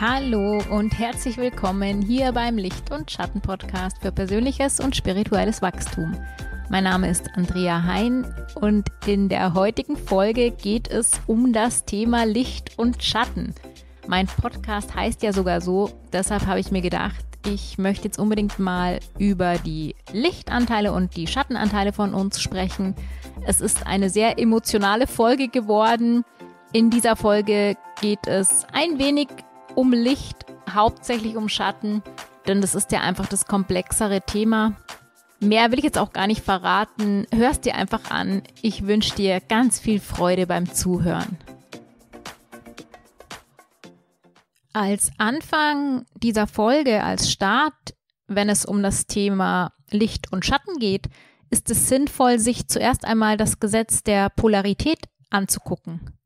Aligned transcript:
Hallo 0.00 0.60
und 0.70 0.98
herzlich 0.98 1.36
willkommen 1.36 2.02
hier 2.02 2.32
beim 2.32 2.58
Licht- 2.58 2.90
und 2.90 3.08
Schatten-Podcast 3.08 3.98
für 4.02 4.10
persönliches 4.10 4.80
und 4.80 4.96
spirituelles 4.96 5.62
Wachstum. 5.62 6.18
Mein 6.68 6.82
Name 6.82 7.08
ist 7.08 7.30
Andrea 7.36 7.84
Hein 7.84 8.26
und 8.56 8.88
in 9.06 9.28
der 9.28 9.54
heutigen 9.54 9.96
Folge 9.96 10.50
geht 10.50 10.88
es 10.88 11.12
um 11.28 11.52
das 11.52 11.84
Thema 11.84 12.24
Licht 12.24 12.76
und 12.76 13.04
Schatten. 13.04 13.54
Mein 14.08 14.26
Podcast 14.26 14.96
heißt 14.96 15.22
ja 15.22 15.32
sogar 15.32 15.60
so, 15.60 15.92
deshalb 16.12 16.44
habe 16.48 16.58
ich 16.58 16.72
mir 16.72 16.82
gedacht, 16.82 17.24
ich 17.46 17.78
möchte 17.78 18.06
jetzt 18.06 18.18
unbedingt 18.18 18.58
mal 18.58 18.98
über 19.16 19.58
die 19.58 19.94
Lichtanteile 20.12 20.92
und 20.92 21.14
die 21.14 21.28
Schattenanteile 21.28 21.92
von 21.92 22.14
uns 22.14 22.40
sprechen. 22.40 22.96
Es 23.46 23.60
ist 23.60 23.86
eine 23.86 24.10
sehr 24.10 24.40
emotionale 24.40 25.06
Folge 25.06 25.46
geworden. 25.46 26.24
In 26.72 26.90
dieser 26.90 27.14
Folge 27.14 27.76
geht 28.00 28.26
es 28.26 28.66
ein 28.72 28.98
wenig 28.98 29.28
um 29.74 29.92
Licht, 29.92 30.46
hauptsächlich 30.72 31.36
um 31.36 31.48
Schatten, 31.48 32.02
denn 32.46 32.60
das 32.60 32.74
ist 32.74 32.92
ja 32.92 33.00
einfach 33.00 33.26
das 33.26 33.46
komplexere 33.46 34.20
Thema. 34.20 34.76
Mehr 35.40 35.70
will 35.70 35.78
ich 35.78 35.84
jetzt 35.84 35.98
auch 35.98 36.12
gar 36.12 36.26
nicht 36.26 36.42
verraten. 36.42 37.26
Hörst 37.32 37.64
dir 37.64 37.74
einfach 37.74 38.10
an. 38.10 38.42
Ich 38.62 38.86
wünsche 38.86 39.14
dir 39.14 39.40
ganz 39.40 39.78
viel 39.78 40.00
Freude 40.00 40.46
beim 40.46 40.72
Zuhören. 40.72 41.38
Als 44.72 45.10
Anfang 45.18 46.04
dieser 46.14 46.46
Folge, 46.46 47.02
als 47.04 47.30
Start, 47.30 47.94
wenn 48.26 48.48
es 48.48 48.64
um 48.64 48.82
das 48.82 49.06
Thema 49.06 49.72
Licht 49.90 50.32
und 50.32 50.44
Schatten 50.44 50.78
geht, 50.78 51.08
ist 51.50 51.70
es 51.70 51.88
sinnvoll, 51.88 52.38
sich 52.38 52.66
zuerst 52.66 53.04
einmal 53.04 53.36
das 53.36 53.60
Gesetz 53.60 54.02
der 54.02 54.30
Polarität 54.30 54.98
anzugucken. 55.30 56.18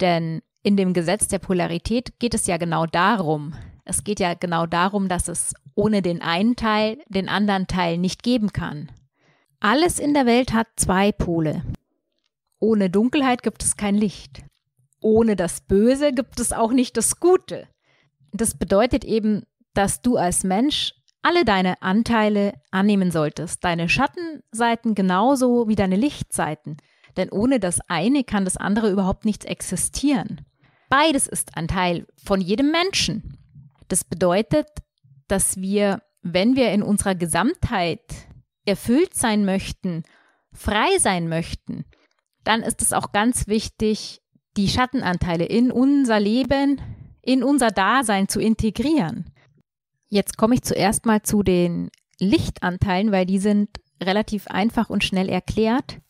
Denn 0.00 0.40
in 0.62 0.76
dem 0.76 0.92
Gesetz 0.92 1.28
der 1.28 1.38
Polarität 1.38 2.18
geht 2.18 2.34
es 2.34 2.46
ja 2.46 2.56
genau 2.58 2.86
darum. 2.86 3.54
Es 3.84 4.04
geht 4.04 4.20
ja 4.20 4.34
genau 4.34 4.66
darum, 4.66 5.08
dass 5.08 5.28
es 5.28 5.54
ohne 5.74 6.02
den 6.02 6.20
einen 6.20 6.56
Teil 6.56 6.98
den 7.08 7.28
anderen 7.28 7.66
Teil 7.66 7.96
nicht 7.96 8.22
geben 8.22 8.52
kann. 8.52 8.92
Alles 9.60 9.98
in 9.98 10.14
der 10.14 10.26
Welt 10.26 10.52
hat 10.52 10.68
zwei 10.76 11.12
Pole. 11.12 11.62
Ohne 12.58 12.90
Dunkelheit 12.90 13.42
gibt 13.42 13.62
es 13.62 13.76
kein 13.76 13.94
Licht. 13.94 14.42
Ohne 15.00 15.34
das 15.34 15.62
Böse 15.62 16.12
gibt 16.12 16.38
es 16.40 16.52
auch 16.52 16.72
nicht 16.72 16.96
das 16.96 17.20
Gute. 17.20 17.66
Das 18.32 18.54
bedeutet 18.54 19.04
eben, 19.04 19.44
dass 19.72 20.02
du 20.02 20.16
als 20.16 20.44
Mensch 20.44 20.92
alle 21.22 21.44
deine 21.44 21.80
Anteile 21.82 22.54
annehmen 22.70 23.10
solltest, 23.10 23.64
deine 23.64 23.88
Schattenseiten 23.88 24.94
genauso 24.94 25.68
wie 25.68 25.74
deine 25.74 25.96
Lichtseiten. 25.96 26.76
Denn 27.16 27.30
ohne 27.30 27.60
das 27.60 27.80
eine 27.88 28.24
kann 28.24 28.44
das 28.44 28.56
andere 28.56 28.90
überhaupt 28.90 29.24
nicht 29.24 29.44
existieren. 29.44 30.42
Beides 30.90 31.28
ist 31.28 31.56
ein 31.56 31.68
Teil 31.68 32.06
von 32.22 32.40
jedem 32.40 32.72
Menschen. 32.72 33.38
Das 33.88 34.04
bedeutet, 34.04 34.66
dass 35.28 35.56
wir, 35.56 36.02
wenn 36.22 36.56
wir 36.56 36.72
in 36.72 36.82
unserer 36.82 37.14
Gesamtheit 37.14 38.02
erfüllt 38.66 39.14
sein 39.14 39.44
möchten, 39.44 40.02
frei 40.52 40.98
sein 40.98 41.28
möchten, 41.28 41.84
dann 42.42 42.62
ist 42.62 42.82
es 42.82 42.92
auch 42.92 43.12
ganz 43.12 43.46
wichtig, 43.46 44.20
die 44.56 44.68
Schattenanteile 44.68 45.44
in 45.44 45.70
unser 45.70 46.18
Leben, 46.18 46.80
in 47.22 47.44
unser 47.44 47.70
Dasein 47.70 48.28
zu 48.28 48.40
integrieren. 48.40 49.32
Jetzt 50.08 50.36
komme 50.36 50.56
ich 50.56 50.62
zuerst 50.62 51.06
mal 51.06 51.22
zu 51.22 51.44
den 51.44 51.90
Lichtanteilen, 52.18 53.12
weil 53.12 53.26
die 53.26 53.38
sind 53.38 53.68
relativ 54.02 54.48
einfach 54.48 54.90
und 54.90 55.04
schnell 55.04 55.28
erklärt. 55.28 56.00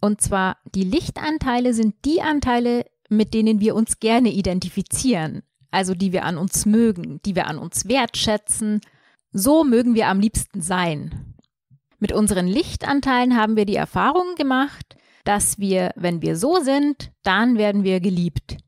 Und 0.00 0.20
zwar, 0.20 0.56
die 0.74 0.82
Lichtanteile 0.82 1.72
sind 1.74 1.94
die 2.04 2.22
Anteile, 2.22 2.86
mit 3.08 3.34
denen 3.34 3.60
wir 3.60 3.74
uns 3.74 4.00
gerne 4.00 4.30
identifizieren, 4.30 5.42
also 5.70 5.94
die 5.94 6.12
wir 6.12 6.24
an 6.24 6.38
uns 6.38 6.66
mögen, 6.66 7.20
die 7.24 7.34
wir 7.34 7.46
an 7.46 7.58
uns 7.58 7.88
wertschätzen. 7.88 8.80
So 9.32 9.64
mögen 9.64 9.94
wir 9.94 10.08
am 10.08 10.20
liebsten 10.20 10.62
sein. 10.62 11.34
Mit 11.98 12.12
unseren 12.12 12.46
Lichtanteilen 12.46 13.36
haben 13.36 13.56
wir 13.56 13.64
die 13.64 13.76
Erfahrung 13.76 14.34
gemacht, 14.36 14.96
dass 15.24 15.58
wir, 15.58 15.92
wenn 15.96 16.22
wir 16.22 16.36
so 16.36 16.60
sind, 16.60 17.10
dann 17.22 17.58
werden 17.58 17.84
wir 17.84 18.00
geliebt. 18.00 18.58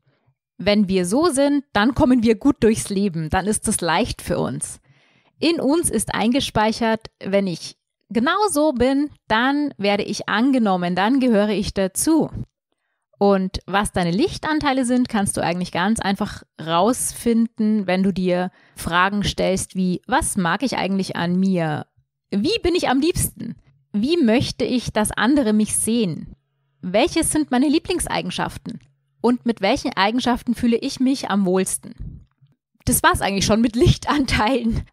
Wenn 0.57 0.89
wir 0.89 1.05
so 1.05 1.27
sind, 1.27 1.63
dann 1.73 1.95
kommen 1.95 2.21
wir 2.21 2.35
gut 2.35 2.57
durchs 2.59 2.89
Leben, 2.89 3.29
dann 3.29 3.47
ist 3.47 3.67
es 3.67 3.79
leicht 3.81 4.21
für 4.21 4.39
uns. 4.39 4.81
In 5.39 5.61
uns 5.61 5.89
ist 5.89 6.13
eingespeichert, 6.13 7.07
wenn 7.23 7.47
ich 7.47 7.77
genau 8.09 8.37
so 8.49 8.73
bin, 8.73 9.09
dann 9.29 9.73
werde 9.77 10.03
ich 10.03 10.27
angenommen, 10.27 10.95
dann 10.95 11.21
gehöre 11.21 11.49
ich 11.49 11.73
dazu. 11.73 12.29
Und 13.19 13.59
was 13.67 13.91
deine 13.91 14.11
Lichtanteile 14.11 14.85
sind, 14.85 15.09
kannst 15.09 15.37
du 15.37 15.41
eigentlich 15.41 15.71
ganz 15.71 15.99
einfach 15.99 16.41
rausfinden, 16.59 17.85
wenn 17.85 18.01
du 18.01 18.11
dir 18.11 18.49
Fragen 18.75 19.23
stellst 19.23 19.75
wie, 19.75 20.01
was 20.07 20.37
mag 20.37 20.63
ich 20.63 20.77
eigentlich 20.77 21.15
an 21.15 21.37
mir? 21.37 21.85
Wie 22.31 22.57
bin 22.63 22.73
ich 22.75 22.89
am 22.89 22.99
liebsten? 22.99 23.55
Wie 23.91 24.17
möchte 24.17 24.65
ich, 24.65 24.91
dass 24.91 25.11
andere 25.11 25.53
mich 25.53 25.75
sehen? 25.75 26.33
Welches 26.81 27.31
sind 27.31 27.51
meine 27.51 27.67
Lieblingseigenschaften? 27.67 28.79
und 29.21 29.45
mit 29.45 29.61
welchen 29.61 29.95
Eigenschaften 29.95 30.55
fühle 30.55 30.77
ich 30.77 30.99
mich 30.99 31.29
am 31.29 31.45
wohlsten. 31.45 32.25
Das 32.85 33.03
war's 33.03 33.21
eigentlich 33.21 33.45
schon 33.45 33.61
mit 33.61 33.75
Lichtanteilen. 33.75 34.83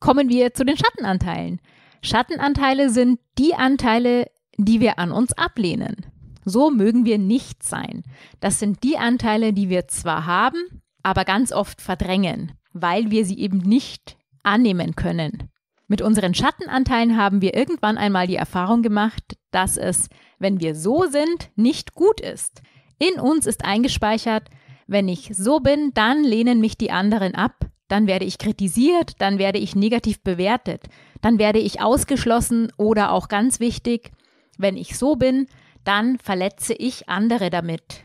Kommen 0.00 0.28
wir 0.28 0.54
zu 0.54 0.64
den 0.64 0.76
Schattenanteilen. 0.76 1.60
Schattenanteile 2.02 2.90
sind 2.90 3.18
die 3.38 3.54
Anteile, 3.54 4.30
die 4.56 4.80
wir 4.80 4.98
an 4.98 5.10
uns 5.10 5.32
ablehnen. 5.32 6.06
So 6.48 6.70
mögen 6.70 7.04
wir 7.04 7.18
nicht 7.18 7.62
sein. 7.62 8.02
Das 8.40 8.58
sind 8.58 8.82
die 8.82 8.96
Anteile, 8.96 9.52
die 9.52 9.68
wir 9.68 9.88
zwar 9.88 10.26
haben, 10.26 10.82
aber 11.02 11.24
ganz 11.24 11.52
oft 11.52 11.80
verdrängen, 11.80 12.52
weil 12.72 13.10
wir 13.10 13.24
sie 13.24 13.38
eben 13.38 13.58
nicht 13.58 14.16
annehmen 14.42 14.96
können. 14.96 15.50
Mit 15.86 16.02
unseren 16.02 16.34
Schattenanteilen 16.34 17.16
haben 17.16 17.40
wir 17.40 17.56
irgendwann 17.56 17.96
einmal 17.96 18.26
die 18.26 18.36
Erfahrung 18.36 18.82
gemacht, 18.82 19.36
dass 19.50 19.76
es, 19.76 20.08
wenn 20.38 20.60
wir 20.60 20.74
so 20.74 21.04
sind, 21.04 21.50
nicht 21.56 21.94
gut 21.94 22.20
ist. 22.20 22.60
In 22.98 23.20
uns 23.20 23.46
ist 23.46 23.64
eingespeichert, 23.64 24.48
wenn 24.86 25.08
ich 25.08 25.30
so 25.34 25.60
bin, 25.60 25.92
dann 25.94 26.24
lehnen 26.24 26.60
mich 26.60 26.76
die 26.76 26.90
anderen 26.90 27.34
ab, 27.34 27.66
dann 27.88 28.06
werde 28.06 28.26
ich 28.26 28.38
kritisiert, 28.38 29.12
dann 29.18 29.38
werde 29.38 29.58
ich 29.58 29.74
negativ 29.74 30.22
bewertet, 30.22 30.84
dann 31.22 31.38
werde 31.38 31.58
ich 31.58 31.80
ausgeschlossen 31.80 32.70
oder 32.76 33.12
auch 33.12 33.28
ganz 33.28 33.60
wichtig, 33.60 34.12
wenn 34.58 34.76
ich 34.76 34.98
so 34.98 35.16
bin, 35.16 35.46
dann 35.88 36.18
verletze 36.18 36.74
ich 36.74 37.08
andere 37.08 37.48
damit. 37.48 38.04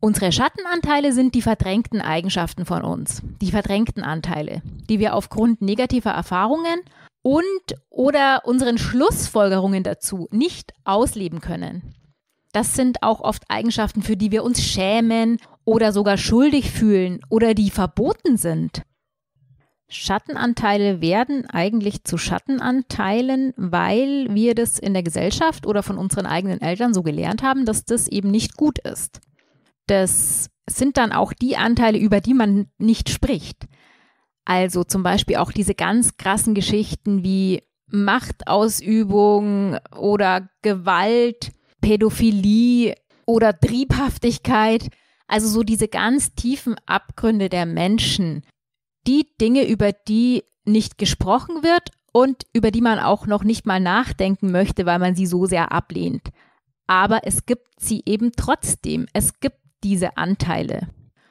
Unsere 0.00 0.32
Schattenanteile 0.32 1.12
sind 1.12 1.36
die 1.36 1.42
verdrängten 1.42 2.00
Eigenschaften 2.00 2.66
von 2.66 2.82
uns, 2.82 3.22
die 3.40 3.52
verdrängten 3.52 4.02
Anteile, 4.02 4.60
die 4.88 4.98
wir 4.98 5.14
aufgrund 5.14 5.62
negativer 5.62 6.10
Erfahrungen 6.10 6.80
und 7.22 7.44
oder 7.88 8.42
unseren 8.44 8.76
Schlussfolgerungen 8.76 9.84
dazu 9.84 10.26
nicht 10.32 10.72
ausleben 10.82 11.40
können. 11.40 11.94
Das 12.50 12.74
sind 12.74 13.04
auch 13.04 13.20
oft 13.20 13.44
Eigenschaften, 13.48 14.02
für 14.02 14.16
die 14.16 14.32
wir 14.32 14.42
uns 14.42 14.60
schämen 14.60 15.38
oder 15.64 15.92
sogar 15.92 16.16
schuldig 16.16 16.72
fühlen 16.72 17.20
oder 17.28 17.54
die 17.54 17.70
verboten 17.70 18.36
sind. 18.36 18.82
Schattenanteile 19.92 21.00
werden 21.00 21.46
eigentlich 21.46 22.04
zu 22.04 22.16
Schattenanteilen, 22.16 23.52
weil 23.56 24.26
wir 24.30 24.54
das 24.54 24.78
in 24.78 24.94
der 24.94 25.02
Gesellschaft 25.02 25.66
oder 25.66 25.82
von 25.82 25.98
unseren 25.98 26.26
eigenen 26.26 26.60
Eltern 26.60 26.94
so 26.94 27.02
gelernt 27.02 27.42
haben, 27.42 27.66
dass 27.66 27.84
das 27.84 28.08
eben 28.08 28.30
nicht 28.30 28.56
gut 28.56 28.78
ist. 28.78 29.20
Das 29.86 30.48
sind 30.68 30.96
dann 30.96 31.12
auch 31.12 31.32
die 31.32 31.56
Anteile, 31.56 31.98
über 31.98 32.20
die 32.20 32.34
man 32.34 32.66
nicht 32.78 33.10
spricht. 33.10 33.66
Also 34.44 34.82
zum 34.82 35.02
Beispiel 35.02 35.36
auch 35.36 35.52
diese 35.52 35.74
ganz 35.74 36.16
krassen 36.16 36.54
Geschichten 36.54 37.22
wie 37.22 37.62
Machtausübung 37.86 39.76
oder 39.94 40.48
Gewalt 40.62 41.52
Pädophilie 41.82 42.94
oder 43.26 43.58
Triebhaftigkeit, 43.58 44.88
also 45.26 45.48
so 45.48 45.62
diese 45.62 45.88
ganz 45.88 46.34
tiefen 46.34 46.76
Abgründe 46.86 47.48
der 47.48 47.66
Menschen, 47.66 48.42
die 49.06 49.28
Dinge, 49.40 49.68
über 49.68 49.92
die 49.92 50.44
nicht 50.64 50.98
gesprochen 50.98 51.62
wird 51.62 51.90
und 52.12 52.44
über 52.52 52.70
die 52.70 52.80
man 52.80 52.98
auch 52.98 53.26
noch 53.26 53.44
nicht 53.44 53.66
mal 53.66 53.80
nachdenken 53.80 54.52
möchte, 54.52 54.86
weil 54.86 54.98
man 54.98 55.14
sie 55.14 55.26
so 55.26 55.46
sehr 55.46 55.72
ablehnt. 55.72 56.28
Aber 56.86 57.20
es 57.24 57.46
gibt 57.46 57.68
sie 57.80 58.02
eben 58.06 58.32
trotzdem. 58.32 59.06
Es 59.12 59.40
gibt 59.40 59.58
diese 59.82 60.16
Anteile. 60.16 60.88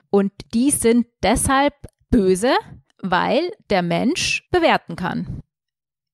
Und 0.09 0.31
die 0.53 0.71
sind 0.71 1.07
deshalb 1.23 1.73
böse, 2.09 2.53
weil 3.01 3.51
der 3.69 3.81
Mensch 3.81 4.47
bewerten 4.51 4.95
kann. 4.95 5.41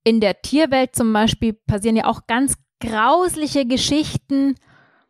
In 0.03 0.21
der 0.21 0.41
Tierwelt 0.41 0.95
zum 0.95 1.11
Beispiel 1.11 1.53
passieren 1.53 1.97
ja 1.97 2.05
auch 2.05 2.27
ganz 2.27 2.57
grausliche 2.79 3.65
Geschichten. 3.65 4.55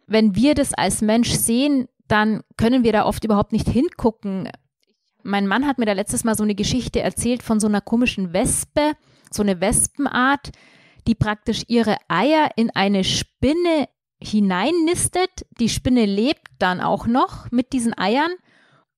Wenn 0.07 0.35
wir 0.35 0.55
das 0.55 0.73
als 0.73 1.01
Mensch 1.01 1.31
sehen, 1.31 1.87
dann 2.07 2.41
können 2.55 2.83
wir 2.83 2.93
da 2.93 3.05
oft 3.05 3.23
überhaupt 3.25 3.51
nicht 3.51 3.67
hingucken. 3.67 4.49
Mein 5.27 5.45
Mann 5.45 5.67
hat 5.67 5.77
mir 5.77 5.85
da 5.85 5.91
letztes 5.91 6.23
Mal 6.23 6.35
so 6.35 6.43
eine 6.43 6.55
Geschichte 6.55 7.01
erzählt 7.01 7.43
von 7.43 7.59
so 7.59 7.67
einer 7.67 7.81
komischen 7.81 8.31
Wespe, 8.31 8.93
so 9.29 9.43
eine 9.43 9.59
Wespenart, 9.59 10.51
die 11.05 11.15
praktisch 11.15 11.63
ihre 11.67 11.97
Eier 12.07 12.51
in 12.55 12.69
eine 12.69 13.03
Spinne 13.03 13.89
hineinnistet. 14.21 15.45
Die 15.59 15.67
Spinne 15.67 16.05
lebt 16.05 16.47
dann 16.59 16.79
auch 16.79 17.07
noch 17.07 17.51
mit 17.51 17.73
diesen 17.73 17.97
Eiern. 17.97 18.31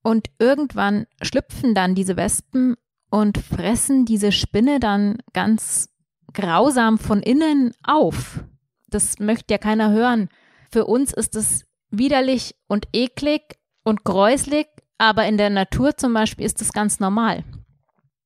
Und 0.04 0.30
irgendwann 0.38 1.08
schlüpfen 1.24 1.74
dann 1.74 1.96
diese 1.96 2.16
Wespen 2.16 2.76
und 3.10 3.40
fressen 3.40 4.06
diese 4.06 4.32
Spinne 4.32 4.80
dann 4.80 5.18
ganz 5.34 5.90
grausam 6.32 7.00
von 7.00 7.24
innen 7.24 7.74
auf. 7.84 8.44
Das 8.88 9.18
möchte 9.18 9.56
ja 9.56 9.58
keiner 9.58 9.90
hören. 9.90 10.30
Für 10.72 10.86
uns 10.86 11.12
ist 11.12 11.36
es 11.36 11.66
widerlich 11.90 12.56
und 12.68 12.88
eklig 12.94 13.58
und 13.84 14.04
gräuslich, 14.04 14.68
aber 15.00 15.26
in 15.26 15.38
der 15.38 15.50
Natur 15.50 15.98
zum 15.98 16.14
Beispiel 16.14 16.46
ist 16.46 16.62
es 16.62 16.74
ganz 16.74 17.00
normal. 17.00 17.44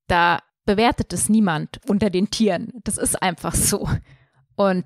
Da 0.08 0.40
bewertet 0.66 1.14
es 1.14 1.30
niemand 1.30 1.80
unter 1.88 2.10
den 2.10 2.31
Tieren. 2.31 2.72
Das 2.84 2.98
ist 2.98 3.22
einfach 3.22 3.54
so. 3.56 3.88
Und 4.56 4.86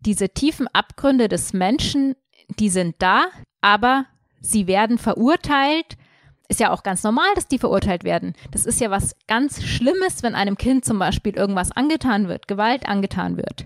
diese 0.00 0.28
tiefen 0.28 0.68
Abgründe 0.68 1.28
des 1.28 1.52
Menschen, 1.54 2.14
die 2.58 2.68
sind 2.68 2.96
da, 2.98 3.26
aber 3.62 4.04
sie 4.40 4.66
werden 4.66 4.98
verurteilt. 4.98 5.96
Ist 6.48 6.60
ja 6.60 6.70
auch 6.70 6.82
ganz 6.82 7.02
normal, 7.02 7.28
dass 7.34 7.48
die 7.48 7.58
verurteilt 7.58 8.04
werden. 8.04 8.34
Das 8.50 8.66
ist 8.66 8.80
ja 8.80 8.90
was 8.90 9.16
ganz 9.26 9.62
Schlimmes, 9.62 10.22
wenn 10.22 10.34
einem 10.34 10.58
Kind 10.58 10.84
zum 10.84 10.98
Beispiel 10.98 11.34
irgendwas 11.34 11.72
angetan 11.72 12.28
wird, 12.28 12.46
Gewalt 12.46 12.86
angetan 12.86 13.38
wird. 13.38 13.64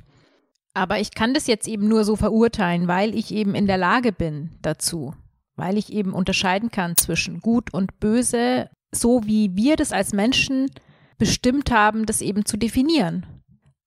Aber 0.72 1.00
ich 1.00 1.14
kann 1.14 1.34
das 1.34 1.48
jetzt 1.48 1.66
eben 1.66 1.88
nur 1.88 2.04
so 2.04 2.14
verurteilen, 2.14 2.86
weil 2.86 3.14
ich 3.14 3.34
eben 3.34 3.56
in 3.56 3.66
der 3.66 3.78
Lage 3.78 4.12
bin 4.12 4.56
dazu, 4.62 5.14
weil 5.56 5.78
ich 5.78 5.92
eben 5.92 6.12
unterscheiden 6.12 6.70
kann 6.70 6.96
zwischen 6.96 7.40
gut 7.40 7.72
und 7.72 7.98
böse, 7.98 8.70
so 8.92 9.22
wie 9.24 9.56
wir 9.56 9.76
das 9.76 9.92
als 9.92 10.12
Menschen 10.12 10.70
bestimmt 11.18 11.70
haben, 11.70 12.06
das 12.06 12.20
eben 12.20 12.44
zu 12.44 12.56
definieren. 12.56 13.26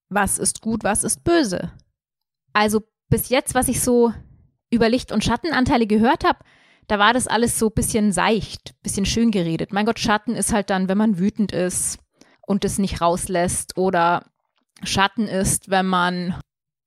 Was 0.09 0.39
ist 0.39 0.61
gut, 0.61 0.83
was 0.83 1.03
ist 1.03 1.23
böse? 1.23 1.71
Also 2.53 2.81
bis 3.09 3.29
jetzt, 3.29 3.53
was 3.53 3.67
ich 3.67 3.81
so 3.81 4.13
über 4.71 4.89
Licht- 4.89 5.11
und 5.11 5.23
Schattenanteile 5.23 5.87
gehört 5.87 6.23
habe, 6.23 6.39
da 6.87 6.97
war 6.97 7.13
das 7.13 7.27
alles 7.27 7.59
so 7.59 7.67
ein 7.67 7.75
bisschen 7.75 8.11
seicht, 8.11 8.73
bisschen 8.81 9.05
schön 9.05 9.29
geredet. 9.29 9.71
Mein 9.71 9.85
Gott, 9.85 9.99
Schatten 9.99 10.33
ist 10.33 10.51
halt 10.51 10.71
dann, 10.71 10.89
wenn 10.89 10.97
man 10.97 11.19
wütend 11.19 11.51
ist 11.51 11.99
und 12.47 12.65
es 12.65 12.79
nicht 12.79 12.99
rauslässt 12.99 13.77
oder 13.77 14.25
Schatten 14.83 15.27
ist, 15.27 15.69
wenn 15.69 15.85
man 15.85 16.39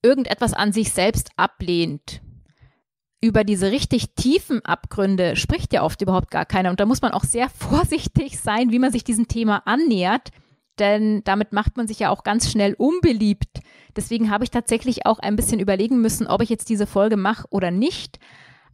irgendetwas 0.03 0.55
an 0.55 0.73
sich 0.73 0.93
selbst 0.93 1.31
ablehnt. 1.37 2.21
Über 3.23 3.45
diese 3.45 3.71
richtig 3.71 4.15
tiefen 4.15 4.65
Abgründe 4.65 5.37
spricht 5.37 5.73
ja 5.73 5.83
oft 5.83 6.03
überhaupt 6.03 6.31
gar 6.31 6.45
keiner. 6.45 6.71
Und 6.71 6.81
da 6.81 6.87
muss 6.87 7.01
man 7.01 7.13
auch 7.13 7.25
sehr 7.25 7.49
vorsichtig 7.57 8.39
sein, 8.39 8.71
wie 8.71 8.79
man 8.79 8.93
sich 8.93 9.05
diesem 9.05 9.29
Thema 9.29 9.63
annähert, 9.65 10.31
denn 10.79 11.23
damit 11.25 11.53
macht 11.53 11.77
man 11.77 11.87
sich 11.87 11.99
ja 11.99 12.11
auch 12.11 12.25
ganz 12.25 12.51
schnell 12.51 12.75
unbeliebt. 12.75 13.61
Deswegen 13.95 14.31
habe 14.31 14.45
ich 14.45 14.51
tatsächlich 14.51 15.07
auch 15.07 15.19
ein 15.19 15.37
bisschen 15.37 15.61
überlegen 15.61 16.01
müssen, 16.01 16.27
ob 16.27 16.43
ich 16.43 16.49
jetzt 16.49 16.69
diese 16.69 16.87
Folge 16.87 17.17
mache 17.17 17.47
oder 17.51 17.71
nicht. 17.71 18.19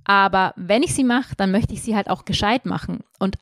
Aber 0.04 0.54
wenn 0.56 0.82
ich 0.82 0.94
sie 0.94 1.04
mache, 1.04 1.34
dann 1.36 1.50
möchte 1.50 1.74
ich 1.74 1.82
sie 1.82 1.94
halt 1.94 2.08
auch 2.08 2.24
gescheit 2.24 2.64
machen 2.64 3.00
und 3.18 3.36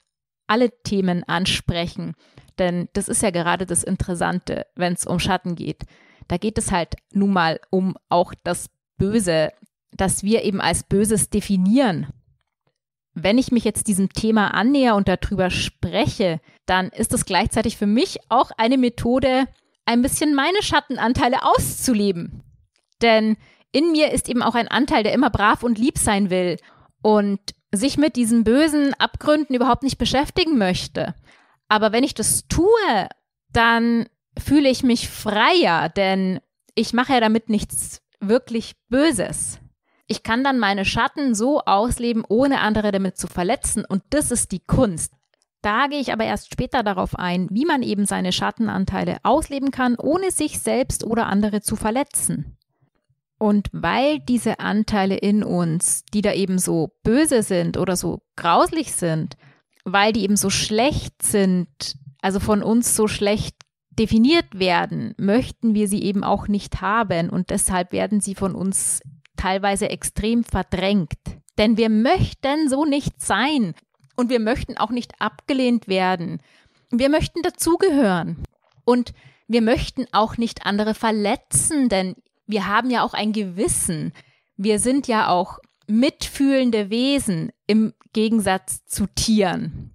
alle 0.47 0.71
Themen 0.83 1.23
ansprechen. 1.25 2.15
Denn 2.59 2.89
das 2.95 3.09
ist 3.09 3.23
ja 3.23 3.31
gerade 3.31 3.67
das 3.67 3.85
Interessante, 3.85 4.67
wenn 4.75 4.95
es 4.95 5.07
um 5.07 5.21
Schatten 5.21 5.55
geht. 5.55 5.85
Da 6.29 6.39
geht 6.39 6.59
es 6.59 6.73
halt 6.73 6.97
nun 7.13 7.33
mal 7.33 7.61
um 7.71 7.97
auch 8.09 8.33
das 8.43 8.71
Böse, 8.97 9.53
das 9.93 10.23
wir 10.23 10.43
eben 10.43 10.61
als 10.61 10.85
Böses 10.85 11.31
definieren. 11.31 12.09
Wenn 13.15 13.39
ich 13.39 13.51
mich 13.51 13.65
jetzt 13.65 13.89
diesem 13.89 14.11
Thema 14.11 14.49
annäher 14.49 14.95
und 14.95 15.09
darüber 15.09 15.51
spreche, 15.51 16.41
dann 16.67 16.89
ist 16.91 17.15
es 17.15 17.25
gleichzeitig 17.25 17.77
für 17.77 17.87
mich 17.87 18.19
auch 18.29 18.51
eine 18.59 18.77
Methode, 18.77 19.47
ein 19.87 20.03
bisschen 20.03 20.35
meine 20.35 20.63
Schattenanteile 20.63 21.43
auszuleben. 21.43 22.43
Denn 23.01 23.37
in 23.73 23.93
mir 23.93 24.13
ist 24.13 24.29
eben 24.29 24.43
auch 24.43 24.55
ein 24.55 24.69
Anteil, 24.69 25.03
der 25.03 25.13
immer 25.13 25.31
brav 25.31 25.63
und 25.63 25.79
lieb 25.79 25.99
sein 25.99 26.29
will 26.29 26.59
und 27.03 27.41
sich 27.73 27.97
mit 27.97 28.17
diesen 28.17 28.45
bösen 28.45 28.95
Abgründen 28.95 29.55
überhaupt 29.55 29.83
nicht 29.83 29.99
beschäftigen 29.99 30.59
möchte. 30.59 31.15
Aber 31.69 31.93
wenn 31.93 32.05
ich 32.05 32.15
das 32.15 32.47
tue, 32.49 33.09
dann 33.53 34.09
fühle 34.39 34.69
ich 34.69 34.83
mich 34.83 35.09
freier, 35.09 35.89
denn 35.89 36.41
ich 36.75 36.93
mache 36.93 37.15
ja 37.15 37.21
damit 37.21 37.49
nichts 37.49 38.03
wirklich 38.21 38.75
Böses. 38.89 39.59
Ich 40.07 40.23
kann 40.23 40.45
dann 40.45 40.59
meine 40.59 40.85
Schatten 40.85 41.35
so 41.35 41.61
ausleben, 41.61 42.25
ohne 42.29 42.61
andere 42.61 42.93
damit 42.93 43.17
zu 43.17 43.27
verletzen. 43.27 43.85
Und 43.85 44.03
das 44.11 44.31
ist 44.31 44.53
die 44.53 44.61
Kunst. 44.61 45.13
Da 45.63 45.89
gehe 45.89 46.01
ich 46.01 46.13
aber 46.13 46.25
erst 46.25 46.53
später 46.53 46.85
darauf 46.85 47.19
ein, 47.19 47.49
wie 47.51 47.65
man 47.65 47.83
eben 47.83 48.07
seine 48.07 48.31
Schattenanteile 48.31 49.19
ausleben 49.25 49.73
kann, 49.73 49.97
ohne 49.97 50.31
sich 50.31 50.61
selbst 50.61 51.03
oder 51.03 51.27
andere 51.27 51.61
zu 51.61 51.75
verletzen. 51.75 52.57
Und 53.39 53.69
weil 53.73 54.21
diese 54.21 54.61
Anteile 54.61 55.17
in 55.17 55.43
uns, 55.43 56.05
die 56.15 56.23
da 56.23 56.33
eben 56.33 56.59
so 56.59 56.93
böse 57.03 57.43
sind 57.43 57.77
oder 57.77 57.97
so 57.97 58.23
grauslich 58.37 58.93
sind, 58.93 59.37
weil 59.85 60.13
die 60.13 60.23
eben 60.23 60.37
so 60.37 60.51
schlecht 60.51 61.23
sind, 61.23 61.97
also 62.23 62.41
von 62.41 62.63
uns 62.63 62.97
so 62.97 63.09
schlecht 63.09 63.57
definiert 63.91 64.59
werden, 64.59 65.15
möchten 65.19 65.75
wir 65.75 65.89
sie 65.89 66.03
eben 66.03 66.25
auch 66.25 66.49
nicht 66.49 66.81
haben 66.81 67.29
und 67.29 67.51
deshalb 67.51 67.93
werden 67.93 68.21
sie 68.21 68.35
von 68.35 68.55
uns 68.55 69.01
teilweise 69.37 69.91
extrem 69.91 70.45
verdrängt. 70.45 71.19
Denn 71.59 71.77
wir 71.77 71.89
möchten 71.89 72.69
so 72.69 72.85
nicht 72.85 73.21
sein 73.21 73.75
und 74.17 74.31
wir 74.31 74.41
möchten 74.41 74.77
auch 74.77 74.91
nicht 74.91 75.21
abgelehnt 75.21 75.89
werden. 75.89 76.41
Wir 76.91 77.09
möchten 77.09 77.43
dazugehören 77.43 78.45
und 78.85 79.13
wir 79.49 79.63
möchten 79.63 80.07
auch 80.13 80.37
nicht 80.37 80.67
andere 80.67 80.95
verletzen, 80.95 81.89
denn 81.89 82.17
wir 82.47 82.67
haben 82.67 82.91
ja 82.91 83.03
auch 83.05 83.15
ein 83.15 83.33
Gewissen. 83.33 84.13
Wir 84.57 84.79
sind 84.79 85.09
ja 85.09 85.29
auch 85.29 85.59
mitfühlende 85.87 86.91
Wesen 86.91 87.53
im 87.67 87.95
Gegensatz 88.13 88.85
zu 88.87 89.07
Tieren. 89.07 89.93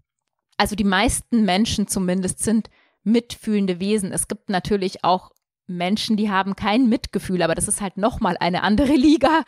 Also 0.57 0.75
die 0.75 0.83
meisten 0.83 1.43
Menschen 1.43 1.87
zumindest 1.87 2.39
sind 2.39 2.69
mitfühlende 3.03 3.79
Wesen. 3.79 4.11
Es 4.11 4.27
gibt 4.27 4.49
natürlich 4.49 5.03
auch 5.03 5.31
Menschen, 5.67 6.17
die 6.17 6.29
haben 6.29 6.55
kein 6.55 6.89
Mitgefühl, 6.89 7.41
aber 7.41 7.55
das 7.55 7.67
ist 7.67 7.81
halt 7.81 7.97
nochmal 7.97 8.37
eine 8.39 8.63
andere 8.63 8.93
Liga. 8.95 9.43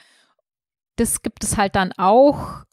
Das 0.95 1.21
gibt 1.21 1.43
es 1.43 1.57
halt 1.57 1.75
dann 1.75 1.91
auch. 1.97 2.63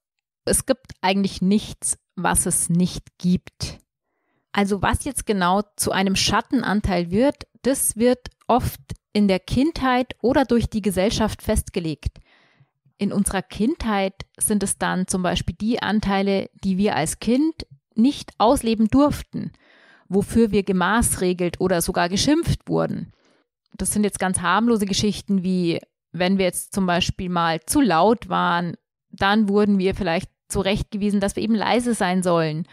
Es 0.45 0.67
gibt 0.67 0.93
eigentlich 1.01 1.43
nichts, 1.43 1.99
was 2.17 2.47
es 2.47 2.69
nicht 2.69 3.19
gibt. 3.19 3.79
Also 4.53 4.83
was 4.83 5.05
jetzt 5.05 5.27
genau 5.27 5.63
zu 5.77 5.93
einem 5.93 6.17
Schattenanteil 6.17 7.11
wird, 7.11 7.47
das 7.63 7.97
wird 7.97 8.29
oft 8.49 8.81
in 9.13 9.29
der 9.29 9.39
Kindheit 9.39 10.17
oder 10.23 10.45
durch 10.45 10.69
die 10.69 10.83
Gesellschaft 10.83 11.43
festgelegt. 11.43 12.19
In 12.99 13.13
unserer 13.13 13.43
Kindheit 13.43 14.15
sind 14.39 14.63
es 14.63 14.77
dann 14.77 15.07
zum 15.07 15.23
Beispiel 15.23 15.57
die 15.59 15.83
Anteile, 15.83 16.51
die 16.65 16.79
wir 16.79 16.97
als 16.97 17.19
Kind 17.21 17.67
nicht 17.95 18.33
ausleben 18.39 18.89
durften 18.89 19.53
wofür 20.11 20.50
wir 20.50 20.64
gemaßregelt 20.64 21.61
oder 21.61 21.81
sogar 21.81 22.11
geschimpft 22.11 22.69
wurden. 22.69 23.12
Das 23.77 23.93
sind 23.93 24.05
jetzt 24.05 24.19
ganz 24.19 24.41
harmlose 24.41 24.87
Geschichten 24.87 25.43
wie, 25.43 25.81
wenn 26.12 26.39
wir 26.39 26.45
jetzt 26.47 26.75
zum 26.75 26.87
Beispiel 26.87 27.29
mal 27.29 27.61
zu 27.61 27.81
laut 27.81 28.29
waren, 28.29 28.75
dann 29.11 29.49
wurden 29.49 29.79
wir 29.79 29.95
vielleicht 29.95 30.31
zurechtgewiesen, 30.49 31.21
dass 31.21 31.37
wir 31.37 31.43
eben 31.43 31.55
leise 31.55 31.95
sein 31.95 32.23
sollen. 32.23 32.67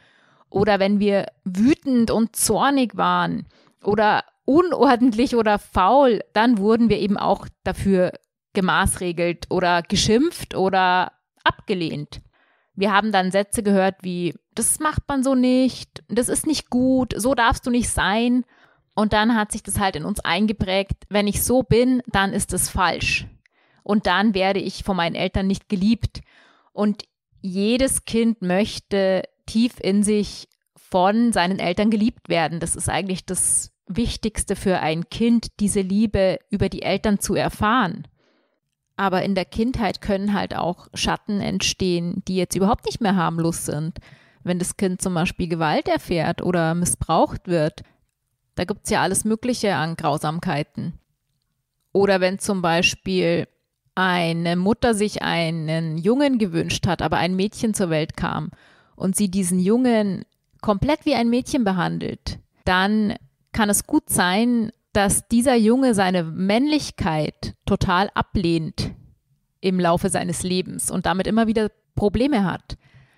Oder 0.50 0.80
wenn 0.80 1.00
wir 1.00 1.28
wütend 1.44 2.12
und 2.12 2.36
zornig 2.36 2.96
waren 2.98 3.46
oder 3.84 4.24
unordentlich 4.46 5.36
oder 5.36 5.60
faul, 5.60 6.22
dann 6.34 6.58
wurden 6.58 6.90
wir 6.90 7.00
eben 7.00 7.18
auch 7.18 7.48
dafür 7.64 8.14
gemaßregelt 8.54 9.52
oder 9.52 9.82
geschimpft 9.82 10.56
oder 10.56 11.12
abgelehnt. 11.44 12.22
Wir 12.74 12.94
haben 12.94 13.12
dann 13.12 13.32
Sätze 13.32 13.62
gehört 13.62 13.96
wie, 14.02 14.36
das 14.56 14.80
macht 14.80 15.04
man 15.08 15.24
so 15.24 15.36
nicht, 15.36 16.04
das 16.08 16.30
ist 16.30 16.48
nicht 16.48 16.70
gut, 16.70 17.14
so 17.18 17.36
darfst 17.36 17.66
du 17.66 17.72
nicht 17.72 17.90
sein. 17.90 18.46
Und 18.98 19.14
dann 19.14 19.36
hat 19.36 19.52
sich 19.52 19.62
das 19.62 19.80
halt 19.80 19.96
in 19.96 20.06
uns 20.06 20.22
eingeprägt, 20.22 21.04
wenn 21.08 21.28
ich 21.28 21.44
so 21.44 21.62
bin, 21.62 22.02
dann 22.08 22.34
ist 22.34 22.52
es 22.52 22.68
falsch. 22.68 23.28
Und 23.84 24.08
dann 24.08 24.34
werde 24.34 24.60
ich 24.60 24.84
von 24.84 24.98
meinen 24.98 25.14
Eltern 25.14 25.46
nicht 25.46 25.70
geliebt. 25.70 26.22
Und 26.74 27.04
jedes 27.40 28.06
Kind 28.06 28.42
möchte 28.42 29.22
tief 29.46 29.74
in 29.80 30.02
sich 30.02 30.48
von 30.76 31.32
seinen 31.32 31.60
Eltern 31.60 31.92
geliebt 31.92 32.28
werden. 32.28 32.60
Das 32.60 32.76
ist 32.76 32.90
eigentlich 32.90 33.24
das 33.24 33.72
Wichtigste 33.86 34.56
für 34.56 34.80
ein 34.80 35.08
Kind, 35.12 35.60
diese 35.60 35.82
Liebe 35.82 36.40
über 36.50 36.68
die 36.68 36.82
Eltern 36.82 37.20
zu 37.20 37.36
erfahren. 37.36 38.08
Aber 38.96 39.22
in 39.22 39.36
der 39.36 39.46
Kindheit 39.46 40.02
können 40.02 40.34
halt 40.34 40.56
auch 40.56 40.88
Schatten 40.96 41.40
entstehen, 41.40 42.24
die 42.28 42.36
jetzt 42.36 42.56
überhaupt 42.56 42.88
nicht 42.88 43.00
mehr 43.00 43.16
harmlos 43.16 43.64
sind 43.64 44.00
wenn 44.48 44.60
das 44.60 44.78
Kind 44.78 45.02
zum 45.02 45.14
Beispiel 45.14 45.48
Gewalt 45.48 45.88
erfährt 45.88 46.42
oder 46.42 46.74
missbraucht 46.74 47.48
wird. 47.48 47.82
Da 48.58 48.66
gibt 48.66 48.82
es 48.86 48.90
ja 48.90 49.04
alles 49.04 49.24
Mögliche 49.24 49.76
an 49.76 49.96
Grausamkeiten. 49.96 50.94
Oder 51.94 52.20
wenn 52.22 52.40
zum 52.40 52.64
Beispiel 52.64 53.48
eine 53.94 54.56
Mutter 54.56 54.96
sich 54.96 55.22
einen 55.22 55.98
Jungen 55.98 56.40
gewünscht 56.40 56.88
hat, 56.88 57.04
aber 57.04 57.18
ein 57.18 57.36
Mädchen 57.36 57.76
zur 57.76 57.92
Welt 57.92 58.18
kam 58.18 58.50
und 58.96 59.16
sie 59.16 59.30
diesen 59.30 59.60
Jungen 59.60 60.26
komplett 60.62 61.06
wie 61.06 61.14
ein 61.14 61.30
Mädchen 61.30 61.64
behandelt, 61.64 62.40
dann 62.66 63.14
kann 63.52 63.70
es 63.70 63.86
gut 63.86 64.10
sein, 64.10 64.72
dass 64.92 65.28
dieser 65.28 65.56
Junge 65.56 65.94
seine 65.94 66.24
Männlichkeit 66.24 67.54
total 67.68 68.10
ablehnt 68.16 68.92
im 69.62 69.80
Laufe 69.80 70.10
seines 70.10 70.42
Lebens 70.42 70.90
und 70.90 71.06
damit 71.06 71.28
immer 71.28 71.46
wieder 71.46 71.70
Probleme 71.96 72.44
hat. 72.44 72.76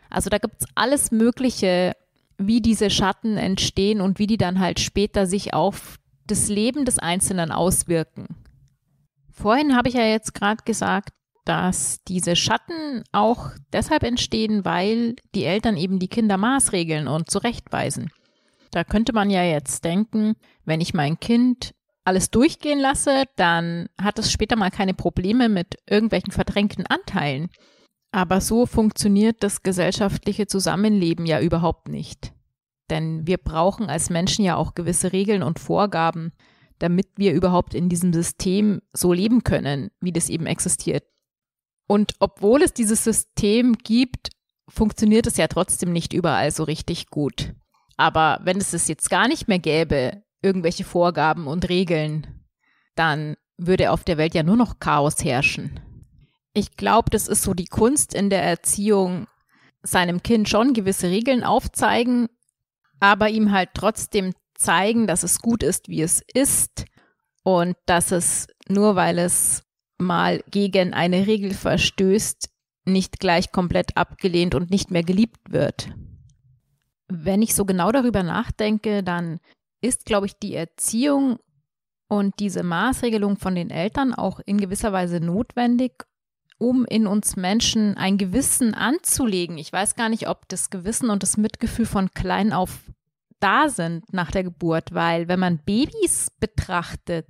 Also 0.10 0.30
da 0.30 0.38
gibt 0.38 0.56
es 0.62 0.68
alles 0.76 1.12
Mögliche, 1.12 1.96
wie 2.40 2.62
diese 2.62 2.90
Schatten 2.90 3.38
entstehen 3.38 4.02
und 4.02 4.18
wie 4.18 4.28
die 4.28 4.38
dann 4.38 4.60
halt 4.60 4.80
später 4.80 5.28
sich 5.28 5.54
auf 5.54 5.98
das 6.26 6.50
Leben 6.50 6.86
des 6.86 6.98
Einzelnen 6.98 7.52
auswirken. 7.52 8.28
Vorhin 9.32 9.76
habe 9.76 9.90
ich 9.90 9.96
ja 9.96 10.06
jetzt 10.06 10.34
gerade 10.34 10.64
gesagt, 10.64 11.10
dass 11.46 12.04
diese 12.08 12.36
Schatten 12.36 13.04
auch 13.12 13.52
deshalb 13.74 14.04
entstehen, 14.04 14.66
weil 14.66 15.16
die 15.34 15.46
Eltern 15.46 15.78
eben 15.78 16.00
die 16.00 16.08
Kinder 16.08 16.38
maßregeln 16.38 17.08
und 17.08 17.30
zurechtweisen. 17.30 18.12
Da 18.72 18.84
könnte 18.84 19.14
man 19.14 19.30
ja 19.30 19.44
jetzt 19.44 19.84
denken, 19.84 20.36
wenn 20.66 20.82
ich 20.82 20.94
mein 20.94 21.20
Kind 21.20 21.74
alles 22.04 22.30
durchgehen 22.30 22.80
lasse, 22.80 23.24
dann 23.36 23.88
hat 24.00 24.20
es 24.20 24.32
später 24.32 24.56
mal 24.56 24.72
keine 24.72 24.94
Probleme 24.94 25.50
mit 25.50 25.76
irgendwelchen 25.90 26.32
verdrängten 26.32 26.86
Anteilen. 26.86 27.50
Aber 28.12 28.42
so 28.42 28.66
funktioniert 28.66 29.44
das 29.44 29.62
gesellschaftliche 29.62 30.48
Zusammenleben 30.48 31.26
ja 31.26 31.40
überhaupt 31.40 31.90
nicht. 31.90 32.34
Denn 32.90 33.28
wir 33.28 33.38
brauchen 33.38 33.88
als 33.88 34.10
Menschen 34.10 34.44
ja 34.44 34.56
auch 34.56 34.74
gewisse 34.74 35.14
Regeln 35.14 35.44
und 35.44 35.60
Vorgaben, 35.60 36.32
damit 36.80 37.08
wir 37.18 37.34
überhaupt 37.34 37.76
in 37.76 37.90
diesem 37.90 38.14
System 38.14 38.82
so 38.94 39.14
leben 39.14 39.44
können, 39.44 39.92
wie 40.02 40.12
das 40.12 40.30
eben 40.30 40.48
existiert. 40.48 41.04
Und 41.88 42.14
obwohl 42.20 42.64
es 42.64 42.74
dieses 42.74 43.04
System 43.04 43.74
gibt, 43.74 44.30
funktioniert 44.68 45.28
es 45.28 45.38
ja 45.38 45.48
trotzdem 45.48 45.92
nicht 45.92 46.14
überall 46.14 46.52
so 46.52 46.64
richtig 46.64 47.10
gut. 47.10 47.54
Aber 47.98 48.40
wenn 48.44 48.58
es 48.58 48.74
es 48.74 48.88
jetzt 48.88 49.10
gar 49.10 49.28
nicht 49.28 49.48
mehr 49.48 49.60
gäbe, 49.60 50.24
irgendwelche 50.42 50.84
Vorgaben 50.84 51.48
und 51.48 51.68
Regeln, 51.68 52.46
dann 52.96 53.36
würde 53.58 53.92
auf 53.92 54.04
der 54.04 54.18
Welt 54.18 54.34
ja 54.34 54.44
nur 54.44 54.56
noch 54.56 54.80
Chaos 54.80 55.24
herrschen. 55.24 55.80
Ich 56.54 56.76
glaube, 56.78 57.10
das 57.10 57.28
ist 57.28 57.44
so 57.44 57.54
die 57.54 57.66
Kunst 57.66 58.14
in 58.14 58.30
der 58.30 58.44
Erziehung, 58.44 59.28
seinem 59.82 60.24
Kind 60.24 60.50
schon 60.50 60.74
gewisse 60.74 61.08
Regeln 61.08 61.44
aufzeigen, 61.44 62.28
aber 63.00 63.30
ihm 63.30 63.52
halt 63.52 63.70
trotzdem 63.74 64.34
zeigen, 64.56 65.08
dass 65.08 65.24
es 65.24 65.40
gut 65.40 65.64
ist, 65.64 65.88
wie 65.88 66.02
es 66.02 66.22
ist 66.34 66.86
und 67.44 67.78
dass 67.86 68.12
es 68.12 68.48
nur 68.68 68.96
weil 68.96 69.20
es 69.20 69.64
mal 69.98 70.44
gegen 70.50 70.94
eine 70.94 71.28
Regel 71.28 71.54
verstößt, 71.54 72.50
nicht 72.86 73.20
gleich 73.20 73.52
komplett 73.52 73.96
abgelehnt 73.98 74.56
und 74.56 74.70
nicht 74.70 74.92
mehr 74.92 75.04
geliebt 75.04 75.52
wird. 75.52 75.90
Wenn 77.08 77.42
ich 77.42 77.56
so 77.56 77.66
genau 77.66 77.92
darüber 77.92 78.24
nachdenke, 78.24 79.04
dann 79.04 79.40
ist, 79.82 80.06
glaube 80.06 80.28
ich, 80.28 80.34
die 80.38 80.56
Erziehung 80.56 81.40
und 82.08 82.40
diese 82.40 82.64
Maßregelung 82.64 83.38
von 83.38 83.56
den 83.56 83.70
Eltern 83.70 84.14
auch 84.14 84.40
in 84.46 84.60
gewisser 84.60 84.92
Weise 84.92 85.20
notwendig, 85.20 86.06
um 86.60 86.86
in 86.86 87.08
uns 87.08 87.36
Menschen 87.36 87.98
ein 87.98 88.20
Gewissen 88.20 88.76
anzulegen. 88.76 89.58
Ich 89.58 89.74
weiß 89.74 89.96
gar 89.96 90.10
nicht, 90.10 90.28
ob 90.28 90.48
das 90.50 90.70
Gewissen 90.70 91.10
und 91.10 91.24
das 91.24 91.38
Mitgefühl 91.38 91.88
von 91.88 92.12
klein 92.12 92.54
auf 92.54 92.80
da 93.40 93.70
sind 93.70 94.12
nach 94.14 94.32
der 94.32 94.44
Geburt, 94.44 94.94
weil 94.94 95.28
wenn 95.28 95.40
man 95.40 95.60
Babys 95.60 96.30
betrachtet, 96.40 97.26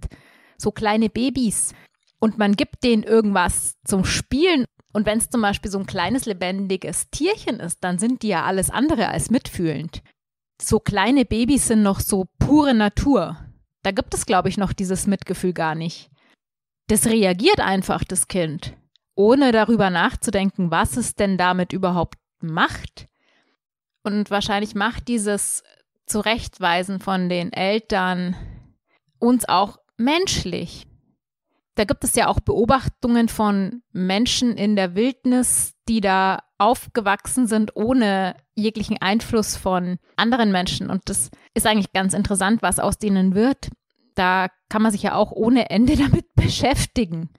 so 0.58 0.72
kleine 0.72 1.10
Babys, 1.10 1.74
und 2.20 2.38
man 2.38 2.56
gibt 2.56 2.84
denen 2.84 3.04
irgendwas 3.04 3.76
zum 3.86 4.04
Spielen 4.04 4.66
und 4.92 5.06
wenn 5.06 5.20
es 5.20 5.30
zum 5.30 5.42
Beispiel 5.42 5.72
so 5.72 5.80
ein 5.80 5.86
kleines 5.86 6.26
lebendiges 6.26 7.10
Tierchen 7.10 7.60
ist, 7.60 7.84
dann 7.84 7.98
sind 7.98 8.24
die 8.24 8.30
ja 8.30 8.44
alles 8.44 8.70
andere 8.70 9.08
als 9.08 9.30
mitfühlend. 9.30 10.02
So 10.62 10.80
kleine 10.80 11.26
Babys 11.26 11.68
sind 11.68 11.84
noch 11.84 12.02
so 12.02 12.26
pure 12.40 12.74
Natur. 12.74 13.38
Da 13.84 13.92
gibt 13.92 14.14
es, 14.14 14.26
glaube 14.26 14.50
ich, 14.50 14.58
noch 14.58 14.74
dieses 14.74 15.08
Mitgefühl 15.08 15.54
gar 15.54 15.76
nicht. 15.76 16.10
Das 16.88 17.06
reagiert 17.06 17.62
einfach, 17.62 18.04
das 18.04 18.28
Kind, 18.28 18.76
ohne 19.20 19.52
darüber 19.52 19.90
nachzudenken, 19.90 20.72
was 20.72 20.96
es 20.96 21.14
denn 21.14 21.38
damit 21.38 21.74
überhaupt 21.74 22.18
macht. 22.40 23.10
Und 24.02 24.32
wahrscheinlich 24.32 24.76
macht 24.76 25.10
dieses 25.10 25.62
Zurechtweisen 26.06 27.02
von 27.02 27.28
den 27.28 27.52
Eltern 27.52 28.38
uns 29.20 29.44
auch 29.48 29.78
menschlich. 29.98 30.88
Da 31.76 31.84
gibt 31.84 32.06
es 32.06 32.16
ja 32.16 32.28
auch 32.28 32.40
Beobachtungen 32.40 33.28
von 33.28 33.84
Menschen 33.92 34.56
in 34.56 34.78
der 34.78 34.96
Wildnis, 34.96 35.74
die 35.90 36.00
da 36.00 36.40
aufgewachsen 36.58 37.46
sind 37.46 37.76
ohne 37.76 38.38
jeglichen 38.56 39.02
Einfluss 39.02 39.58
von 39.58 39.98
anderen 40.16 40.54
Menschen. 40.54 40.90
Und 40.90 41.10
das 41.10 41.30
ist 41.54 41.68
eigentlich 41.68 41.92
ganz 41.92 42.14
interessant, 42.14 42.62
was 42.62 42.80
aus 42.80 42.98
denen 42.98 43.36
wird. 43.36 43.68
Da 44.16 44.48
kann 44.70 44.82
man 44.82 44.94
sich 44.94 45.04
ja 45.04 45.16
auch 45.16 45.34
ohne 45.34 45.70
Ende 45.70 45.98
damit 45.98 46.34
beschäftigen. 46.36 47.30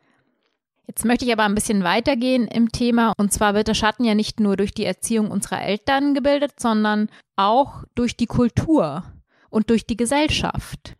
Jetzt 0.91 1.05
möchte 1.05 1.25
ich 1.25 1.33
aber 1.33 1.45
ein 1.45 1.55
bisschen 1.55 1.85
weitergehen 1.85 2.49
im 2.49 2.73
Thema. 2.73 3.13
Und 3.17 3.33
zwar 3.33 3.55
wird 3.55 3.69
der 3.69 3.75
Schatten 3.75 4.03
ja 4.03 4.17
nicht 4.17 4.41
nur 4.41 4.57
durch 4.57 4.73
die 4.73 4.85
Erziehung 4.85 5.31
unserer 5.31 5.63
Eltern 5.63 6.15
gebildet, 6.15 6.59
sondern 6.59 7.11
auch 7.37 7.85
durch 7.95 8.17
die 8.17 8.27
Kultur 8.27 9.05
und 9.51 9.71
durch 9.71 9.87
die 9.87 9.97
Gesellschaft. 9.97 10.97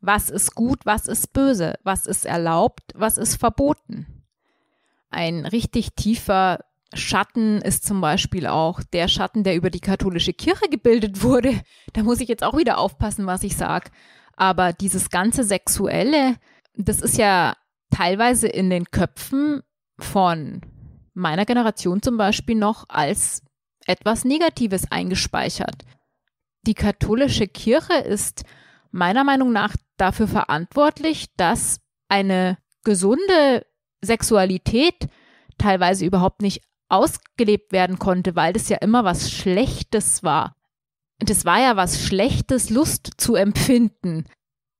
Was 0.00 0.28
ist 0.28 0.56
gut, 0.56 0.80
was 0.86 1.06
ist 1.06 1.32
böse, 1.32 1.74
was 1.84 2.08
ist 2.08 2.26
erlaubt, 2.26 2.82
was 2.96 3.16
ist 3.16 3.36
verboten. 3.36 4.24
Ein 5.08 5.46
richtig 5.46 5.94
tiefer 5.94 6.58
Schatten 6.92 7.62
ist 7.62 7.86
zum 7.86 8.00
Beispiel 8.00 8.48
auch 8.48 8.82
der 8.82 9.06
Schatten, 9.06 9.44
der 9.44 9.54
über 9.54 9.70
die 9.70 9.78
katholische 9.78 10.32
Kirche 10.32 10.68
gebildet 10.68 11.22
wurde. 11.22 11.60
Da 11.92 12.02
muss 12.02 12.18
ich 12.18 12.28
jetzt 12.28 12.42
auch 12.42 12.56
wieder 12.56 12.76
aufpassen, 12.76 13.26
was 13.26 13.44
ich 13.44 13.56
sage. 13.56 13.88
Aber 14.34 14.72
dieses 14.72 15.10
ganze 15.10 15.44
Sexuelle, 15.44 16.34
das 16.74 17.00
ist 17.00 17.18
ja 17.18 17.54
teilweise 17.92 18.48
in 18.48 18.70
den 18.70 18.86
Köpfen 18.90 19.62
von 19.98 20.62
meiner 21.14 21.44
Generation 21.44 22.02
zum 22.02 22.16
Beispiel 22.16 22.56
noch 22.56 22.86
als 22.88 23.42
etwas 23.86 24.24
Negatives 24.24 24.90
eingespeichert. 24.90 25.84
Die 26.62 26.74
katholische 26.74 27.46
Kirche 27.46 27.94
ist 27.94 28.44
meiner 28.90 29.24
Meinung 29.24 29.52
nach 29.52 29.76
dafür 29.96 30.26
verantwortlich, 30.26 31.34
dass 31.36 31.80
eine 32.08 32.58
gesunde 32.84 33.66
Sexualität 34.00 35.08
teilweise 35.58 36.04
überhaupt 36.04 36.42
nicht 36.42 36.62
ausgelebt 36.88 37.72
werden 37.72 37.98
konnte, 37.98 38.36
weil 38.36 38.52
das 38.52 38.68
ja 38.68 38.78
immer 38.78 39.04
was 39.04 39.30
Schlechtes 39.30 40.22
war. 40.22 40.56
Das 41.18 41.44
war 41.44 41.60
ja 41.60 41.76
was 41.76 42.04
Schlechtes, 42.04 42.70
Lust 42.70 43.12
zu 43.16 43.34
empfinden. 43.34 44.24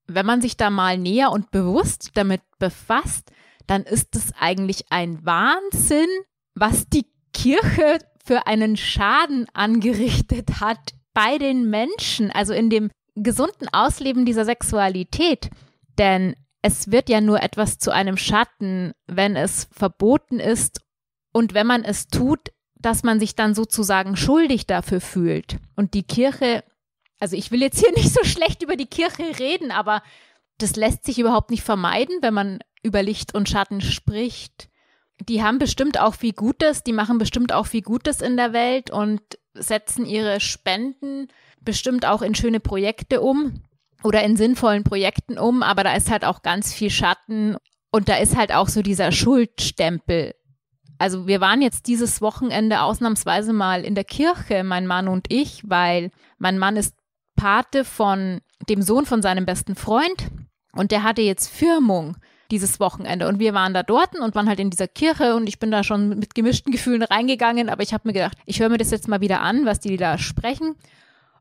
Wenn 0.06 0.26
man 0.26 0.40
sich 0.40 0.56
da 0.56 0.70
mal 0.70 0.98
näher 0.98 1.30
und 1.30 1.50
bewusst 1.50 2.10
damit 2.14 2.42
befasst, 2.58 3.30
dann 3.66 3.82
ist 3.82 4.16
es 4.16 4.32
eigentlich 4.38 4.90
ein 4.90 5.24
Wahnsinn, 5.24 6.08
was 6.54 6.88
die 6.88 7.06
Kirche 7.32 7.98
für 8.24 8.46
einen 8.46 8.76
Schaden 8.76 9.46
angerichtet 9.52 10.60
hat 10.60 10.94
bei 11.14 11.38
den 11.38 11.70
Menschen, 11.70 12.30
also 12.30 12.52
in 12.52 12.70
dem 12.70 12.90
gesunden 13.14 13.68
Ausleben 13.72 14.24
dieser 14.24 14.44
Sexualität. 14.44 15.50
Denn 15.98 16.34
es 16.62 16.90
wird 16.90 17.08
ja 17.08 17.20
nur 17.20 17.42
etwas 17.42 17.78
zu 17.78 17.90
einem 17.90 18.16
Schatten, 18.16 18.92
wenn 19.06 19.36
es 19.36 19.68
verboten 19.72 20.40
ist 20.40 20.80
und 21.32 21.54
wenn 21.54 21.66
man 21.66 21.84
es 21.84 22.08
tut, 22.08 22.50
dass 22.74 23.02
man 23.02 23.20
sich 23.20 23.34
dann 23.34 23.54
sozusagen 23.54 24.16
schuldig 24.16 24.66
dafür 24.66 25.00
fühlt. 25.00 25.56
Und 25.76 25.94
die 25.94 26.02
Kirche, 26.02 26.64
also 27.22 27.36
ich 27.36 27.52
will 27.52 27.62
jetzt 27.62 27.78
hier 27.78 27.92
nicht 27.96 28.12
so 28.12 28.24
schlecht 28.24 28.62
über 28.62 28.76
die 28.76 28.86
Kirche 28.86 29.38
reden, 29.38 29.70
aber 29.70 30.02
das 30.58 30.74
lässt 30.74 31.04
sich 31.04 31.20
überhaupt 31.20 31.50
nicht 31.50 31.62
vermeiden, 31.62 32.16
wenn 32.20 32.34
man 32.34 32.58
über 32.82 33.02
Licht 33.02 33.32
und 33.32 33.48
Schatten 33.48 33.80
spricht. 33.80 34.68
Die 35.20 35.42
haben 35.42 35.58
bestimmt 35.58 36.00
auch 36.00 36.16
viel 36.16 36.32
Gutes, 36.32 36.82
die 36.82 36.92
machen 36.92 37.18
bestimmt 37.18 37.52
auch 37.52 37.66
viel 37.66 37.82
Gutes 37.82 38.20
in 38.20 38.36
der 38.36 38.52
Welt 38.52 38.90
und 38.90 39.20
setzen 39.54 40.04
ihre 40.04 40.40
Spenden 40.40 41.28
bestimmt 41.60 42.06
auch 42.06 42.22
in 42.22 42.34
schöne 42.34 42.58
Projekte 42.58 43.20
um 43.20 43.62
oder 44.02 44.24
in 44.24 44.36
sinnvollen 44.36 44.82
Projekten 44.82 45.38
um, 45.38 45.62
aber 45.62 45.84
da 45.84 45.94
ist 45.94 46.10
halt 46.10 46.24
auch 46.24 46.42
ganz 46.42 46.74
viel 46.74 46.90
Schatten 46.90 47.56
und 47.92 48.08
da 48.08 48.16
ist 48.16 48.36
halt 48.36 48.52
auch 48.52 48.68
so 48.68 48.82
dieser 48.82 49.12
Schuldstempel. 49.12 50.34
Also 50.98 51.28
wir 51.28 51.40
waren 51.40 51.62
jetzt 51.62 51.86
dieses 51.86 52.20
Wochenende 52.20 52.80
ausnahmsweise 52.80 53.52
mal 53.52 53.84
in 53.84 53.94
der 53.94 54.04
Kirche, 54.04 54.64
mein 54.64 54.88
Mann 54.88 55.06
und 55.06 55.32
ich, 55.32 55.62
weil 55.68 56.10
mein 56.38 56.58
Mann 56.58 56.76
ist 56.76 56.96
Pate 57.42 57.84
von 57.84 58.40
dem 58.68 58.82
Sohn 58.82 59.04
von 59.04 59.20
seinem 59.20 59.46
besten 59.46 59.74
Freund 59.74 60.28
und 60.74 60.92
der 60.92 61.02
hatte 61.02 61.22
jetzt 61.22 61.48
Firmung 61.48 62.16
dieses 62.52 62.78
Wochenende. 62.78 63.26
Und 63.26 63.40
wir 63.40 63.52
waren 63.52 63.74
da 63.74 63.82
dort 63.82 64.14
und 64.14 64.36
waren 64.36 64.48
halt 64.48 64.60
in 64.60 64.70
dieser 64.70 64.86
Kirche 64.86 65.34
und 65.34 65.48
ich 65.48 65.58
bin 65.58 65.72
da 65.72 65.82
schon 65.82 66.10
mit 66.10 66.36
gemischten 66.36 66.70
Gefühlen 66.70 67.02
reingegangen, 67.02 67.68
aber 67.68 67.82
ich 67.82 67.92
habe 67.92 68.06
mir 68.06 68.12
gedacht, 68.12 68.38
ich 68.46 68.60
höre 68.60 68.68
mir 68.68 68.78
das 68.78 68.92
jetzt 68.92 69.08
mal 69.08 69.20
wieder 69.20 69.40
an, 69.40 69.66
was 69.66 69.80
die 69.80 69.96
da 69.96 70.18
sprechen. 70.18 70.76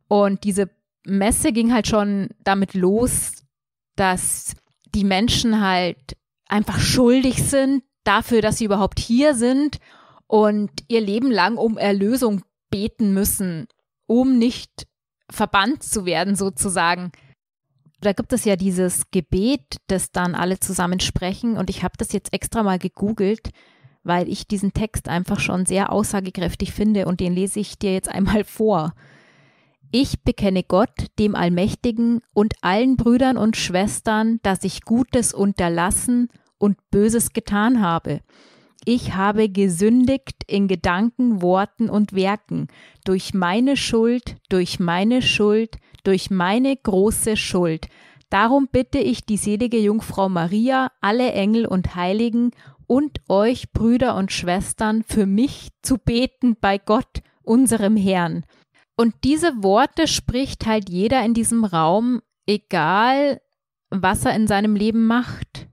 Und 0.08 0.44
diese 0.44 0.72
Messe 1.06 1.52
ging 1.52 1.72
halt 1.72 1.86
schon 1.86 2.30
damit 2.44 2.74
los, 2.74 3.34
dass 3.96 4.56
die 4.96 5.04
Menschen 5.04 5.62
halt 5.62 6.18
einfach 6.48 6.80
schuldig 6.80 7.44
sind 7.44 7.84
dafür, 8.06 8.42
dass 8.42 8.58
sie 8.58 8.66
überhaupt 8.66 9.00
hier 9.00 9.36
sind 9.36 9.78
und 10.26 10.72
ihr 10.88 11.02
Leben 11.02 11.30
lang 11.30 11.58
um 11.58 11.78
Erlösung 11.78 12.42
beten 12.72 13.14
müssen, 13.14 13.68
um 14.08 14.40
nicht 14.40 14.88
verbannt 15.32 15.84
zu 15.84 16.06
werden 16.06 16.36
sozusagen. 16.36 17.12
Da 18.02 18.14
gibt 18.14 18.34
es 18.34 18.46
ja 18.46 18.56
dieses 18.56 19.12
Gebet, 19.12 19.78
das 19.88 20.12
dann 20.12 20.36
alle 20.36 20.60
zusammen 20.60 21.00
sprechen 21.00 21.58
und 21.58 21.70
ich 21.70 21.84
habe 21.84 21.94
das 21.98 22.14
jetzt 22.14 22.34
extra 22.34 22.64
mal 22.64 22.80
gegoogelt, 22.80 23.52
weil 24.04 24.28
ich 24.28 24.48
diesen 24.48 24.74
Text 24.74 25.08
einfach 25.08 25.40
schon 25.40 25.66
sehr 25.66 25.92
aussagekräftig 25.92 26.72
finde 26.72 27.06
und 27.06 27.20
den 27.20 27.34
lese 27.34 27.60
ich 27.60 27.78
dir 27.78 27.94
jetzt 27.94 28.10
einmal 28.10 28.44
vor. 28.44 28.94
Ich 29.92 30.24
bekenne 30.24 30.64
Gott, 30.64 31.08
dem 31.20 31.36
Allmächtigen 31.36 32.22
und 32.34 32.54
allen 32.62 32.96
Brüdern 32.96 33.38
und 33.38 33.58
Schwestern, 33.58 34.40
dass 34.42 34.64
ich 34.64 34.86
Gutes 34.86 35.34
unterlassen 35.34 36.30
und 36.58 36.78
Böses 36.92 37.34
getan 37.34 37.82
habe. 37.82 38.22
Ich 38.86 39.14
habe 39.14 39.48
gesündigt 39.48 40.44
in 40.48 40.68
Gedanken, 40.68 41.42
Worten 41.42 41.90
und 41.90 42.14
Werken, 42.14 42.68
durch 43.06 43.34
meine 43.34 43.78
Schuld, 43.78 44.38
durch 44.50 44.80
meine 44.80 45.22
Schuld, 45.22 45.78
durch 46.04 46.32
meine 46.32 46.76
große 46.76 47.38
Schuld. 47.38 47.88
Darum 48.32 48.70
bitte 48.72 48.98
ich 48.98 49.26
die 49.26 49.38
selige 49.38 49.78
Jungfrau 49.78 50.30
Maria, 50.30 50.92
alle 51.00 51.32
Engel 51.34 51.68
und 51.68 51.96
Heiligen 51.96 52.52
und 52.88 53.20
euch, 53.30 53.72
Brüder 53.72 54.16
und 54.16 54.32
Schwestern, 54.32 55.04
für 55.04 55.26
mich 55.26 55.70
zu 55.84 55.98
beten 55.98 56.58
bei 56.60 56.78
Gott, 56.78 57.22
unserem 57.44 57.96
Herrn. 57.96 58.46
Und 58.98 59.14
diese 59.24 59.64
Worte 59.64 60.08
spricht 60.08 60.66
halt 60.66 60.90
jeder 60.90 61.24
in 61.24 61.34
diesem 61.34 61.66
Raum, 61.66 62.22
egal 62.48 63.42
was 63.90 64.26
er 64.26 64.36
in 64.36 64.48
seinem 64.48 64.76
Leben 64.76 65.06
macht. 65.06 65.68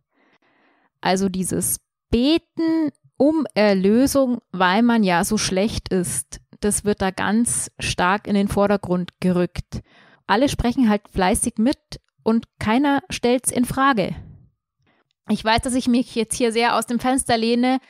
Also 1.00 1.29
dieses 1.29 1.81
Beten 2.11 2.91
um 3.17 3.47
Erlösung, 3.55 4.41
weil 4.53 4.83
man 4.83 5.03
ja 5.03 5.25
so 5.25 5.38
schlecht 5.38 5.88
ist, 5.88 6.41
das 6.61 6.85
wird 6.85 7.03
da 7.03 7.11
ganz 7.11 7.71
stark 7.79 8.27
in 8.27 8.35
den 8.35 8.49
Vordergrund 8.49 9.12
gerückt. 9.21 9.83
Alle 10.27 10.49
sprechen 10.49 10.88
halt 10.88 11.09
fleißig 11.09 11.55
mit 11.59 12.00
und 12.23 12.47
keiner 12.59 13.03
stellt's 13.11 13.50
in 13.50 13.65
Frage. 13.65 14.15
Ich 15.29 15.45
weiß, 15.45 15.62
dass 15.62 15.75
ich 15.75 15.88
mich 15.88 16.15
jetzt 16.15 16.37
hier 16.37 16.53
sehr 16.53 16.77
aus 16.77 16.87
dem 16.87 17.00
Fenster 17.00 17.37
lehne, 17.37 17.81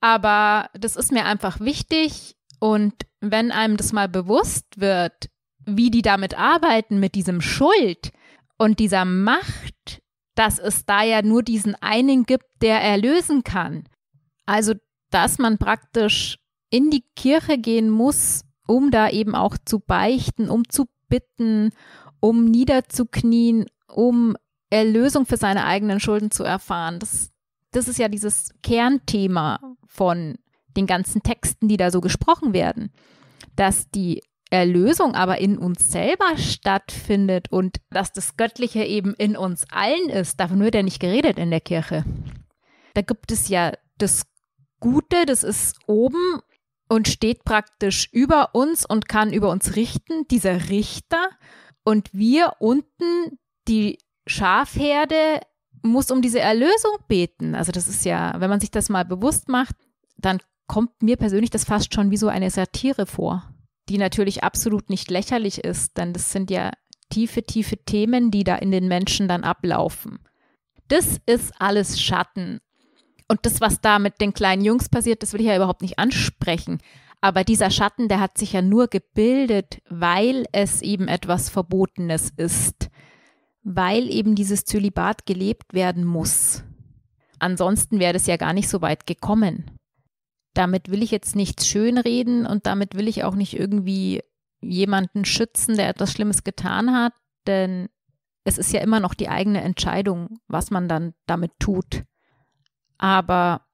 aber 0.00 0.68
das 0.74 0.96
ist 0.96 1.12
mir 1.12 1.24
einfach 1.24 1.60
wichtig 1.60 2.36
und 2.58 2.94
wenn 3.20 3.50
einem 3.50 3.76
das 3.76 3.92
mal 3.92 4.08
bewusst 4.08 4.66
wird, 4.76 5.30
wie 5.64 5.90
die 5.90 6.02
damit 6.02 6.38
arbeiten, 6.38 7.00
mit 7.00 7.14
diesem 7.14 7.40
Schuld 7.40 8.12
und 8.58 8.78
dieser 8.78 9.04
Macht, 9.04 10.01
dass 10.34 10.58
es 10.58 10.84
da 10.84 11.02
ja 11.02 11.22
nur 11.22 11.42
diesen 11.42 11.74
einen 11.76 12.24
gibt, 12.24 12.46
der 12.62 12.80
erlösen 12.80 13.44
kann. 13.44 13.84
Also, 14.46 14.74
dass 15.10 15.38
man 15.38 15.58
praktisch 15.58 16.38
in 16.70 16.90
die 16.90 17.04
Kirche 17.16 17.58
gehen 17.58 17.90
muss, 17.90 18.44
um 18.66 18.90
da 18.90 19.10
eben 19.10 19.34
auch 19.34 19.56
zu 19.64 19.78
beichten, 19.78 20.48
um 20.48 20.68
zu 20.68 20.86
bitten, 21.08 21.70
um 22.20 22.46
niederzuknien, 22.46 23.66
um 23.88 24.36
Erlösung 24.70 25.26
für 25.26 25.36
seine 25.36 25.66
eigenen 25.66 26.00
Schulden 26.00 26.30
zu 26.30 26.44
erfahren. 26.44 26.98
Das, 26.98 27.30
das 27.72 27.88
ist 27.88 27.98
ja 27.98 28.08
dieses 28.08 28.54
Kernthema 28.62 29.60
von 29.86 30.38
den 30.76 30.86
ganzen 30.86 31.22
Texten, 31.22 31.68
die 31.68 31.76
da 31.76 31.90
so 31.90 32.00
gesprochen 32.00 32.54
werden, 32.54 32.90
dass 33.54 33.90
die 33.90 34.22
Erlösung 34.52 35.14
aber 35.14 35.38
in 35.38 35.56
uns 35.56 35.90
selber 35.90 36.36
stattfindet 36.36 37.50
und 37.50 37.78
dass 37.90 38.12
das 38.12 38.36
Göttliche 38.36 38.84
eben 38.84 39.14
in 39.14 39.36
uns 39.36 39.64
allen 39.70 40.10
ist. 40.10 40.38
Davon 40.38 40.60
wird 40.60 40.74
ja 40.74 40.82
nicht 40.82 41.00
geredet 41.00 41.38
in 41.38 41.50
der 41.50 41.60
Kirche. 41.60 42.04
Da 42.94 43.00
gibt 43.00 43.32
es 43.32 43.48
ja 43.48 43.72
das 43.96 44.26
Gute, 44.78 45.24
das 45.26 45.42
ist 45.42 45.78
oben 45.86 46.40
und 46.88 47.08
steht 47.08 47.44
praktisch 47.44 48.08
über 48.12 48.54
uns 48.54 48.84
und 48.84 49.08
kann 49.08 49.32
über 49.32 49.50
uns 49.50 49.74
richten, 49.76 50.28
dieser 50.28 50.68
Richter. 50.68 51.30
Und 51.84 52.10
wir 52.12 52.56
unten, 52.58 53.38
die 53.68 53.98
Schafherde, 54.26 55.40
muss 55.82 56.10
um 56.10 56.20
diese 56.20 56.40
Erlösung 56.40 56.98
beten. 57.08 57.54
Also 57.54 57.72
das 57.72 57.88
ist 57.88 58.04
ja, 58.04 58.34
wenn 58.38 58.50
man 58.50 58.60
sich 58.60 58.70
das 58.70 58.88
mal 58.88 59.04
bewusst 59.04 59.48
macht, 59.48 59.74
dann 60.18 60.40
kommt 60.66 61.02
mir 61.02 61.16
persönlich 61.16 61.50
das 61.50 61.64
fast 61.64 61.94
schon 61.94 62.10
wie 62.10 62.16
so 62.16 62.28
eine 62.28 62.50
Satire 62.50 63.06
vor, 63.06 63.51
die 63.88 63.98
natürlich 63.98 64.44
absolut 64.44 64.90
nicht 64.90 65.10
lächerlich 65.10 65.58
ist, 65.58 65.96
denn 65.98 66.12
das 66.12 66.32
sind 66.32 66.50
ja 66.50 66.70
tiefe, 67.10 67.42
tiefe 67.42 67.76
Themen, 67.76 68.30
die 68.30 68.44
da 68.44 68.56
in 68.56 68.70
den 68.70 68.88
Menschen 68.88 69.28
dann 69.28 69.44
ablaufen. 69.44 70.18
Das 70.88 71.18
ist 71.26 71.52
alles 71.58 72.00
Schatten. 72.00 72.60
Und 73.28 73.46
das, 73.46 73.60
was 73.60 73.80
da 73.80 73.98
mit 73.98 74.20
den 74.20 74.34
kleinen 74.34 74.64
Jungs 74.64 74.88
passiert, 74.88 75.22
das 75.22 75.32
will 75.32 75.40
ich 75.40 75.46
ja 75.46 75.56
überhaupt 75.56 75.82
nicht 75.82 75.98
ansprechen. 75.98 76.78
Aber 77.20 77.44
dieser 77.44 77.70
Schatten, 77.70 78.08
der 78.08 78.20
hat 78.20 78.36
sich 78.36 78.52
ja 78.52 78.62
nur 78.62 78.88
gebildet, 78.88 79.80
weil 79.88 80.44
es 80.52 80.82
eben 80.82 81.08
etwas 81.08 81.48
Verbotenes 81.48 82.30
ist. 82.36 82.90
Weil 83.62 84.10
eben 84.10 84.34
dieses 84.34 84.64
Zölibat 84.64 85.24
gelebt 85.24 85.72
werden 85.72 86.04
muss. 86.04 86.64
Ansonsten 87.38 88.00
wäre 88.00 88.16
es 88.16 88.26
ja 88.26 88.36
gar 88.36 88.52
nicht 88.52 88.68
so 88.68 88.82
weit 88.82 89.06
gekommen. 89.06 89.70
Damit 90.54 90.90
will 90.90 91.02
ich 91.02 91.10
jetzt 91.10 91.34
nichts 91.34 91.66
schönreden 91.66 92.46
und 92.46 92.66
damit 92.66 92.94
will 92.94 93.08
ich 93.08 93.24
auch 93.24 93.34
nicht 93.34 93.58
irgendwie 93.58 94.22
jemanden 94.60 95.24
schützen, 95.24 95.76
der 95.76 95.88
etwas 95.88 96.12
Schlimmes 96.12 96.44
getan 96.44 96.92
hat, 96.92 97.14
denn 97.46 97.88
es 98.44 98.58
ist 98.58 98.72
ja 98.72 98.80
immer 98.80 99.00
noch 99.00 99.14
die 99.14 99.28
eigene 99.28 99.62
Entscheidung, 99.62 100.38
was 100.48 100.70
man 100.70 100.88
dann 100.88 101.14
damit 101.26 101.52
tut. 101.58 102.04
Aber 102.98 103.66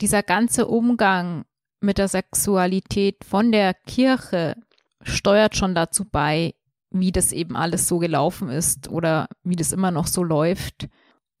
dieser 0.00 0.22
ganze 0.22 0.66
Umgang 0.66 1.44
mit 1.80 1.98
der 1.98 2.08
Sexualität 2.08 3.24
von 3.24 3.52
der 3.52 3.74
Kirche 3.74 4.56
steuert 5.02 5.56
schon 5.56 5.74
dazu 5.74 6.04
bei, 6.04 6.54
wie 6.90 7.12
das 7.12 7.32
eben 7.32 7.56
alles 7.56 7.86
so 7.86 7.98
gelaufen 7.98 8.48
ist 8.48 8.88
oder 8.88 9.28
wie 9.42 9.56
das 9.56 9.72
immer 9.72 9.90
noch 9.90 10.06
so 10.06 10.22
läuft 10.22 10.88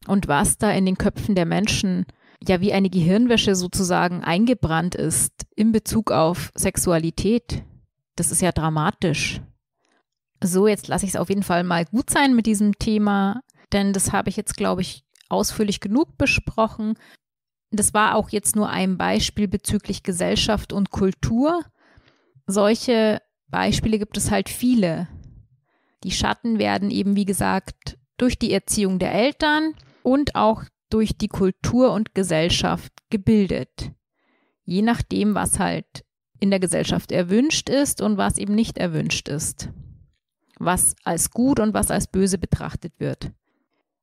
und 0.06 0.28
was 0.28 0.58
da 0.58 0.70
in 0.70 0.86
den 0.86 0.96
Köpfen 0.96 1.34
der 1.34 1.46
Menschen 1.46 2.06
ja 2.46 2.60
wie 2.60 2.72
eine 2.72 2.90
Gehirnwäsche 2.90 3.54
sozusagen 3.54 4.24
eingebrannt 4.24 4.94
ist 4.94 5.32
in 5.56 5.72
Bezug 5.72 6.10
auf 6.10 6.50
Sexualität. 6.54 7.62
Das 8.16 8.30
ist 8.30 8.42
ja 8.42 8.52
dramatisch. 8.52 9.40
So, 10.42 10.66
jetzt 10.66 10.88
lasse 10.88 11.04
ich 11.04 11.12
es 11.12 11.16
auf 11.16 11.28
jeden 11.28 11.42
Fall 11.42 11.64
mal 11.64 11.84
gut 11.84 12.08
sein 12.10 12.34
mit 12.34 12.46
diesem 12.46 12.78
Thema, 12.78 13.42
denn 13.72 13.92
das 13.92 14.12
habe 14.12 14.30
ich 14.30 14.36
jetzt, 14.36 14.56
glaube 14.56 14.80
ich, 14.80 15.04
ausführlich 15.28 15.80
genug 15.80 16.16
besprochen. 16.16 16.94
Das 17.70 17.94
war 17.94 18.14
auch 18.16 18.30
jetzt 18.30 18.56
nur 18.56 18.70
ein 18.70 18.96
Beispiel 18.96 19.48
bezüglich 19.48 20.02
Gesellschaft 20.02 20.72
und 20.72 20.90
Kultur. 20.90 21.62
Solche 22.46 23.20
Beispiele 23.48 23.98
gibt 23.98 24.16
es 24.16 24.30
halt 24.30 24.48
viele. 24.48 25.08
Die 26.04 26.10
Schatten 26.10 26.58
werden 26.58 26.90
eben, 26.90 27.16
wie 27.16 27.26
gesagt, 27.26 27.98
durch 28.16 28.38
die 28.38 28.52
Erziehung 28.52 28.98
der 28.98 29.12
Eltern 29.12 29.74
und 30.02 30.34
auch 30.34 30.64
durch 30.90 31.16
die 31.16 31.28
Kultur 31.28 31.92
und 31.92 32.14
Gesellschaft 32.14 32.92
gebildet. 33.10 33.92
Je 34.64 34.82
nachdem, 34.82 35.34
was 35.34 35.58
halt 35.58 36.04
in 36.38 36.50
der 36.50 36.60
Gesellschaft 36.60 37.12
erwünscht 37.12 37.68
ist 37.68 38.00
und 38.00 38.16
was 38.16 38.38
eben 38.38 38.54
nicht 38.54 38.78
erwünscht 38.78 39.28
ist. 39.28 39.70
Was 40.58 40.94
als 41.04 41.30
gut 41.30 41.60
und 41.60 41.74
was 41.74 41.90
als 41.90 42.06
böse 42.06 42.38
betrachtet 42.38 42.94
wird. 42.98 43.32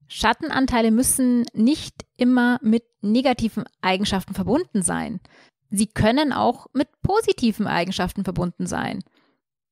Schattenanteile 0.07 0.91
müssen 0.91 1.45
nicht 1.53 2.05
immer 2.15 2.59
mit 2.61 2.83
negativen 3.01 3.65
Eigenschaften 3.81 4.33
verbunden 4.33 4.81
sein. 4.81 5.19
Sie 5.69 5.87
können 5.87 6.31
auch 6.31 6.67
mit 6.73 6.89
positiven 7.01 7.67
Eigenschaften 7.67 8.23
verbunden 8.23 8.67
sein. 8.67 9.03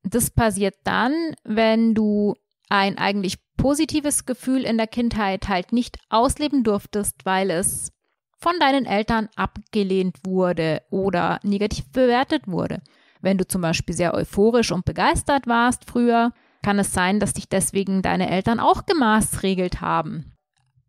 Das 0.03 0.29
passiert 0.29 0.75
dann, 0.83 1.13
wenn 1.43 1.95
du 1.95 2.35
ein 2.69 2.97
eigentlich 2.97 3.37
positives 3.57 4.25
Gefühl 4.25 4.63
in 4.63 4.77
der 4.77 4.87
Kindheit 4.87 5.47
halt 5.47 5.71
nicht 5.71 5.97
ausleben 6.09 6.63
durftest, 6.63 7.25
weil 7.25 7.51
es 7.51 7.91
von 8.37 8.53
deinen 8.59 8.85
Eltern 8.85 9.29
abgelehnt 9.35 10.17
wurde 10.25 10.81
oder 10.89 11.39
negativ 11.43 11.91
bewertet 11.91 12.47
wurde. 12.47 12.81
Wenn 13.21 13.37
du 13.37 13.47
zum 13.47 13.61
Beispiel 13.61 13.95
sehr 13.95 14.13
euphorisch 14.13 14.71
und 14.71 14.85
begeistert 14.85 15.47
warst 15.47 15.89
früher, 15.89 16.31
kann 16.61 16.79
es 16.79 16.93
sein, 16.93 17.19
dass 17.19 17.33
dich 17.33 17.49
deswegen 17.49 18.01
deine 18.01 18.29
Eltern 18.29 18.59
auch 18.59 18.85
gemaßregelt 18.85 19.81
haben. 19.81 20.33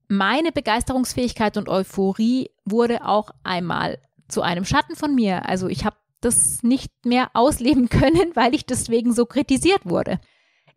Meine 0.09 0.53
Begeisterungsfähigkeit 0.53 1.57
und 1.57 1.69
Euphorie 1.69 2.51
wurde 2.65 3.07
auch 3.07 3.31
einmal 3.43 3.99
zu 4.29 4.43
einem 4.43 4.65
Schatten 4.65 4.97
von 4.97 5.15
mir. 5.15 5.49
Also 5.49 5.69
ich 5.69 5.85
habe 5.85 5.97
das 6.21 6.63
nicht 6.63 6.93
mehr 7.05 7.31
ausleben 7.35 7.89
können, 7.91 8.33
weil 8.35 8.55
ich 8.55 8.67
deswegen 8.67 9.13
so 9.13 9.27
kritisiert 9.27 9.85
wurde. 9.85 10.21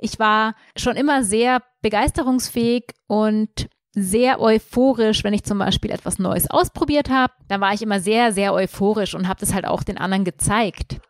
Ich 0.02 0.18
war 0.18 0.56
schon 0.78 0.96
immer 0.96 1.24
sehr 1.24 1.62
begeisterungsfähig 1.82 2.86
und 3.08 3.70
sehr 3.94 4.40
euphorisch, 4.40 5.24
wenn 5.24 5.34
ich 5.34 5.44
zum 5.44 5.60
Beispiel 5.60 5.92
etwas 5.92 6.20
Neues 6.20 6.50
ausprobiert 6.50 7.10
habe. 7.10 7.34
Da 7.50 7.60
war 7.60 7.74
ich 7.74 7.82
immer 7.82 8.00
sehr, 8.00 8.32
sehr 8.32 8.54
euphorisch 8.54 9.14
und 9.14 9.28
habe 9.28 9.40
das 9.40 9.54
halt 9.54 9.66
auch 9.66 9.84
den 9.84 9.98
anderen 9.98 10.24
gezeigt. 10.24 11.02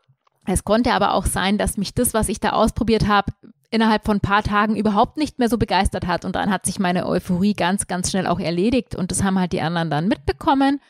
Es 0.45 0.63
konnte 0.63 0.93
aber 0.93 1.13
auch 1.13 1.27
sein, 1.27 1.59
dass 1.59 1.77
mich 1.77 1.93
das, 1.93 2.15
was 2.15 2.29
ich 2.29 2.39
da 2.39 2.51
ausprobiert 2.51 3.07
habe, 3.07 3.31
innerhalb 3.69 4.05
von 4.05 4.17
ein 4.17 4.21
paar 4.21 4.41
Tagen 4.41 4.75
überhaupt 4.75 5.17
nicht 5.17 5.37
mehr 5.37 5.49
so 5.49 5.59
begeistert 5.59 6.07
hat. 6.07 6.25
Und 6.25 6.35
dann 6.35 6.49
hat 6.49 6.65
sich 6.65 6.79
meine 6.79 7.05
Euphorie 7.05 7.53
ganz, 7.53 7.85
ganz 7.85 8.09
schnell 8.09 8.25
auch 8.25 8.39
erledigt. 8.39 8.95
Und 8.95 9.11
das 9.11 9.23
haben 9.23 9.37
halt 9.37 9.53
die 9.53 9.61
anderen 9.61 9.91
dann 9.91 10.07
mitbekommen. 10.07 10.81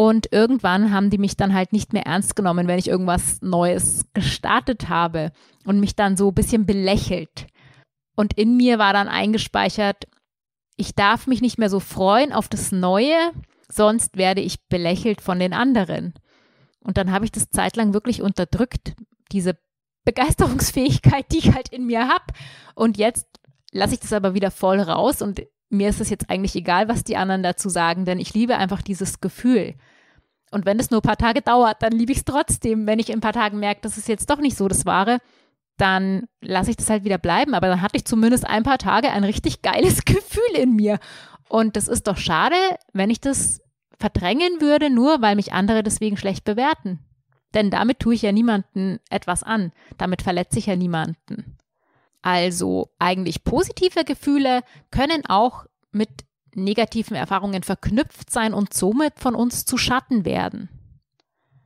Und 0.00 0.32
irgendwann 0.32 0.94
haben 0.94 1.10
die 1.10 1.18
mich 1.18 1.36
dann 1.36 1.52
halt 1.52 1.74
nicht 1.74 1.92
mehr 1.92 2.06
ernst 2.06 2.34
genommen, 2.34 2.66
wenn 2.66 2.78
ich 2.78 2.88
irgendwas 2.88 3.42
Neues 3.42 4.06
gestartet 4.14 4.88
habe 4.88 5.30
und 5.66 5.78
mich 5.78 5.94
dann 5.94 6.16
so 6.16 6.28
ein 6.28 6.34
bisschen 6.34 6.64
belächelt. 6.64 7.48
Und 8.16 8.32
in 8.32 8.56
mir 8.56 8.78
war 8.78 8.94
dann 8.94 9.08
eingespeichert, 9.08 10.06
ich 10.76 10.94
darf 10.94 11.26
mich 11.26 11.42
nicht 11.42 11.58
mehr 11.58 11.68
so 11.68 11.80
freuen 11.80 12.32
auf 12.32 12.48
das 12.48 12.72
Neue, 12.72 13.14
sonst 13.68 14.16
werde 14.16 14.40
ich 14.40 14.66
belächelt 14.70 15.20
von 15.20 15.38
den 15.38 15.52
anderen. 15.52 16.14
Und 16.82 16.96
dann 16.96 17.12
habe 17.12 17.26
ich 17.26 17.30
das 17.30 17.50
zeitlang 17.50 17.92
wirklich 17.92 18.22
unterdrückt, 18.22 18.94
diese 19.32 19.58
Begeisterungsfähigkeit, 20.06 21.26
die 21.30 21.40
ich 21.40 21.54
halt 21.54 21.68
in 21.68 21.84
mir 21.84 22.08
habe. 22.08 22.24
Und 22.74 22.96
jetzt 22.96 23.26
lasse 23.70 23.92
ich 23.92 24.00
das 24.00 24.14
aber 24.14 24.32
wieder 24.32 24.50
voll 24.50 24.80
raus 24.80 25.20
und 25.20 25.42
mir 25.68 25.90
ist 25.90 26.00
es 26.00 26.08
jetzt 26.08 26.30
eigentlich 26.30 26.56
egal, 26.56 26.88
was 26.88 27.04
die 27.04 27.18
anderen 27.18 27.42
dazu 27.42 27.68
sagen, 27.68 28.06
denn 28.06 28.18
ich 28.18 28.32
liebe 28.32 28.56
einfach 28.56 28.80
dieses 28.80 29.20
Gefühl. 29.20 29.74
Und 30.50 30.66
wenn 30.66 30.80
es 30.80 30.90
nur 30.90 31.00
ein 31.00 31.06
paar 31.06 31.16
Tage 31.16 31.42
dauert, 31.42 31.82
dann 31.82 31.92
liebe 31.92 32.12
ich 32.12 32.18
es 32.18 32.24
trotzdem. 32.24 32.86
Wenn 32.86 32.98
ich 32.98 33.10
in 33.10 33.18
ein 33.18 33.22
paar 33.22 33.32
Tagen 33.32 33.58
merke, 33.58 33.80
das 33.82 33.96
ist 33.96 34.08
jetzt 34.08 34.30
doch 34.30 34.38
nicht 34.38 34.56
so 34.56 34.68
das 34.68 34.84
Wahre, 34.84 35.18
dann 35.76 36.26
lasse 36.40 36.70
ich 36.70 36.76
das 36.76 36.90
halt 36.90 37.04
wieder 37.04 37.18
bleiben. 37.18 37.54
Aber 37.54 37.68
dann 37.68 37.82
hatte 37.82 37.96
ich 37.96 38.04
zumindest 38.04 38.46
ein 38.46 38.64
paar 38.64 38.78
Tage 38.78 39.10
ein 39.10 39.24
richtig 39.24 39.62
geiles 39.62 40.04
Gefühl 40.04 40.56
in 40.56 40.74
mir. 40.74 40.98
Und 41.48 41.76
das 41.76 41.88
ist 41.88 42.06
doch 42.06 42.16
schade, 42.16 42.56
wenn 42.92 43.10
ich 43.10 43.20
das 43.20 43.60
verdrängen 43.98 44.60
würde, 44.60 44.90
nur 44.90 45.20
weil 45.20 45.36
mich 45.36 45.52
andere 45.52 45.82
deswegen 45.82 46.16
schlecht 46.16 46.44
bewerten. 46.44 47.00
Denn 47.54 47.70
damit 47.70 48.00
tue 48.00 48.14
ich 48.14 48.22
ja 48.22 48.32
niemanden 48.32 48.98
etwas 49.10 49.42
an. 49.42 49.72
Damit 49.98 50.22
verletze 50.22 50.58
ich 50.58 50.66
ja 50.66 50.76
niemanden. 50.76 51.56
Also 52.22 52.90
eigentlich 52.98 53.44
positive 53.44 54.04
Gefühle 54.04 54.62
können 54.90 55.26
auch 55.26 55.64
mit 55.90 56.10
negativen 56.54 57.16
Erfahrungen 57.16 57.62
verknüpft 57.62 58.30
sein 58.30 58.54
und 58.54 58.74
somit 58.74 59.18
von 59.18 59.34
uns 59.34 59.64
zu 59.64 59.76
Schatten 59.76 60.24
werden. 60.24 60.68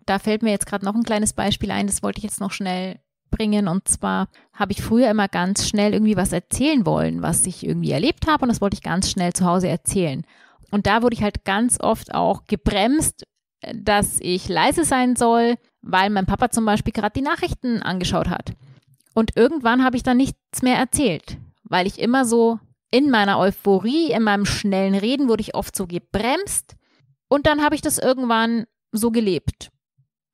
Da 0.07 0.19
fällt 0.19 0.43
mir 0.43 0.51
jetzt 0.51 0.67
gerade 0.67 0.85
noch 0.85 0.95
ein 0.95 1.03
kleines 1.03 1.33
Beispiel 1.33 1.71
ein, 1.71 1.87
das 1.87 2.03
wollte 2.03 2.19
ich 2.19 2.25
jetzt 2.25 2.41
noch 2.41 2.53
schnell 2.53 3.01
bringen. 3.31 3.69
Und 3.69 3.89
zwar 3.89 4.29
habe 4.53 4.73
ich 4.73 4.83
früher 4.83 5.11
immer 5.11 5.29
ganz 5.29 5.69
schnell 5.69 5.93
irgendwie 5.93 6.17
was 6.17 6.33
erzählen 6.33 6.87
wollen, 6.87 7.23
was 7.23 7.47
ich 7.47 7.67
irgendwie 7.67 7.91
erlebt 7.91 8.27
habe 8.27 8.43
und 8.43 8.49
das 8.49 8.61
wollte 8.61 8.75
ich 8.75 8.83
ganz 8.83 9.11
schnell 9.11 9.33
zu 9.33 9.45
Hause 9.45 9.69
erzählen. 9.69 10.25
Und 10.71 10.87
da 10.87 11.03
wurde 11.03 11.15
ich 11.15 11.23
halt 11.23 11.45
ganz 11.45 11.81
oft 11.81 12.15
auch 12.15 12.45
gebremst, 12.47 13.25
dass 13.75 14.19
ich 14.21 14.49
leise 14.49 14.85
sein 14.85 15.17
soll, 15.17 15.57
weil 15.83 16.11
mein 16.11 16.27
Papa 16.27 16.51
zum 16.51 16.65
Beispiel 16.65 16.93
gerade 16.93 17.15
die 17.15 17.23
Nachrichten 17.23 17.83
angeschaut 17.83 18.29
hat. 18.29 18.53
Und 19.15 19.37
irgendwann 19.37 19.85
habe 19.85 19.97
ich 19.97 20.03
dann 20.03 20.17
nichts 20.17 20.63
mehr 20.63 20.77
erzählt, 20.77 21.39
weil 21.63 21.87
ich 21.87 22.01
immer 22.01 22.25
so 22.25 22.59
in 22.95 23.11
meiner 23.11 23.41
Euphorie, 23.41 24.13
in 24.13 24.23
meinem 24.23 24.47
schnellen 24.47 24.95
Reden 24.95 25.27
wurde 25.27 25.41
ich 25.41 25.57
oft 25.57 25.75
so 25.75 25.89
gebremst 25.89 26.77
und 27.27 27.45
dann 27.45 27.61
habe 27.61 27.75
ich 27.75 27.81
das 27.81 27.99
irgendwann 27.99 28.67
so 28.93 29.11
gelebt. 29.11 29.73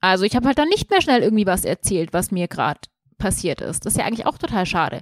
Also 0.03 0.25
ich 0.25 0.37
habe 0.37 0.47
halt 0.47 0.59
dann 0.59 0.69
nicht 0.69 0.91
mehr 0.91 1.01
schnell 1.01 1.23
irgendwie 1.23 1.47
was 1.47 1.65
erzählt, 1.65 2.13
was 2.13 2.31
mir 2.31 2.49
gerade 2.49 2.81
passiert 3.17 3.63
ist. 3.63 3.87
Das 3.87 3.95
ist 3.95 3.99
ja 3.99 4.05
eigentlich 4.05 4.27
auch 4.27 4.37
total 4.37 4.67
schade. 4.67 5.01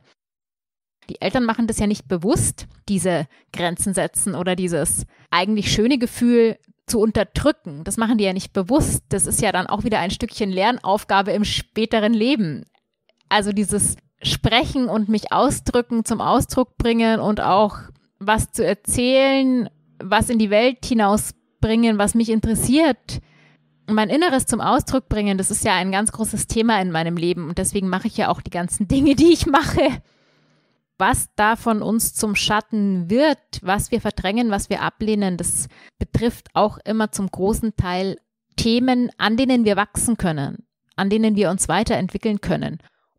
Die 1.11 1.21
Eltern 1.21 1.43
machen 1.43 1.67
das 1.67 1.81
ja 1.81 1.89
nicht 1.89 2.07
bewusst, 2.07 2.69
diese 2.89 3.27
Grenzen 3.53 3.93
setzen 3.93 4.37
oder 4.37 4.55
dieses 4.55 5.05
eigentlich 5.33 5.73
schöne 5.73 5.99
Gefühl 5.99 6.59
zu 6.87 7.01
unterdrücken. 7.01 7.83
Das 7.83 7.97
machen 7.97 8.19
die 8.19 8.25
ja 8.25 8.35
nicht 8.35 8.53
bewusst. 8.53 9.03
Das 9.09 9.27
ist 9.27 9.43
ja 9.43 9.51
dann 9.51 9.67
auch 9.67 9.83
wieder 9.83 9.99
ein 9.99 10.13
Stückchen 10.13 10.51
Lernaufgabe 10.51 11.33
im 11.33 11.45
späteren 11.45 12.15
Leben. 12.15 12.67
Also 13.29 13.51
dieses 13.51 13.97
Sprechen 14.23 14.89
und 14.89 15.09
mich 15.09 15.33
ausdrücken, 15.33 16.05
zum 16.05 16.21
Ausdruck 16.21 16.77
bringen 16.77 17.21
und 17.21 17.41
auch 17.41 17.79
was 18.19 18.51
zu 18.51 18.65
erzählen, 18.65 19.71
was 20.03 20.29
in 20.29 20.39
die 20.39 20.51
Welt 20.51 20.85
hinausbringen, 20.85 21.99
was 21.99 22.15
mich 22.15 22.31
interessiert, 22.31 23.21
mein 23.87 24.11
Inneres 24.11 24.47
zum 24.47 24.61
Ausdruck 24.61 25.09
bringen, 25.09 25.39
das 25.39 25.51
ist 25.51 25.65
ja 25.65 25.75
ein 25.75 25.93
ganz 25.93 26.13
großes 26.13 26.47
Thema 26.47 26.81
in 26.81 26.91
meinem 26.91 27.17
Leben 27.17 27.49
und 27.49 27.59
deswegen 27.59 27.89
mache 27.89 28.09
ich 28.09 28.17
ja 28.17 28.29
auch 28.29 28.41
die 28.41 28.51
ganzen 28.51 28.89
Dinge, 28.89 29.15
die 29.15 29.33
ich 29.33 29.47
mache. 29.47 30.03
Was 31.01 31.29
da 31.37 31.55
von 31.55 31.81
uns 31.81 32.13
zum 32.15 32.35
Schatten 32.35 33.09
wird, 33.09 33.39
was 33.63 33.93
wir 33.93 34.01
verdrängen, 34.01 34.51
was 34.51 34.69
wir 34.69 34.83
ablehnen, 34.83 35.37
das 35.37 35.69
betrifft 35.99 36.49
auch 36.55 36.79
immer 36.79 37.13
zum 37.13 37.31
großen 37.31 37.77
Teil 37.77 38.19
Themen, 38.57 39.11
an 39.17 39.37
denen 39.37 39.65
wir 39.65 39.77
wachsen 39.77 40.17
können, 40.17 40.67
an 40.97 41.09
denen 41.09 41.37
wir 41.37 41.51
uns 41.51 41.69
weiterentwickeln 41.69 42.41
können 42.41 42.79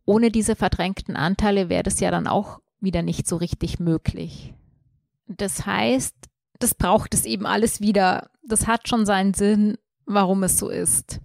ohne 0.10 0.32
diese 0.32 0.56
verdrängten 0.56 1.16
Anteile 1.16 1.70
wäre 1.70 1.84
das 1.84 2.00
ja 2.00 2.10
dann 2.10 2.26
auch 2.26 2.62
wieder 2.80 3.04
nicht 3.04 3.28
so 3.28 3.36
richtig 3.36 3.80
möglich. 3.80 4.56
Das 5.28 5.68
heißt, 5.68 6.16
das 6.58 6.74
braucht 6.74 7.14
es 7.14 7.26
eben 7.26 7.46
alles 7.46 7.80
wieder. 7.80 8.32
Das 8.42 8.66
hat 8.66 8.88
schon 8.88 9.06
seinen 9.06 9.36
Sinn, 9.36 9.78
warum 10.08 10.42
es 10.42 10.58
so 10.58 10.70
ist. 10.70 11.20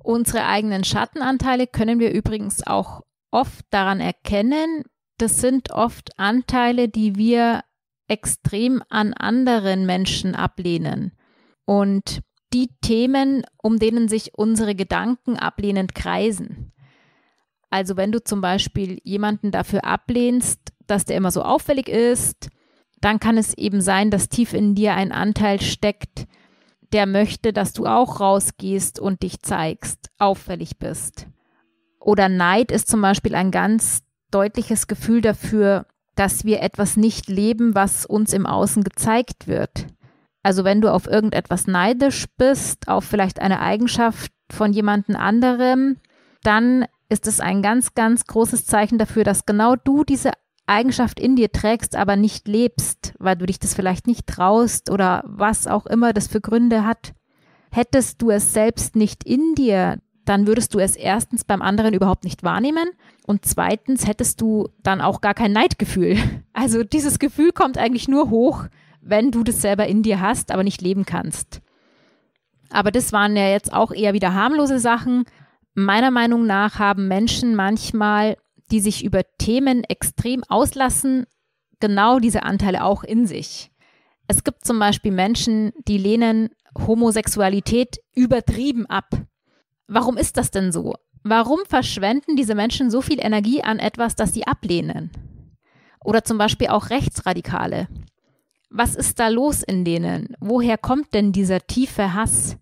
Unsere 0.00 0.44
eigenen 0.44 0.84
Schattenanteile 0.84 1.66
können 1.66 1.98
wir 1.98 2.12
übrigens 2.12 2.66
auch 2.66 3.00
oft 3.30 3.64
daran 3.70 4.00
erkennen. 4.00 4.82
Das 5.16 5.40
sind 5.40 5.70
oft 5.70 6.18
Anteile, 6.18 6.90
die 6.90 7.16
wir 7.16 7.62
extrem 8.06 8.82
an 8.90 9.14
anderen 9.14 9.86
Menschen 9.86 10.34
ablehnen. 10.34 11.12
Und 11.64 12.20
die 12.52 12.68
Themen, 12.82 13.46
um 13.62 13.78
denen 13.78 14.08
sich 14.08 14.34
unsere 14.36 14.74
Gedanken 14.74 15.38
ablehnend 15.38 15.94
kreisen. 15.94 16.73
Also 17.74 17.96
wenn 17.96 18.12
du 18.12 18.22
zum 18.22 18.40
Beispiel 18.40 19.00
jemanden 19.02 19.50
dafür 19.50 19.84
ablehnst, 19.84 20.60
dass 20.86 21.06
der 21.06 21.16
immer 21.16 21.32
so 21.32 21.42
auffällig 21.42 21.88
ist, 21.88 22.48
dann 23.00 23.18
kann 23.18 23.36
es 23.36 23.52
eben 23.58 23.80
sein, 23.80 24.12
dass 24.12 24.28
tief 24.28 24.52
in 24.52 24.76
dir 24.76 24.94
ein 24.94 25.10
Anteil 25.10 25.60
steckt, 25.60 26.28
der 26.92 27.06
möchte, 27.06 27.52
dass 27.52 27.72
du 27.72 27.86
auch 27.86 28.20
rausgehst 28.20 29.00
und 29.00 29.24
dich 29.24 29.42
zeigst, 29.42 30.08
auffällig 30.18 30.78
bist. 30.78 31.26
Oder 31.98 32.28
Neid 32.28 32.70
ist 32.70 32.86
zum 32.86 33.02
Beispiel 33.02 33.34
ein 33.34 33.50
ganz 33.50 34.04
deutliches 34.30 34.86
Gefühl 34.86 35.20
dafür, 35.20 35.86
dass 36.14 36.44
wir 36.44 36.62
etwas 36.62 36.96
nicht 36.96 37.28
leben, 37.28 37.74
was 37.74 38.06
uns 38.06 38.32
im 38.34 38.46
Außen 38.46 38.84
gezeigt 38.84 39.48
wird. 39.48 39.88
Also 40.44 40.62
wenn 40.62 40.80
du 40.80 40.92
auf 40.92 41.08
irgendetwas 41.08 41.66
neidisch 41.66 42.26
bist, 42.36 42.86
auf 42.86 43.02
vielleicht 43.02 43.40
eine 43.40 43.58
Eigenschaft 43.58 44.30
von 44.48 44.72
jemandem 44.72 45.16
anderem, 45.16 45.96
dann 46.44 46.84
ist 47.08 47.26
es 47.26 47.40
ein 47.40 47.62
ganz, 47.62 47.94
ganz 47.94 48.24
großes 48.24 48.66
Zeichen 48.66 48.98
dafür, 48.98 49.24
dass 49.24 49.46
genau 49.46 49.76
du 49.76 50.04
diese 50.04 50.32
Eigenschaft 50.66 51.20
in 51.20 51.36
dir 51.36 51.52
trägst, 51.52 51.94
aber 51.96 52.16
nicht 52.16 52.48
lebst, 52.48 53.14
weil 53.18 53.36
du 53.36 53.46
dich 53.46 53.58
das 53.58 53.74
vielleicht 53.74 54.06
nicht 54.06 54.26
traust 54.26 54.90
oder 54.90 55.22
was 55.26 55.66
auch 55.66 55.86
immer 55.86 56.12
das 56.12 56.26
für 56.26 56.40
Gründe 56.40 56.84
hat. 56.84 57.14
Hättest 57.70 58.22
du 58.22 58.30
es 58.30 58.52
selbst 58.52 58.96
nicht 58.96 59.24
in 59.24 59.54
dir, 59.54 59.98
dann 60.24 60.46
würdest 60.46 60.72
du 60.72 60.78
es 60.78 60.96
erstens 60.96 61.44
beim 61.44 61.60
anderen 61.60 61.92
überhaupt 61.92 62.24
nicht 62.24 62.42
wahrnehmen 62.42 62.88
und 63.26 63.44
zweitens 63.44 64.06
hättest 64.06 64.40
du 64.40 64.68
dann 64.82 65.00
auch 65.00 65.20
gar 65.20 65.34
kein 65.34 65.52
Neidgefühl. 65.52 66.16
Also 66.56 66.84
dieses 66.84 67.18
Gefühl 67.18 67.50
kommt 67.50 67.78
eigentlich 67.78 68.06
nur 68.06 68.30
hoch, 68.30 68.66
wenn 69.00 69.32
du 69.32 69.42
das 69.42 69.60
selber 69.60 69.88
in 69.88 70.04
dir 70.04 70.20
hast, 70.20 70.52
aber 70.52 70.62
nicht 70.62 70.80
leben 70.80 71.04
kannst. 71.04 71.60
Aber 72.70 72.92
das 72.92 73.12
waren 73.12 73.36
ja 73.36 73.48
jetzt 73.48 73.72
auch 73.72 73.90
eher 73.90 74.14
wieder 74.14 74.34
harmlose 74.34 74.78
Sachen 74.78 75.24
Meiner 75.74 76.10
Meinung 76.10 76.46
nach 76.46 76.78
haben 76.78 77.08
Menschen 77.08 77.56
manchmal, 77.56 78.36
die 78.70 78.80
sich 78.80 79.04
über 79.04 79.22
Themen 79.38 79.84
extrem 79.84 80.44
auslassen, 80.44 81.26
genau 81.80 82.20
diese 82.20 82.44
Anteile 82.44 82.84
auch 82.84 83.02
in 83.02 83.26
sich. 83.26 83.70
Es 84.28 84.44
gibt 84.44 84.64
zum 84.64 84.78
Beispiel 84.78 85.12
Menschen, 85.12 85.72
die 85.86 85.98
lehnen 85.98 86.50
Homosexualität 86.78 87.98
übertrieben 88.14 88.86
ab. 88.86 89.10
Warum 89.86 90.16
ist 90.16 90.36
das 90.36 90.50
denn 90.50 90.72
so? 90.72 90.94
Warum 91.24 91.60
verschwenden 91.66 92.36
diese 92.36 92.54
Menschen 92.54 92.90
so 92.90 93.00
viel 93.00 93.18
Energie 93.18 93.62
an 93.62 93.78
etwas, 93.78 94.14
das 94.14 94.32
sie 94.32 94.46
ablehnen? 94.46 95.10
Oder 96.04 96.22
zum 96.22 96.38
Beispiel 96.38 96.68
auch 96.68 96.90
Rechtsradikale. 96.90 97.88
Was 98.70 98.94
ist 98.94 99.18
da 99.18 99.28
los 99.28 99.62
in 99.62 99.84
denen? 99.84 100.36
Woher 100.40 100.78
kommt 100.78 101.14
denn 101.14 101.32
dieser 101.32 101.66
tiefe 101.66 102.14
Hass? 102.14 102.56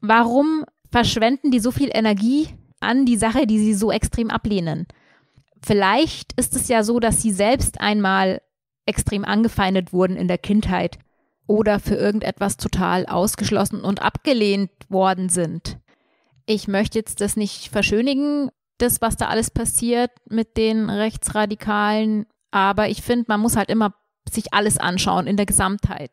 Warum 0.00 0.64
verschwenden 0.92 1.50
die 1.50 1.58
so 1.58 1.70
viel 1.70 1.90
Energie 1.92 2.48
an 2.78 3.06
die 3.06 3.16
Sache, 3.16 3.46
die 3.46 3.58
sie 3.58 3.74
so 3.74 3.90
extrem 3.90 4.30
ablehnen. 4.30 4.86
Vielleicht 5.64 6.32
ist 6.34 6.54
es 6.54 6.68
ja 6.68 6.84
so, 6.84 7.00
dass 7.00 7.22
sie 7.22 7.32
selbst 7.32 7.80
einmal 7.80 8.42
extrem 8.86 9.24
angefeindet 9.24 9.92
wurden 9.92 10.16
in 10.16 10.28
der 10.28 10.38
Kindheit 10.38 10.98
oder 11.46 11.80
für 11.80 11.94
irgendetwas 11.94 12.56
total 12.56 13.06
ausgeschlossen 13.06 13.80
und 13.80 14.02
abgelehnt 14.02 14.70
worden 14.88 15.28
sind. 15.28 15.78
Ich 16.46 16.68
möchte 16.68 16.98
jetzt 16.98 17.20
das 17.20 17.36
nicht 17.36 17.68
verschönigen, 17.68 18.50
das, 18.78 19.00
was 19.00 19.16
da 19.16 19.28
alles 19.28 19.50
passiert 19.50 20.10
mit 20.28 20.56
den 20.56 20.90
Rechtsradikalen, 20.90 22.26
aber 22.50 22.88
ich 22.88 23.02
finde, 23.02 23.26
man 23.28 23.40
muss 23.40 23.56
halt 23.56 23.70
immer 23.70 23.94
sich 24.30 24.52
alles 24.52 24.78
anschauen 24.78 25.26
in 25.26 25.36
der 25.36 25.46
Gesamtheit. 25.46 26.12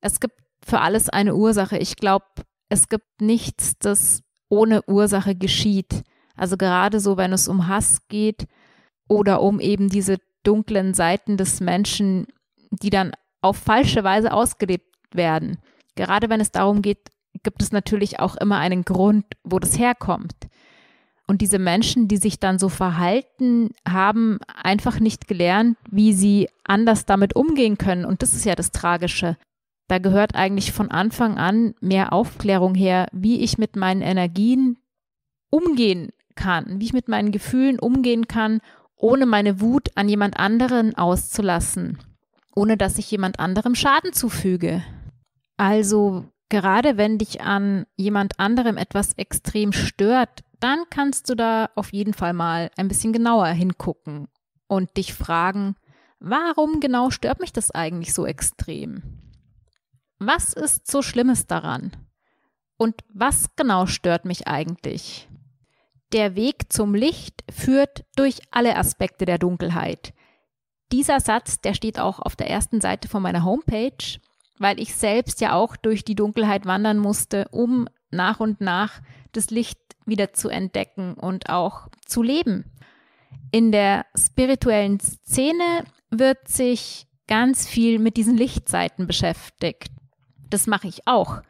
Es 0.00 0.20
gibt 0.20 0.36
für 0.64 0.80
alles 0.80 1.08
eine 1.08 1.34
Ursache. 1.34 1.78
Ich 1.78 1.96
glaube, 1.96 2.26
es 2.68 2.88
gibt 2.88 3.20
nichts, 3.20 3.78
das 3.78 4.22
ohne 4.48 4.82
Ursache 4.86 5.34
geschieht. 5.34 6.02
Also 6.36 6.56
gerade 6.56 7.00
so, 7.00 7.16
wenn 7.16 7.32
es 7.32 7.48
um 7.48 7.66
Hass 7.68 8.06
geht 8.08 8.46
oder 9.08 9.40
um 9.40 9.60
eben 9.60 9.88
diese 9.88 10.18
dunklen 10.42 10.94
Seiten 10.94 11.36
des 11.36 11.60
Menschen, 11.60 12.26
die 12.70 12.90
dann 12.90 13.12
auf 13.40 13.56
falsche 13.56 14.04
Weise 14.04 14.32
ausgelebt 14.32 14.94
werden. 15.12 15.58
Gerade 15.94 16.28
wenn 16.28 16.40
es 16.40 16.52
darum 16.52 16.82
geht, 16.82 17.10
gibt 17.42 17.62
es 17.62 17.72
natürlich 17.72 18.20
auch 18.20 18.36
immer 18.36 18.58
einen 18.58 18.84
Grund, 18.84 19.24
wo 19.44 19.58
das 19.58 19.78
herkommt. 19.78 20.34
Und 21.26 21.40
diese 21.40 21.58
Menschen, 21.58 22.06
die 22.06 22.18
sich 22.18 22.38
dann 22.38 22.58
so 22.58 22.68
verhalten, 22.68 23.70
haben 23.88 24.38
einfach 24.62 25.00
nicht 25.00 25.26
gelernt, 25.26 25.76
wie 25.90 26.12
sie 26.12 26.48
anders 26.64 27.04
damit 27.04 27.34
umgehen 27.34 27.78
können. 27.78 28.04
Und 28.04 28.22
das 28.22 28.34
ist 28.34 28.44
ja 28.44 28.54
das 28.54 28.70
Tragische. 28.70 29.36
Da 29.88 29.98
gehört 29.98 30.34
eigentlich 30.34 30.72
von 30.72 30.90
Anfang 30.90 31.38
an 31.38 31.74
mehr 31.80 32.12
Aufklärung 32.12 32.74
her, 32.74 33.06
wie 33.12 33.40
ich 33.40 33.58
mit 33.58 33.76
meinen 33.76 34.02
Energien 34.02 34.78
umgehen 35.50 36.10
kann, 36.34 36.80
wie 36.80 36.86
ich 36.86 36.92
mit 36.92 37.08
meinen 37.08 37.30
Gefühlen 37.30 37.78
umgehen 37.78 38.26
kann, 38.26 38.60
ohne 38.96 39.26
meine 39.26 39.60
Wut 39.60 39.90
an 39.94 40.08
jemand 40.08 40.38
anderen 40.38 40.96
auszulassen, 40.96 41.98
ohne 42.54 42.76
dass 42.76 42.98
ich 42.98 43.10
jemand 43.10 43.38
anderem 43.38 43.74
Schaden 43.74 44.12
zufüge. 44.12 44.82
Also 45.56 46.24
gerade 46.48 46.96
wenn 46.96 47.18
dich 47.18 47.40
an 47.42 47.86
jemand 47.96 48.40
anderem 48.40 48.76
etwas 48.76 49.12
extrem 49.14 49.72
stört, 49.72 50.42
dann 50.60 50.80
kannst 50.90 51.28
du 51.30 51.34
da 51.34 51.70
auf 51.74 51.92
jeden 51.92 52.14
Fall 52.14 52.32
mal 52.32 52.70
ein 52.76 52.88
bisschen 52.88 53.12
genauer 53.12 53.48
hingucken 53.48 54.28
und 54.66 54.96
dich 54.96 55.14
fragen, 55.14 55.76
warum 56.18 56.80
genau 56.80 57.10
stört 57.10 57.40
mich 57.40 57.52
das 57.52 57.70
eigentlich 57.70 58.14
so 58.14 58.26
extrem? 58.26 59.02
Was 60.18 60.54
ist 60.54 60.90
so 60.90 61.02
Schlimmes 61.02 61.46
daran? 61.46 61.92
Und 62.78 63.02
was 63.12 63.54
genau 63.56 63.86
stört 63.86 64.24
mich 64.24 64.46
eigentlich? 64.46 65.28
Der 66.12 66.36
Weg 66.36 66.72
zum 66.72 66.94
Licht 66.94 67.44
führt 67.50 68.04
durch 68.16 68.40
alle 68.50 68.76
Aspekte 68.76 69.24
der 69.24 69.38
Dunkelheit. 69.38 70.14
Dieser 70.92 71.20
Satz, 71.20 71.60
der 71.60 71.74
steht 71.74 71.98
auch 71.98 72.18
auf 72.20 72.36
der 72.36 72.48
ersten 72.48 72.80
Seite 72.80 73.08
von 73.08 73.22
meiner 73.22 73.44
Homepage, 73.44 74.18
weil 74.58 74.80
ich 74.80 74.94
selbst 74.94 75.40
ja 75.40 75.54
auch 75.54 75.76
durch 75.76 76.04
die 76.04 76.14
Dunkelheit 76.14 76.64
wandern 76.64 76.98
musste, 76.98 77.48
um 77.50 77.88
nach 78.10 78.40
und 78.40 78.60
nach 78.60 79.00
das 79.32 79.50
Licht 79.50 79.78
wieder 80.06 80.32
zu 80.32 80.48
entdecken 80.48 81.14
und 81.14 81.50
auch 81.50 81.88
zu 82.06 82.22
leben. 82.22 82.72
In 83.50 83.72
der 83.72 84.06
spirituellen 84.16 85.00
Szene 85.00 85.84
wird 86.10 86.48
sich 86.48 87.06
ganz 87.26 87.66
viel 87.66 87.98
mit 87.98 88.16
diesen 88.16 88.36
Lichtseiten 88.36 89.06
beschäftigt. 89.06 89.90
Das 90.50 90.66
mache 90.66 90.88
ich 90.88 91.06
auch. 91.06 91.42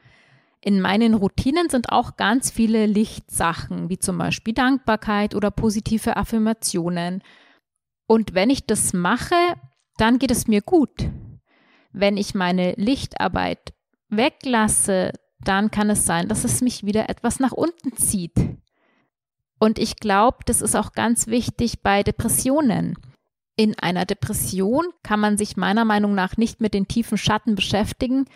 In 0.60 0.80
meinen 0.80 1.14
Routinen 1.14 1.68
sind 1.68 1.90
auch 1.90 2.16
ganz 2.16 2.50
viele 2.50 2.86
Lichtsachen, 2.86 3.88
wie 3.88 3.98
zum 3.98 4.18
Beispiel 4.18 4.54
Dankbarkeit 4.54 5.34
oder 5.34 5.50
positive 5.50 6.16
Affirmationen. 6.16 7.22
Und 8.06 8.34
wenn 8.34 8.50
ich 8.50 8.66
das 8.66 8.92
mache, 8.92 9.36
dann 9.96 10.18
geht 10.18 10.30
es 10.30 10.48
mir 10.48 10.62
gut. 10.62 11.08
Wenn 11.92 12.16
ich 12.16 12.34
meine 12.34 12.72
Lichtarbeit 12.72 13.74
weglasse, 14.08 15.12
dann 15.40 15.70
kann 15.70 15.90
es 15.90 16.04
sein, 16.04 16.28
dass 16.28 16.44
es 16.44 16.60
mich 16.60 16.84
wieder 16.84 17.08
etwas 17.08 17.38
nach 17.38 17.52
unten 17.52 17.96
zieht. 17.96 18.34
Und 19.58 19.78
ich 19.78 19.96
glaube, 19.96 20.38
das 20.46 20.60
ist 20.60 20.74
auch 20.74 20.92
ganz 20.92 21.28
wichtig 21.28 21.82
bei 21.82 22.02
Depressionen. 22.02 22.96
In 23.56 23.78
einer 23.78 24.04
Depression 24.04 24.86
kann 25.02 25.20
man 25.20 25.38
sich 25.38 25.56
meiner 25.56 25.84
Meinung 25.84 26.14
nach 26.14 26.36
nicht 26.36 26.60
mit 26.60 26.74
den 26.74 26.88
tiefen 26.88 27.16
Schatten 27.16 27.54
beschäftigen, 27.54 28.26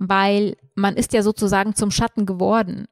weil 0.00 0.56
man 0.76 0.96
ist 0.96 1.12
ja 1.12 1.22
sozusagen 1.22 1.74
zum 1.74 1.90
Schatten 1.90 2.24
geworden. 2.24 2.86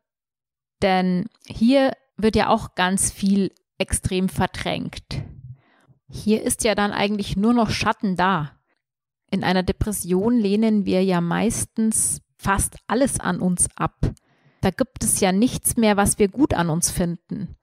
Denn 0.82 1.26
hier 1.46 1.92
wird 2.16 2.34
ja 2.34 2.48
auch 2.48 2.74
ganz 2.74 3.12
viel 3.12 3.52
extrem 3.78 4.28
verdrängt. 4.28 5.04
Hier 6.08 6.42
ist 6.42 6.64
ja 6.64 6.74
dann 6.74 6.92
eigentlich 6.92 7.36
nur 7.36 7.54
noch 7.54 7.70
Schatten 7.70 8.16
da. 8.16 8.52
In 9.30 9.44
einer 9.44 9.62
Depression 9.62 10.38
lehnen 10.38 10.84
wir 10.84 11.04
ja 11.04 11.20
meistens 11.20 12.22
fast 12.36 12.76
alles 12.88 13.20
an 13.20 13.40
uns 13.40 13.68
ab. 13.76 14.12
Da 14.60 14.70
gibt 14.70 15.04
es 15.04 15.20
ja 15.20 15.30
nichts 15.30 15.76
mehr, 15.76 15.96
was 15.96 16.18
wir 16.18 16.28
gut 16.28 16.54
an 16.54 16.70
uns 16.70 16.90
finden. 16.90 17.56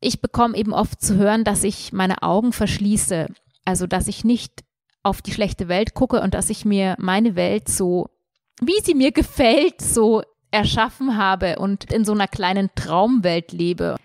Ich 0.00 0.20
bekomme 0.20 0.56
eben 0.56 0.72
oft 0.72 1.00
zu 1.00 1.16
hören, 1.16 1.44
dass 1.44 1.62
ich 1.62 1.92
meine 1.92 2.22
Augen 2.22 2.52
verschließe, 2.52 3.28
also 3.64 3.86
dass 3.86 4.08
ich 4.08 4.24
nicht 4.24 4.64
auf 5.02 5.22
die 5.22 5.32
schlechte 5.32 5.68
Welt 5.68 5.94
gucke 5.94 6.20
und 6.20 6.34
dass 6.34 6.50
ich 6.50 6.64
mir 6.64 6.96
meine 6.98 7.36
Welt 7.36 7.68
so 7.68 8.10
wie 8.60 8.80
sie 8.82 8.94
mir 8.94 9.12
gefällt, 9.12 9.80
so 9.80 10.22
erschaffen 10.50 11.16
habe 11.16 11.58
und 11.58 11.92
in 11.92 12.04
so 12.04 12.12
einer 12.12 12.28
kleinen 12.28 12.70
Traumwelt 12.74 13.52
lebe. 13.52 13.96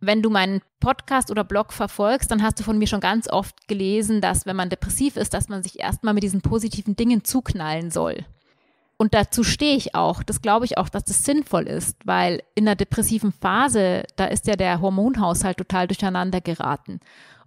Wenn 0.00 0.22
du 0.22 0.30
meinen 0.30 0.62
Podcast 0.80 1.30
oder 1.30 1.44
Blog 1.44 1.74
verfolgst, 1.74 2.30
dann 2.30 2.42
hast 2.42 2.58
du 2.58 2.64
von 2.64 2.78
mir 2.78 2.86
schon 2.86 3.00
ganz 3.00 3.28
oft 3.28 3.68
gelesen, 3.68 4.22
dass 4.22 4.46
wenn 4.46 4.56
man 4.56 4.70
depressiv 4.70 5.16
ist, 5.16 5.34
dass 5.34 5.50
man 5.50 5.62
sich 5.62 5.78
erstmal 5.78 6.14
mit 6.14 6.22
diesen 6.22 6.40
positiven 6.40 6.96
Dingen 6.96 7.22
zuknallen 7.22 7.90
soll. 7.90 8.24
Und 8.96 9.14
dazu 9.14 9.44
stehe 9.44 9.76
ich 9.76 9.94
auch. 9.94 10.22
Das 10.22 10.42
glaube 10.42 10.66
ich 10.66 10.76
auch, 10.76 10.88
dass 10.88 11.04
das 11.04 11.24
sinnvoll 11.24 11.66
ist, 11.68 11.96
weil 12.04 12.42
in 12.54 12.66
einer 12.66 12.76
depressiven 12.76 13.32
Phase, 13.32 14.04
da 14.16 14.26
ist 14.26 14.46
ja 14.46 14.56
der 14.56 14.80
Hormonhaushalt 14.80 15.56
total 15.56 15.86
durcheinander 15.86 16.40
geraten. 16.40 17.00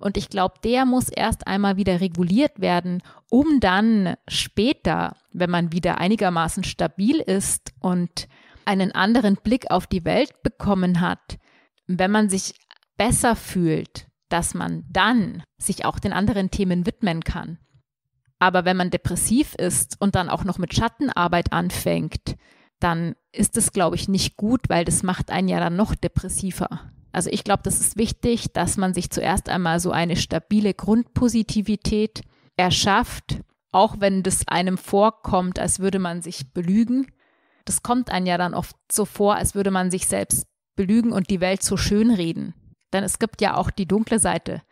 Und 0.03 0.17
ich 0.17 0.27
glaube, 0.27 0.55
der 0.65 0.83
muss 0.83 1.07
erst 1.07 1.47
einmal 1.47 1.77
wieder 1.77 2.01
reguliert 2.01 2.59
werden, 2.59 3.01
um 3.29 3.61
dann 3.61 4.15
später, 4.27 5.15
wenn 5.31 5.49
man 5.49 5.71
wieder 5.71 5.97
einigermaßen 5.97 6.65
stabil 6.65 7.21
ist 7.21 7.71
und 7.79 8.27
einen 8.65 8.91
anderen 8.91 9.37
Blick 9.37 9.71
auf 9.71 9.87
die 9.87 10.03
Welt 10.03 10.43
bekommen 10.43 10.99
hat, 10.99 11.37
wenn 11.87 12.11
man 12.11 12.27
sich 12.27 12.53
besser 12.97 13.37
fühlt, 13.37 14.07
dass 14.27 14.53
man 14.53 14.83
dann 14.89 15.41
sich 15.57 15.85
auch 15.85 15.99
den 15.99 16.11
anderen 16.11 16.51
Themen 16.51 16.85
widmen 16.85 17.23
kann. 17.23 17.57
Aber 18.39 18.65
wenn 18.65 18.75
man 18.75 18.89
depressiv 18.89 19.55
ist 19.55 19.95
und 20.01 20.15
dann 20.15 20.27
auch 20.27 20.43
noch 20.43 20.57
mit 20.57 20.75
Schattenarbeit 20.75 21.53
anfängt, 21.53 22.35
dann 22.81 23.15
ist 23.31 23.55
es, 23.55 23.71
glaube 23.71 23.95
ich, 23.95 24.09
nicht 24.09 24.35
gut, 24.35 24.67
weil 24.67 24.83
das 24.83 25.01
macht 25.01 25.31
einen 25.31 25.47
ja 25.47 25.61
dann 25.61 25.77
noch 25.77 25.95
depressiver. 25.95 26.91
Also 27.13 27.29
ich 27.31 27.43
glaube, 27.43 27.61
das 27.63 27.79
ist 27.79 27.95
wichtig, 27.95 28.51
dass 28.53 28.75
man 28.75 28.93
sich 28.93 29.11
zuerst 29.11 29.47
einmal 29.47 29.79
so 29.79 29.91
eine 29.91 30.15
stabile 30.15 30.73
Grundpositivität 30.73 32.21
erschafft, 32.57 33.39
auch 33.71 33.97
wenn 33.99 34.23
das 34.23 34.47
einem 34.47 34.77
vorkommt, 34.77 35.59
als 35.59 35.79
würde 35.79 35.99
man 35.99 36.23
sich 36.23 36.51
belügen. 36.53 37.07
Das 37.65 37.83
kommt 37.83 38.09
einem 38.09 38.25
ja 38.25 38.37
dann 38.37 38.55
oft 38.55 38.75
so 38.91 39.05
vor, 39.05 39.35
als 39.35 39.53
würde 39.53 39.69
man 39.69 39.91
sich 39.91 40.07
selbst 40.07 40.47
belügen 40.75 41.11
und 41.11 41.29
die 41.29 41.39
Welt 41.39 41.61
so 41.61 41.77
schön 41.77 42.09
reden. 42.11 42.55
Denn 42.91 43.03
es 43.03 43.19
gibt 43.19 43.41
ja 43.41 43.57
auch 43.57 43.69
die 43.69 43.87
dunkle 43.87 44.17
Seite. 44.17 44.63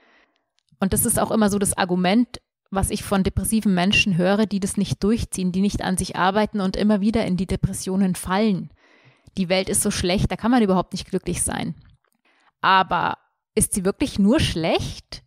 Und 0.79 0.93
das 0.93 1.05
ist 1.05 1.19
auch 1.19 1.29
immer 1.29 1.49
so 1.51 1.59
das 1.59 1.77
Argument, 1.77 2.41
was 2.71 2.89
ich 2.89 3.03
von 3.03 3.23
depressiven 3.23 3.75
Menschen 3.75 4.17
höre, 4.17 4.47
die 4.47 4.59
das 4.59 4.77
nicht 4.77 5.03
durchziehen, 5.03 5.51
die 5.51 5.61
nicht 5.61 5.83
an 5.83 5.97
sich 5.97 6.15
arbeiten 6.15 6.59
und 6.59 6.75
immer 6.75 7.01
wieder 7.01 7.23
in 7.25 7.37
die 7.37 7.45
Depressionen 7.45 8.15
fallen. 8.15 8.71
Die 9.37 9.47
Welt 9.47 9.69
ist 9.69 9.83
so 9.83 9.91
schlecht, 9.91 10.31
da 10.31 10.37
kann 10.37 10.49
man 10.49 10.63
überhaupt 10.63 10.93
nicht 10.93 11.07
glücklich 11.07 11.43
sein. 11.43 11.75
Aber 12.61 13.17
ist 13.55 13.73
sie 13.73 13.83
wirklich 13.83 14.19
nur 14.19 14.39
schlecht? 14.39 15.23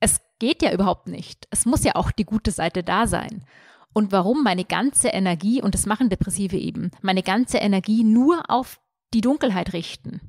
Es 0.00 0.20
geht 0.38 0.62
ja 0.62 0.72
überhaupt 0.72 1.08
nicht. 1.08 1.46
Es 1.50 1.66
muss 1.66 1.82
ja 1.84 1.96
auch 1.96 2.10
die 2.10 2.24
gute 2.24 2.50
Seite 2.50 2.82
da 2.82 3.06
sein. 3.06 3.44
Und 3.92 4.12
warum 4.12 4.42
meine 4.42 4.64
ganze 4.64 5.08
Energie, 5.08 5.62
und 5.62 5.74
das 5.74 5.86
machen 5.86 6.10
Depressive 6.10 6.56
eben, 6.56 6.90
meine 7.00 7.22
ganze 7.22 7.58
Energie 7.58 8.04
nur 8.04 8.50
auf 8.50 8.80
die 9.14 9.20
Dunkelheit 9.20 9.72
richten? 9.72 10.20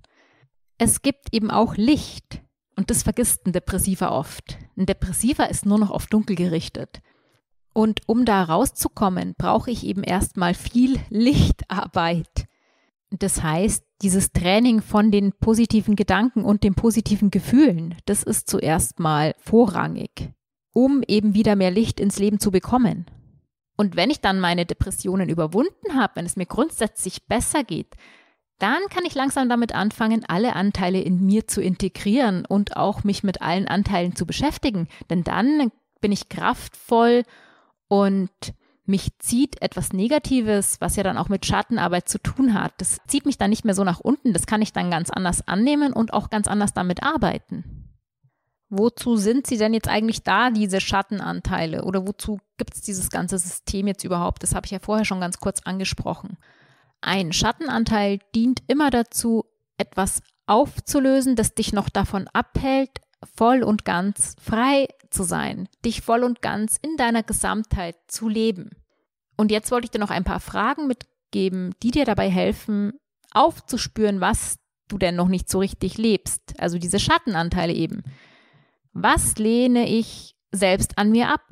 Es 0.78 1.02
gibt 1.02 1.34
eben 1.34 1.52
auch 1.52 1.76
Licht. 1.76 2.42
Und 2.76 2.90
das 2.90 3.04
vergisst 3.04 3.46
ein 3.46 3.54
Depressiver 3.54 4.12
oft. 4.12 4.58
Ein 4.78 4.86
Depressiver 4.86 5.50
ist 5.50 5.66
nur 5.66 5.80
noch 5.80 5.92
auf 5.92 6.08
Dunkel 6.08 6.36
gerichtet. 6.36 7.02
Und 7.74 8.08
um 8.08 8.26
da 8.26 8.44
rauszukommen, 8.44 9.34
brauche 9.38 9.72
ich 9.72 9.86
eben 9.86 10.04
erstmal 10.04 10.54
viel 10.54 11.00
Lichtarbeit. 11.10 12.48
Das 13.10 13.42
heißt, 13.44 13.85
dieses 14.02 14.32
Training 14.32 14.82
von 14.82 15.12
den 15.12 15.32
positiven 15.34 15.96
Gedanken 15.96 16.44
und 16.44 16.64
den 16.64 16.76
positiven 16.76 17.32
Gefühlen, 17.32 17.96
das 18.06 18.24
ist 18.24 18.50
zuerst 18.50 19.00
mal 19.00 19.36
vorrangig, 19.40 20.32
um 20.74 21.04
eben 21.08 21.34
wieder 21.34 21.56
mehr 21.56 21.72
Licht 21.72 22.00
ins 22.00 22.20
Leben 22.20 22.40
zu 22.40 22.52
bekommen. 22.52 23.06
Und 23.78 23.96
wenn 23.96 24.10
ich 24.10 24.22
dann 24.22 24.40
meine 24.40 24.66
Depressionen 24.66 25.30
überwunden 25.30 25.96
habe, 25.96 26.16
wenn 26.16 26.26
es 26.26 26.36
mir 26.36 26.46
grundsätzlich 26.46 27.26
besser 27.28 27.64
geht, 27.64 27.96
dann 28.60 28.88
kann 28.90 29.04
ich 29.06 29.16
langsam 29.16 29.50
damit 29.50 29.76
anfangen, 29.76 30.24
alle 30.28 30.56
Anteile 30.56 31.02
in 31.02 31.26
mir 31.26 31.46
zu 31.48 31.62
integrieren 31.62 32.46
und 32.46 32.78
auch 32.78 33.04
mich 33.04 33.24
mit 33.24 33.42
allen 33.42 33.68
Anteilen 33.68 34.16
zu 34.16 34.26
beschäftigen. 34.26 34.88
Denn 35.10 35.24
dann 35.24 35.72
bin 36.00 36.14
ich 36.14 36.30
kraftvoll 36.30 37.24
und 37.90 38.32
mich 38.86 39.18
zieht 39.20 39.62
etwas 39.62 39.94
Negatives, 39.94 40.80
was 40.80 40.96
ja 40.96 41.04
dann 41.04 41.18
auch 41.18 41.30
mit 41.30 41.46
Schattenarbeit 41.46 42.08
zu 42.08 42.20
tun 42.20 42.54
hat, 42.54 42.74
das 42.78 43.00
zieht 43.08 43.26
mich 43.26 43.38
dann 43.38 43.50
nicht 43.50 43.66
mehr 43.66 43.74
so 43.74 43.84
nach 43.84 44.00
unten, 44.00 44.34
das 44.34 44.46
kann 44.46 44.62
ich 44.62 44.74
dann 44.74 44.92
ganz 44.92 45.10
anders 45.10 45.48
annehmen 45.48 45.94
und 45.94 46.14
auch 46.14 46.30
ganz 46.30 46.48
anders 46.48 46.74
damit 46.74 47.04
arbeiten. 47.04 47.86
Wozu 48.70 49.16
sind 49.16 49.48
sie 49.48 49.58
denn 49.58 49.74
jetzt 49.74 49.88
eigentlich 49.88 50.24
da, 50.24 50.50
diese 50.50 50.82
Schattenanteile? 50.82 51.84
Oder 51.84 52.08
wozu 52.08 52.40
gibt 52.58 52.74
es 52.74 52.82
dieses 52.82 53.10
ganze 53.10 53.38
System 53.38 53.88
jetzt 53.88 54.04
überhaupt? 54.04 54.42
Das 54.42 54.56
habe 54.56 54.66
ich 54.66 54.72
ja 54.72 54.80
vorher 54.80 55.06
schon 55.06 55.22
ganz 55.22 55.40
kurz 55.40 55.62
angesprochen. 55.64 56.38
Ein 57.00 57.32
Schattenanteil 57.32 58.20
dient 58.34 58.64
immer 58.68 58.90
dazu, 58.90 59.46
etwas 59.78 60.24
aufzulösen, 60.48 61.36
das 61.36 61.54
dich 61.54 61.74
noch 61.74 61.90
davon 61.90 62.28
abhält, 62.34 62.90
voll 63.36 63.64
und 63.64 63.86
ganz 63.86 64.36
frei 64.42 64.88
zu 65.16 65.24
sein, 65.24 65.68
dich 65.84 66.02
voll 66.02 66.24
und 66.24 66.42
ganz 66.42 66.78
in 66.82 66.98
deiner 66.98 67.24
Gesamtheit 67.24 67.96
zu 68.08 68.30
leben. 68.30 68.72
Und 69.38 69.52
jetzt 69.52 69.72
wollte 69.72 69.86
ich 69.86 69.92
dir 69.92 70.00
noch 70.00 70.12
ein 70.12 70.24
paar 70.24 70.40
Fragen 70.40 70.88
mitgeben, 70.88 71.74
die 71.82 71.92
dir 71.92 72.06
dabei 72.06 72.30
helfen, 72.30 72.94
aufzuspüren, 73.32 74.22
was 74.22 74.58
du 74.88 74.98
denn 74.98 75.16
noch 75.16 75.28
nicht 75.28 75.50
so 75.50 75.60
richtig 75.60 75.98
lebst. 75.98 76.54
Also 76.60 76.78
diese 76.78 77.00
Schattenanteile 77.00 77.74
eben. 77.74 78.04
Was 78.94 79.38
lehne 79.38 79.90
ich 79.90 80.36
selbst 80.52 80.98
an 80.98 81.12
mir 81.12 81.30
ab? 81.30 81.44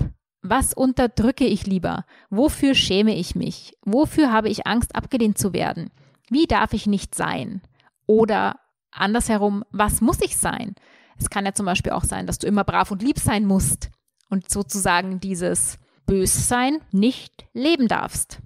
Was 0.42 0.74
unterdrücke 0.74 1.46
ich 1.46 1.66
lieber? 1.66 2.04
Wofür 2.30 2.74
schäme 2.74 3.16
ich 3.16 3.34
mich? 3.34 3.76
Wofür 3.84 4.30
habe 4.30 4.48
ich 4.48 4.66
Angst, 4.66 4.94
abgelehnt 4.94 5.38
zu 5.38 5.52
werden? 5.52 5.90
Wie 6.30 6.46
darf 6.46 6.72
ich 6.72 6.86
nicht 6.86 7.14
sein? 7.14 7.62
Oder 8.06 8.60
andersherum, 8.90 9.64
was 9.70 10.00
muss 10.00 10.20
ich 10.20 10.36
sein? 10.36 10.74
Es 11.18 11.30
kann 11.30 11.46
ja 11.46 11.54
zum 11.54 11.66
Beispiel 11.66 11.92
auch 11.92 12.04
sein, 12.04 12.26
dass 12.26 12.38
du 12.38 12.46
immer 12.46 12.64
brav 12.64 12.90
und 12.90 13.02
lieb 13.02 13.18
sein 13.18 13.44
musst 13.44 13.90
und 14.30 14.50
sozusagen 14.50 15.20
dieses 15.20 15.78
Bössein 16.06 16.78
nicht 16.90 17.46
leben 17.52 17.88
darfst. 17.88 18.40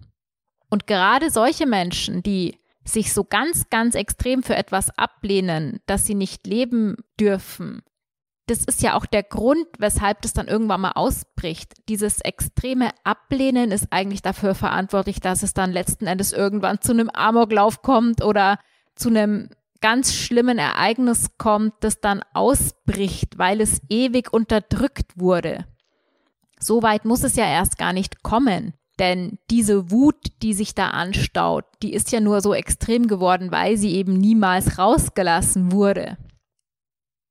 Und 0.70 0.86
gerade 0.86 1.30
solche 1.30 1.66
Menschen, 1.66 2.22
die 2.22 2.58
sich 2.84 3.12
so 3.12 3.24
ganz, 3.24 3.68
ganz 3.70 3.94
extrem 3.94 4.42
für 4.42 4.56
etwas 4.56 4.96
ablehnen, 4.98 5.80
das 5.86 6.06
sie 6.06 6.14
nicht 6.14 6.46
leben 6.46 6.96
dürfen, 7.18 7.82
das 8.48 8.64
ist 8.64 8.82
ja 8.82 8.94
auch 8.94 9.06
der 9.06 9.22
Grund, 9.22 9.66
weshalb 9.78 10.22
das 10.22 10.32
dann 10.32 10.48
irgendwann 10.48 10.80
mal 10.80 10.92
ausbricht. 10.92 11.74
Dieses 11.88 12.20
extreme 12.20 12.90
Ablehnen 13.04 13.70
ist 13.70 13.88
eigentlich 13.90 14.22
dafür 14.22 14.54
verantwortlich, 14.54 15.20
dass 15.20 15.42
es 15.42 15.52
dann 15.52 15.70
letzten 15.70 16.06
Endes 16.06 16.32
irgendwann 16.32 16.80
zu 16.80 16.92
einem 16.92 17.10
Amoklauf 17.10 17.82
kommt 17.82 18.24
oder 18.24 18.58
zu 18.94 19.10
einem 19.10 19.50
ganz 19.80 20.14
schlimmen 20.14 20.58
Ereignis 20.58 21.30
kommt, 21.38 21.74
das 21.80 22.00
dann 22.00 22.22
ausbricht, 22.34 23.38
weil 23.38 23.60
es 23.60 23.80
ewig 23.88 24.32
unterdrückt 24.32 25.18
wurde. 25.18 25.66
So 26.58 26.82
weit 26.82 27.04
muss 27.04 27.22
es 27.22 27.36
ja 27.36 27.44
erst 27.44 27.78
gar 27.78 27.92
nicht 27.92 28.22
kommen. 28.22 28.74
Denn 28.98 29.38
diese 29.48 29.92
Wut, 29.92 30.16
die 30.42 30.54
sich 30.54 30.74
da 30.74 30.88
anstaut, 30.90 31.64
die 31.82 31.92
ist 31.92 32.10
ja 32.10 32.20
nur 32.20 32.40
so 32.40 32.52
extrem 32.52 33.06
geworden, 33.06 33.52
weil 33.52 33.76
sie 33.76 33.94
eben 33.94 34.14
niemals 34.14 34.78
rausgelassen 34.78 35.70
wurde. 35.70 36.18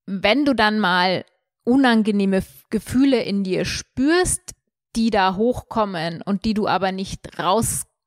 Wenn 0.06 0.46
du 0.46 0.56
dann 0.56 0.80
mal 0.80 1.26
unangenehme 1.66 2.42
Gefühle 2.70 3.22
in 3.22 3.44
dir 3.44 3.66
spürst, 3.66 4.54
die 4.96 5.10
da 5.10 5.36
hochkommen 5.36 6.22
und 6.22 6.46
die 6.46 6.54
du 6.54 6.68
aber 6.68 6.94
nicht 6.94 7.38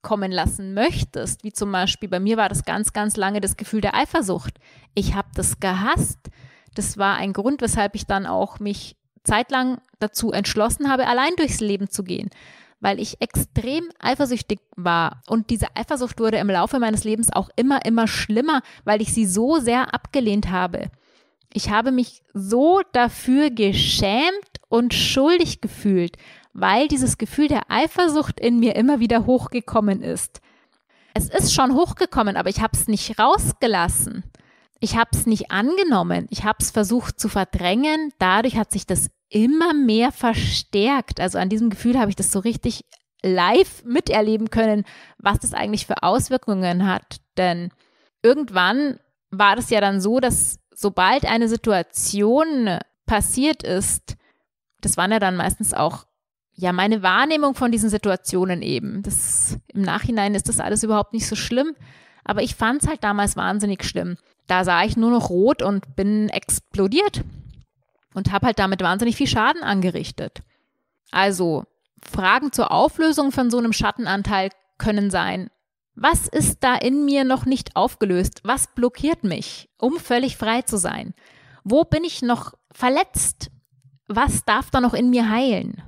rauskommen 0.00 0.32
lassen 0.32 0.74
möchtest, 0.74 1.44
wie 1.44 1.52
zum 1.52 1.72
Beispiel 1.72 2.08
bei 2.08 2.20
mir 2.20 2.36
war 2.36 2.48
das 2.48 2.64
ganz, 2.64 2.92
ganz 2.92 3.16
lange 3.16 3.40
das 3.40 3.56
Gefühl 3.56 3.80
der 3.80 3.94
Eifersucht. 3.94 4.54
Ich 4.94 5.14
habe 5.14 5.28
das 5.34 5.60
gehasst. 5.60 6.18
Das 6.74 6.98
war 6.98 7.16
ein 7.16 7.32
Grund, 7.32 7.62
weshalb 7.62 7.94
ich 7.94 8.06
dann 8.06 8.26
auch 8.26 8.60
mich 8.60 8.96
zeitlang 9.24 9.80
dazu 9.98 10.32
entschlossen 10.32 10.88
habe, 10.88 11.06
allein 11.06 11.34
durchs 11.36 11.60
Leben 11.60 11.90
zu 11.90 12.04
gehen, 12.04 12.30
weil 12.80 13.00
ich 13.00 13.20
extrem 13.20 13.84
eifersüchtig 13.98 14.60
war. 14.76 15.22
Und 15.26 15.50
diese 15.50 15.66
Eifersucht 15.76 16.18
wurde 16.20 16.38
im 16.38 16.48
Laufe 16.48 16.78
meines 16.78 17.04
Lebens 17.04 17.30
auch 17.32 17.50
immer, 17.56 17.84
immer 17.84 18.06
schlimmer, 18.06 18.62
weil 18.84 19.02
ich 19.02 19.12
sie 19.12 19.26
so 19.26 19.58
sehr 19.58 19.92
abgelehnt 19.92 20.50
habe. 20.50 20.90
Ich 21.52 21.70
habe 21.70 21.90
mich 21.90 22.22
so 22.32 22.80
dafür 22.92 23.50
geschämt 23.50 24.60
und 24.68 24.94
schuldig 24.94 25.60
gefühlt, 25.60 26.16
weil 26.52 26.88
dieses 26.88 27.18
Gefühl 27.18 27.48
der 27.48 27.70
Eifersucht 27.70 28.40
in 28.40 28.58
mir 28.58 28.76
immer 28.76 29.00
wieder 29.00 29.26
hochgekommen 29.26 30.02
ist. 30.02 30.40
Es 31.14 31.28
ist 31.28 31.54
schon 31.54 31.74
hochgekommen, 31.74 32.36
aber 32.36 32.50
ich 32.50 32.60
habe 32.60 32.76
es 32.76 32.88
nicht 32.88 33.18
rausgelassen. 33.18 34.24
Ich 34.80 34.96
habe 34.96 35.10
es 35.12 35.26
nicht 35.26 35.50
angenommen. 35.50 36.26
Ich 36.30 36.44
habe 36.44 36.58
es 36.60 36.70
versucht 36.70 37.20
zu 37.20 37.28
verdrängen. 37.28 38.12
Dadurch 38.18 38.56
hat 38.56 38.70
sich 38.70 38.86
das 38.86 39.10
immer 39.28 39.74
mehr 39.74 40.12
verstärkt. 40.12 41.20
Also 41.20 41.38
an 41.38 41.48
diesem 41.48 41.70
Gefühl 41.70 41.98
habe 41.98 42.10
ich 42.10 42.16
das 42.16 42.32
so 42.32 42.38
richtig 42.38 42.84
live 43.22 43.84
miterleben 43.84 44.50
können, 44.50 44.84
was 45.18 45.38
das 45.40 45.52
eigentlich 45.52 45.86
für 45.86 46.02
Auswirkungen 46.02 46.86
hat. 46.86 47.20
Denn 47.36 47.70
irgendwann 48.22 48.98
war 49.30 49.56
das 49.56 49.70
ja 49.70 49.80
dann 49.80 50.00
so, 50.00 50.20
dass 50.20 50.58
sobald 50.74 51.26
eine 51.26 51.48
Situation 51.48 52.78
passiert 53.06 53.62
ist, 53.62 54.16
das 54.80 54.96
waren 54.96 55.12
ja 55.12 55.18
dann 55.18 55.36
meistens 55.36 55.74
auch 55.74 56.06
ja 56.60 56.72
meine 56.72 57.02
Wahrnehmung 57.02 57.54
von 57.54 57.72
diesen 57.72 57.88
Situationen 57.88 58.62
eben. 58.62 59.02
Das 59.02 59.56
im 59.68 59.82
Nachhinein 59.82 60.34
ist 60.34 60.48
das 60.48 60.60
alles 60.60 60.82
überhaupt 60.82 61.12
nicht 61.12 61.26
so 61.26 61.34
schlimm, 61.34 61.74
aber 62.24 62.42
ich 62.42 62.54
fand 62.54 62.82
es 62.82 62.88
halt 62.88 63.02
damals 63.02 63.36
wahnsinnig 63.36 63.82
schlimm. 63.84 64.16
Da 64.46 64.64
sah 64.64 64.84
ich 64.84 64.96
nur 64.96 65.10
noch 65.10 65.30
rot 65.30 65.62
und 65.62 65.96
bin 65.96 66.28
explodiert 66.28 67.22
und 68.14 68.30
habe 68.32 68.46
halt 68.46 68.58
damit 68.58 68.82
wahnsinnig 68.82 69.16
viel 69.16 69.26
Schaden 69.26 69.62
angerichtet. 69.62 70.42
Also 71.10 71.64
Fragen 72.02 72.52
zur 72.52 72.72
Auflösung 72.72 73.32
von 73.32 73.50
so 73.50 73.58
einem 73.58 73.72
Schattenanteil 73.72 74.50
können 74.76 75.10
sein, 75.10 75.50
was 75.94 76.28
ist 76.28 76.62
da 76.62 76.76
in 76.76 77.04
mir 77.04 77.24
noch 77.24 77.46
nicht 77.46 77.76
aufgelöst? 77.76 78.40
Was 78.44 78.68
blockiert 78.68 79.24
mich, 79.24 79.68
um 79.78 79.98
völlig 79.98 80.36
frei 80.36 80.62
zu 80.62 80.76
sein? 80.76 81.14
Wo 81.64 81.84
bin 81.84 82.04
ich 82.04 82.22
noch 82.22 82.54
verletzt? 82.72 83.50
Was 84.08 84.44
darf 84.44 84.70
da 84.70 84.80
noch 84.80 84.94
in 84.94 85.10
mir 85.10 85.28
heilen? 85.28 85.82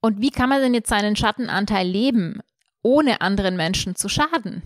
Und 0.00 0.20
wie 0.20 0.30
kann 0.30 0.48
man 0.48 0.60
denn 0.60 0.74
jetzt 0.74 0.88
seinen 0.88 1.16
Schattenanteil 1.16 1.86
leben, 1.86 2.40
ohne 2.82 3.20
anderen 3.20 3.56
Menschen 3.56 3.96
zu 3.96 4.08
schaden? 4.08 4.62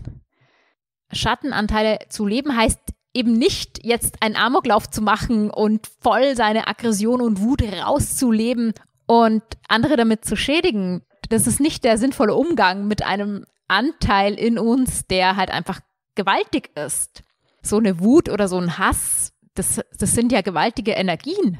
Schattenanteile 1.11 1.99
zu 2.09 2.25
leben 2.25 2.55
heißt 2.55 2.79
eben 3.13 3.33
nicht 3.33 3.83
jetzt 3.83 4.21
einen 4.21 4.35
Amoklauf 4.35 4.89
zu 4.89 5.01
machen 5.01 5.49
und 5.49 5.87
voll 5.99 6.35
seine 6.35 6.67
Aggression 6.67 7.21
und 7.21 7.41
Wut 7.41 7.61
rauszuleben 7.61 8.73
und 9.05 9.43
andere 9.67 9.97
damit 9.97 10.23
zu 10.23 10.35
schädigen. 10.35 11.01
Das 11.29 11.47
ist 11.47 11.59
nicht 11.59 11.83
der 11.83 11.97
sinnvolle 11.97 12.35
Umgang 12.35 12.87
mit 12.87 13.03
einem 13.03 13.45
Anteil 13.67 14.33
in 14.33 14.57
uns, 14.57 15.07
der 15.07 15.35
halt 15.35 15.51
einfach 15.51 15.79
gewaltig 16.15 16.71
ist. 16.75 17.23
So 17.61 17.77
eine 17.77 17.99
Wut 17.99 18.29
oder 18.29 18.47
so 18.47 18.57
ein 18.57 18.77
Hass, 18.77 19.33
das, 19.55 19.81
das 19.97 20.13
sind 20.13 20.31
ja 20.31 20.41
gewaltige 20.41 20.91
Energien. 20.91 21.57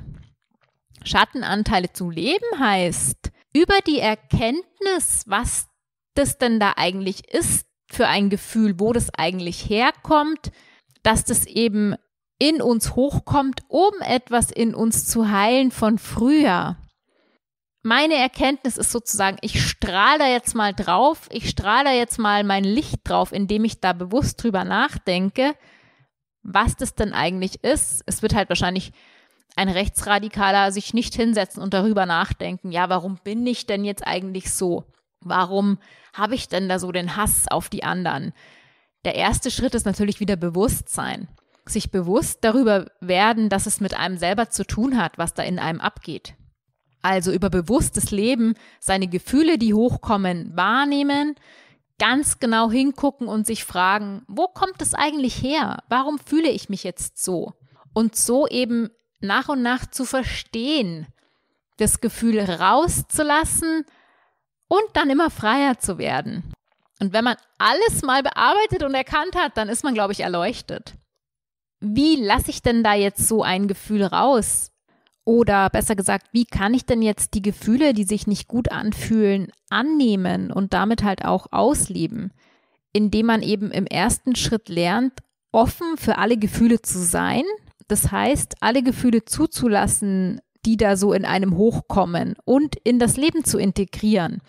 Schattenanteile 1.04 1.92
zu 1.92 2.10
leben 2.10 2.60
heißt, 2.60 3.21
über 3.54 3.76
die 3.86 4.00
Erkenntnis, 4.00 5.24
was 5.28 5.68
das 6.16 6.38
denn 6.38 6.60
da 6.60 6.74
eigentlich 6.76 7.28
ist, 7.34 7.66
für 7.92 8.08
ein 8.08 8.30
Gefühl, 8.30 8.80
wo 8.80 8.94
das 8.94 9.14
eigentlich 9.14 9.70
herkommt, 9.70 10.52
dass 11.04 11.26
das 11.26 11.46
eben 11.46 11.96
in 12.40 12.62
uns 12.62 12.96
hochkommt, 12.96 13.62
um 13.68 13.92
etwas 14.02 14.50
in 14.50 14.74
uns 14.74 15.06
zu 15.06 15.30
heilen 15.30 15.72
von 15.72 16.00
früher. 16.00 16.78
Meine 17.84 18.16
Erkenntnis 18.16 18.78
ist 18.78 18.92
sozusagen, 18.92 19.38
ich 19.42 19.62
strahle 19.64 20.20
da 20.20 20.28
jetzt 20.28 20.56
mal 20.56 20.74
drauf, 20.74 21.28
ich 21.32 21.50
strahle 21.50 21.86
da 21.86 21.92
jetzt 21.92 22.20
mal 22.20 22.44
mein 22.44 22.64
Licht 22.64 23.00
drauf, 23.04 23.32
indem 23.32 23.66
ich 23.66 23.80
da 23.80 23.94
bewusst 23.94 24.42
drüber 24.42 24.64
nachdenke, 24.64 25.56
was 26.44 26.76
das 26.76 26.96
denn 26.96 27.14
eigentlich 27.14 27.64
ist. 27.64 28.04
Es 28.06 28.22
wird 28.22 28.36
halt 28.36 28.50
wahrscheinlich 28.50 28.92
ein 29.56 29.70
Rechtsradikaler 29.70 30.72
sich 30.72 30.94
nicht 30.94 31.14
hinsetzen 31.16 31.62
und 31.62 31.74
darüber 31.74 32.06
nachdenken, 32.06 32.72
ja, 32.72 32.90
warum 32.90 33.20
bin 33.24 33.46
ich 33.46 33.68
denn 33.68 33.84
jetzt 33.84 34.06
eigentlich 34.06 34.54
so? 34.54 34.86
Warum 35.20 35.78
habe 36.14 36.36
ich 36.36 36.48
denn 36.48 36.68
da 36.68 36.80
so 36.80 36.92
den 36.92 37.16
Hass 37.16 37.48
auf 37.50 37.70
die 37.70 37.84
anderen? 37.84 38.34
Der 39.06 39.16
erste 39.16 39.52
Schritt 39.52 39.76
ist 39.76 39.86
natürlich 39.86 40.20
wieder 40.20 40.36
Bewusstsein. 40.36 41.28
Sich 41.66 41.92
bewusst 41.92 42.40
darüber 42.42 42.88
werden, 43.02 43.50
dass 43.50 43.66
es 43.66 43.80
mit 43.80 43.94
einem 43.94 44.18
selber 44.18 44.50
zu 44.50 44.66
tun 44.66 44.98
hat, 44.98 45.18
was 45.18 45.34
da 45.34 45.44
in 45.44 45.60
einem 45.60 45.80
abgeht. 45.80 46.36
Also 47.02 47.32
über 47.32 47.50
bewusstes 47.50 48.12
Leben 48.12 48.56
seine 48.80 49.08
Gefühle, 49.08 49.58
die 49.58 49.74
hochkommen, 49.74 50.56
wahrnehmen, 50.56 51.36
ganz 51.98 52.40
genau 52.40 52.72
hingucken 52.72 53.28
und 53.28 53.46
sich 53.46 53.64
fragen, 53.64 54.24
wo 54.28 54.48
kommt 54.48 54.82
es 54.82 54.94
eigentlich 54.94 55.42
her? 55.42 55.84
Warum 55.88 56.20
fühle 56.20 56.50
ich 56.50 56.70
mich 56.70 56.84
jetzt 56.84 57.24
so? 57.24 57.54
Und 57.94 58.16
so 58.16 58.48
eben 58.48 58.90
nach 59.22 59.50
und 59.50 59.62
nach 59.62 59.86
zu 59.86 60.06
verstehen, 60.06 61.08
das 61.78 62.02
Gefühl 62.02 62.40
rauszulassen, 62.40 63.86
und 64.72 64.86
dann 64.94 65.10
immer 65.10 65.30
freier 65.30 65.80
zu 65.80 65.98
werden. 65.98 66.44
Und 67.02 67.12
wenn 67.12 67.26
man 67.26 67.36
alles 67.58 68.04
mal 68.04 68.24
bearbeitet 68.24 68.84
und 68.84 68.94
erkannt 68.94 69.36
hat, 69.36 69.58
dann 69.58 69.68
ist 69.68 69.84
man, 69.84 69.94
glaube 69.94 70.14
ich, 70.14 70.22
erleuchtet. 70.22 70.94
Wie 71.82 72.16
lasse 72.16 72.52
ich 72.52 72.62
denn 72.62 72.82
da 72.82 72.94
jetzt 72.94 73.28
so 73.28 73.44
ein 73.44 73.68
Gefühl 73.68 74.04
raus? 74.04 74.72
Oder 75.26 75.70
besser 75.70 75.98
gesagt, 75.98 76.28
wie 76.32 76.46
kann 76.46 76.74
ich 76.74 76.86
denn 76.86 77.02
jetzt 77.02 77.34
die 77.34 77.42
Gefühle, 77.42 77.94
die 77.94 78.06
sich 78.06 78.28
nicht 78.28 78.48
gut 78.48 78.72
anfühlen, 78.72 79.52
annehmen 79.70 80.54
und 80.54 80.74
damit 80.74 81.04
halt 81.04 81.26
auch 81.26 81.48
ausleben? 81.52 82.32
Indem 82.94 83.26
man 83.26 83.42
eben 83.42 83.72
im 83.72 83.88
ersten 83.88 84.38
Schritt 84.38 84.69
lernt, 84.69 85.19
offen 85.52 85.98
für 85.98 86.17
alle 86.17 86.38
Gefühle 86.38 86.82
zu 86.82 87.00
sein. 87.00 87.44
Das 87.92 88.10
heißt, 88.10 88.56
alle 88.62 88.83
Gefühle 88.83 89.25
zuzulassen, 89.25 90.39
die 90.65 90.77
da 90.77 90.96
so 90.96 91.12
in 91.12 91.25
einem 91.25 91.58
hochkommen 91.58 92.35
und 92.46 92.77
in 92.77 93.00
das 93.00 93.17
Leben 93.17 93.44
zu 93.44 93.58
integrieren. 93.58 94.42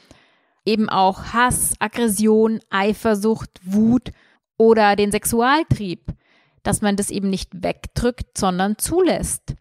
Eben 0.64 0.88
auch 0.88 1.32
Hass, 1.32 1.74
Aggression, 1.80 2.60
Eifersucht, 2.70 3.50
Wut 3.64 4.12
oder 4.58 4.94
den 4.94 5.10
Sexualtrieb, 5.10 6.12
dass 6.62 6.82
man 6.82 6.94
das 6.94 7.10
eben 7.10 7.30
nicht 7.30 7.64
wegdrückt, 7.64 8.38
sondern 8.38 8.78
zulässt. 8.78 9.56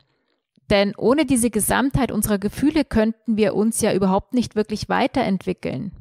Denn 0.69 0.93
ohne 0.95 1.25
diese 1.25 1.49
Gesamtheit 1.49 2.11
unserer 2.11 2.37
Gefühle 2.37 2.85
könnten 2.85 3.35
wir 3.35 3.55
uns 3.55 3.81
ja 3.81 3.95
überhaupt 3.95 4.35
nicht 4.35 4.55
wirklich 4.55 4.89
weiterentwickeln. 4.89 5.91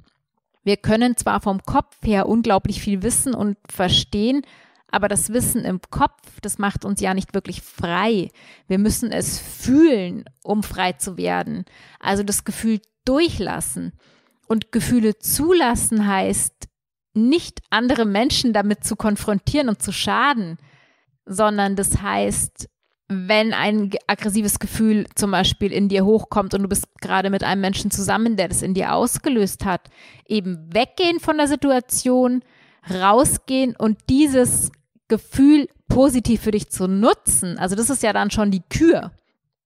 Wir 0.64 0.76
können 0.76 1.16
zwar 1.16 1.41
vom 1.41 1.62
Kopf 1.62 1.97
her 2.05 2.28
unglaublich 2.28 2.83
viel 2.83 3.03
wissen 3.03 3.35
und 3.35 3.57
verstehen, 3.70 4.43
aber 4.91 5.09
das 5.09 5.32
Wissen 5.32 5.64
im 5.64 5.80
Kopf, 5.91 6.41
das 6.43 6.59
macht 6.59 6.84
uns 6.84 7.01
ja 7.01 7.14
nicht 7.14 7.34
wirklich 7.34 7.62
frei. 7.62 8.30
Wir 8.66 8.78
müssen 8.78 9.12
es 9.12 9.38
fühlen, 9.38 10.24
um 10.43 10.62
frei 10.62 10.93
zu 10.93 11.16
werden. 11.16 11.64
Also 11.99 12.22
das 12.22 12.45
Gefühl 12.45 12.80
durchlassen. 13.05 13.93
Und 14.47 14.72
Gefühle 14.72 15.18
zulassen 15.18 16.07
heißt, 16.07 16.68
nicht 17.14 17.61
andere 17.70 18.05
Menschen 18.05 18.53
damit 18.53 18.84
zu 18.84 18.97
konfrontieren 18.97 19.68
und 19.68 19.82
zu 19.82 19.93
schaden, 19.93 20.59
sondern 21.24 21.76
das 21.76 22.03
heißt, 22.03 22.68
wenn 23.09 23.53
ein 23.53 23.91
aggressives 24.07 24.61
Gefühl 24.61 25.07
zum 25.16 25.32
Beispiel 25.32 25.72
in 25.72 25.88
dir 25.88 26.05
hochkommt 26.05 26.55
und 26.55 26.62
du 26.62 26.68
bist 26.68 26.86
gerade 27.01 27.28
mit 27.30 27.43
einem 27.43 27.61
Menschen 27.61 27.91
zusammen, 27.91 28.36
der 28.36 28.47
das 28.47 28.62
in 28.62 28.74
dir 28.74 28.95
ausgelöst 28.95 29.64
hat, 29.64 29.91
eben 30.28 30.72
weggehen 30.72 31.18
von 31.18 31.36
der 31.36 31.49
Situation, 31.49 32.43
rausgehen 32.88 33.74
und 33.76 33.99
dieses 34.09 34.70
Gefühl 35.11 35.69
positiv 35.89 36.41
für 36.41 36.53
dich 36.53 36.71
zu 36.71 36.89
nutzen. 36.89 37.59
Also 37.59 37.77
das 37.77 37.91
ist 37.91 38.03
ja 38.03 38.15
dann 38.15 38.31
schon 38.31 38.51
die 38.51 38.63
Kür. 38.71 39.13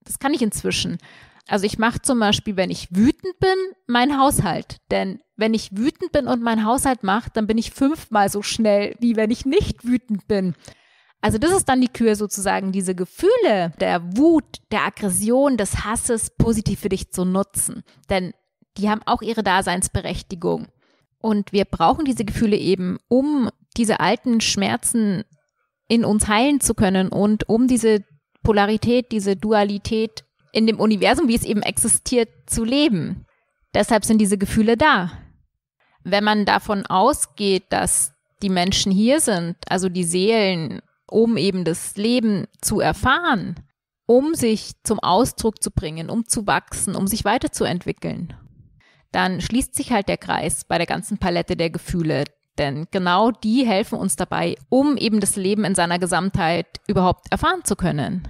Das 0.02 0.18
kann 0.18 0.34
ich 0.34 0.42
inzwischen. 0.42 0.98
Also 1.46 1.66
ich 1.66 1.78
mache 1.78 2.02
zum 2.02 2.18
Beispiel, 2.18 2.56
wenn 2.56 2.70
ich 2.70 2.88
wütend 2.90 3.38
bin, 3.38 3.54
meinen 3.86 4.18
Haushalt. 4.18 4.78
Denn 4.90 5.20
wenn 5.36 5.54
ich 5.54 5.76
wütend 5.76 6.10
bin 6.10 6.26
und 6.26 6.42
meinen 6.42 6.64
Haushalt 6.64 7.04
mache, 7.04 7.30
dann 7.32 7.46
bin 7.46 7.58
ich 7.58 7.70
fünfmal 7.70 8.28
so 8.28 8.42
schnell, 8.42 8.96
wie 8.98 9.14
wenn 9.16 9.30
ich 9.30 9.44
nicht 9.44 9.84
wütend 9.84 10.26
bin. 10.26 10.54
Also 11.20 11.38
das 11.38 11.52
ist 11.52 11.68
dann 11.68 11.80
die 11.80 11.88
Kür 11.88 12.16
sozusagen, 12.16 12.72
diese 12.72 12.94
Gefühle 12.94 13.72
der 13.80 14.16
Wut, 14.16 14.60
der 14.72 14.84
Aggression, 14.84 15.56
des 15.56 15.84
Hasses 15.84 16.30
positiv 16.36 16.80
für 16.80 16.90
dich 16.90 17.12
zu 17.12 17.24
nutzen. 17.24 17.82
Denn 18.10 18.32
die 18.76 18.90
haben 18.90 19.02
auch 19.06 19.22
ihre 19.22 19.42
Daseinsberechtigung. 19.42 20.68
Und 21.18 21.52
wir 21.52 21.64
brauchen 21.64 22.04
diese 22.04 22.24
Gefühle 22.24 22.56
eben, 22.56 22.98
um 23.08 23.48
diese 23.76 24.00
alten 24.00 24.40
Schmerzen 24.40 25.24
in 25.88 26.04
uns 26.04 26.28
heilen 26.28 26.60
zu 26.60 26.74
können 26.74 27.08
und 27.08 27.48
um 27.48 27.68
diese 27.68 28.04
Polarität, 28.42 29.12
diese 29.12 29.36
Dualität 29.36 30.24
in 30.52 30.66
dem 30.66 30.80
Universum, 30.80 31.28
wie 31.28 31.36
es 31.36 31.44
eben 31.44 31.62
existiert, 31.62 32.28
zu 32.46 32.64
leben. 32.64 33.26
Deshalb 33.74 34.04
sind 34.04 34.18
diese 34.18 34.38
Gefühle 34.38 34.76
da. 34.76 35.12
Wenn 36.04 36.24
man 36.24 36.44
davon 36.44 36.86
ausgeht, 36.86 37.64
dass 37.70 38.12
die 38.42 38.50
Menschen 38.50 38.92
hier 38.92 39.20
sind, 39.20 39.56
also 39.68 39.88
die 39.88 40.04
Seelen 40.04 40.80
um 41.06 41.36
eben 41.36 41.64
das 41.64 41.96
Leben 41.96 42.46
zu 42.60 42.80
erfahren, 42.80 43.56
um 44.06 44.34
sich 44.34 44.72
zum 44.82 44.98
Ausdruck 44.98 45.62
zu 45.62 45.70
bringen, 45.70 46.10
um 46.10 46.26
zu 46.26 46.46
wachsen, 46.46 46.94
um 46.96 47.06
sich 47.06 47.24
weiterzuentwickeln, 47.24 48.34
dann 49.12 49.40
schließt 49.40 49.74
sich 49.74 49.92
halt 49.92 50.08
der 50.08 50.18
Kreis 50.18 50.64
bei 50.64 50.76
der 50.76 50.86
ganzen 50.86 51.18
Palette 51.18 51.56
der 51.56 51.70
Gefühle. 51.70 52.24
Denn 52.58 52.86
genau 52.90 53.30
die 53.30 53.66
helfen 53.66 53.98
uns 53.98 54.16
dabei, 54.16 54.56
um 54.68 54.96
eben 54.96 55.20
das 55.20 55.36
Leben 55.36 55.64
in 55.64 55.74
seiner 55.74 55.98
Gesamtheit 55.98 56.80
überhaupt 56.86 57.26
erfahren 57.30 57.64
zu 57.64 57.76
können. 57.76 58.28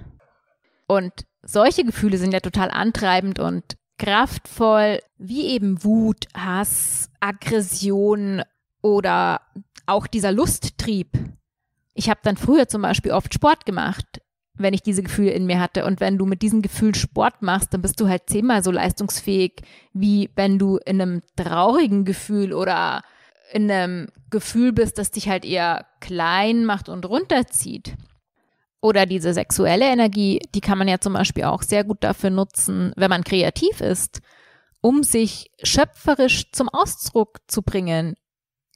Und 0.87 1.13
solche 1.43 1.83
Gefühle 1.83 2.17
sind 2.17 2.33
ja 2.33 2.39
total 2.39 2.71
antreibend 2.71 3.39
und 3.39 3.77
kraftvoll, 3.97 4.99
wie 5.17 5.47
eben 5.47 5.83
Wut, 5.83 6.25
Hass, 6.35 7.09
Aggression 7.19 8.41
oder 8.81 9.41
auch 9.85 10.07
dieser 10.07 10.31
Lusttrieb, 10.31 11.09
ich 11.95 12.09
habe 12.09 12.19
dann 12.23 12.37
früher 12.37 12.67
zum 12.67 12.81
Beispiel 12.81 13.13
oft 13.13 13.33
Sport 13.33 13.65
gemacht, 13.65 14.21
wenn 14.53 14.73
ich 14.73 14.83
diese 14.83 15.01
Gefühle 15.01 15.31
in 15.31 15.45
mir 15.45 15.59
hatte. 15.59 15.85
Und 15.85 16.01
wenn 16.01 16.17
du 16.17 16.25
mit 16.25 16.41
diesem 16.41 16.61
Gefühl 16.61 16.93
Sport 16.93 17.41
machst, 17.41 17.73
dann 17.73 17.81
bist 17.81 17.99
du 17.99 18.09
halt 18.09 18.23
zehnmal 18.27 18.63
so 18.63 18.69
leistungsfähig, 18.69 19.61
wie 19.93 20.29
wenn 20.35 20.59
du 20.59 20.77
in 20.85 21.01
einem 21.01 21.21
traurigen 21.37 22.03
Gefühl 22.03 22.53
oder 22.53 23.01
in 23.51 23.69
einem 23.69 24.07
Gefühl 24.29 24.73
bist, 24.73 24.97
das 24.97 25.11
dich 25.11 25.29
halt 25.29 25.45
eher 25.45 25.85
klein 25.99 26.65
macht 26.65 26.89
und 26.89 27.05
runterzieht. 27.05 27.95
Oder 28.81 29.05
diese 29.05 29.33
sexuelle 29.33 29.85
Energie, 29.85 30.39
die 30.53 30.61
kann 30.61 30.77
man 30.77 30.87
ja 30.87 30.99
zum 30.99 31.13
Beispiel 31.13 31.45
auch 31.45 31.63
sehr 31.63 31.83
gut 31.83 32.03
dafür 32.03 32.29
nutzen, 32.29 32.93
wenn 32.95 33.09
man 33.09 33.23
kreativ 33.23 33.81
ist, 33.81 34.21
um 34.81 35.01
sich 35.01 35.49
schöpferisch 35.63 36.51
zum 36.51 36.69
Ausdruck 36.69 37.39
zu 37.47 37.63
bringen, 37.63 38.15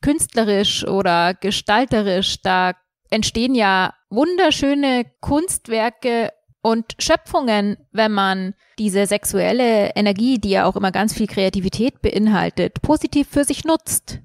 künstlerisch 0.02 0.88
oder 0.88 1.36
gestalterisch. 1.36 2.42
Da 2.42 2.74
entstehen 3.12 3.54
ja 3.54 3.94
wunderschöne 4.10 5.06
Kunstwerke 5.20 6.32
und 6.62 6.96
Schöpfungen, 6.98 7.78
wenn 7.92 8.12
man 8.12 8.56
diese 8.80 9.06
sexuelle 9.06 9.96
Energie, 9.96 10.40
die 10.40 10.50
ja 10.52 10.66
auch 10.66 10.76
immer 10.76 10.92
ganz 10.92 11.14
viel 11.14 11.28
Kreativität 11.28 12.02
beinhaltet, 12.02 12.82
positiv 12.82 13.28
für 13.30 13.44
sich 13.44 13.64
nutzt. 13.64 14.20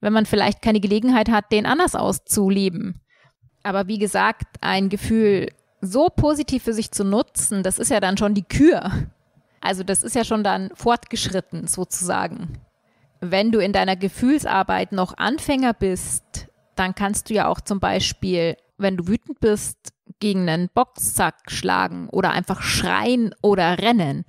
Wenn 0.00 0.12
man 0.12 0.26
vielleicht 0.26 0.62
keine 0.62 0.80
Gelegenheit 0.80 1.28
hat, 1.28 1.52
den 1.52 1.66
anders 1.66 1.94
auszuleben. 1.94 3.00
Aber 3.62 3.86
wie 3.86 3.98
gesagt, 3.98 4.56
ein 4.60 4.88
Gefühl 4.88 5.48
so 5.80 6.08
positiv 6.08 6.64
für 6.64 6.72
sich 6.72 6.90
zu 6.90 7.04
nutzen, 7.04 7.62
das 7.62 7.78
ist 7.78 7.90
ja 7.90 8.00
dann 8.00 8.16
schon 8.16 8.34
die 8.34 8.44
Kür. 8.44 8.90
Also 9.60 9.82
das 9.82 10.02
ist 10.02 10.14
ja 10.14 10.24
schon 10.24 10.42
dann 10.42 10.70
fortgeschritten 10.74 11.66
sozusagen. 11.66 12.58
Wenn 13.20 13.52
du 13.52 13.58
in 13.58 13.72
deiner 13.72 13.96
Gefühlsarbeit 13.96 14.92
noch 14.92 15.18
Anfänger 15.18 15.74
bist, 15.74 16.48
dann 16.76 16.94
kannst 16.94 17.28
du 17.28 17.34
ja 17.34 17.48
auch 17.48 17.60
zum 17.60 17.78
Beispiel, 17.78 18.56
wenn 18.78 18.96
du 18.96 19.06
wütend 19.06 19.40
bist, 19.40 19.76
gegen 20.18 20.48
einen 20.48 20.70
Boxsack 20.72 21.50
schlagen 21.50 22.08
oder 22.08 22.30
einfach 22.30 22.62
schreien 22.62 23.34
oder 23.42 23.78
rennen. 23.78 24.24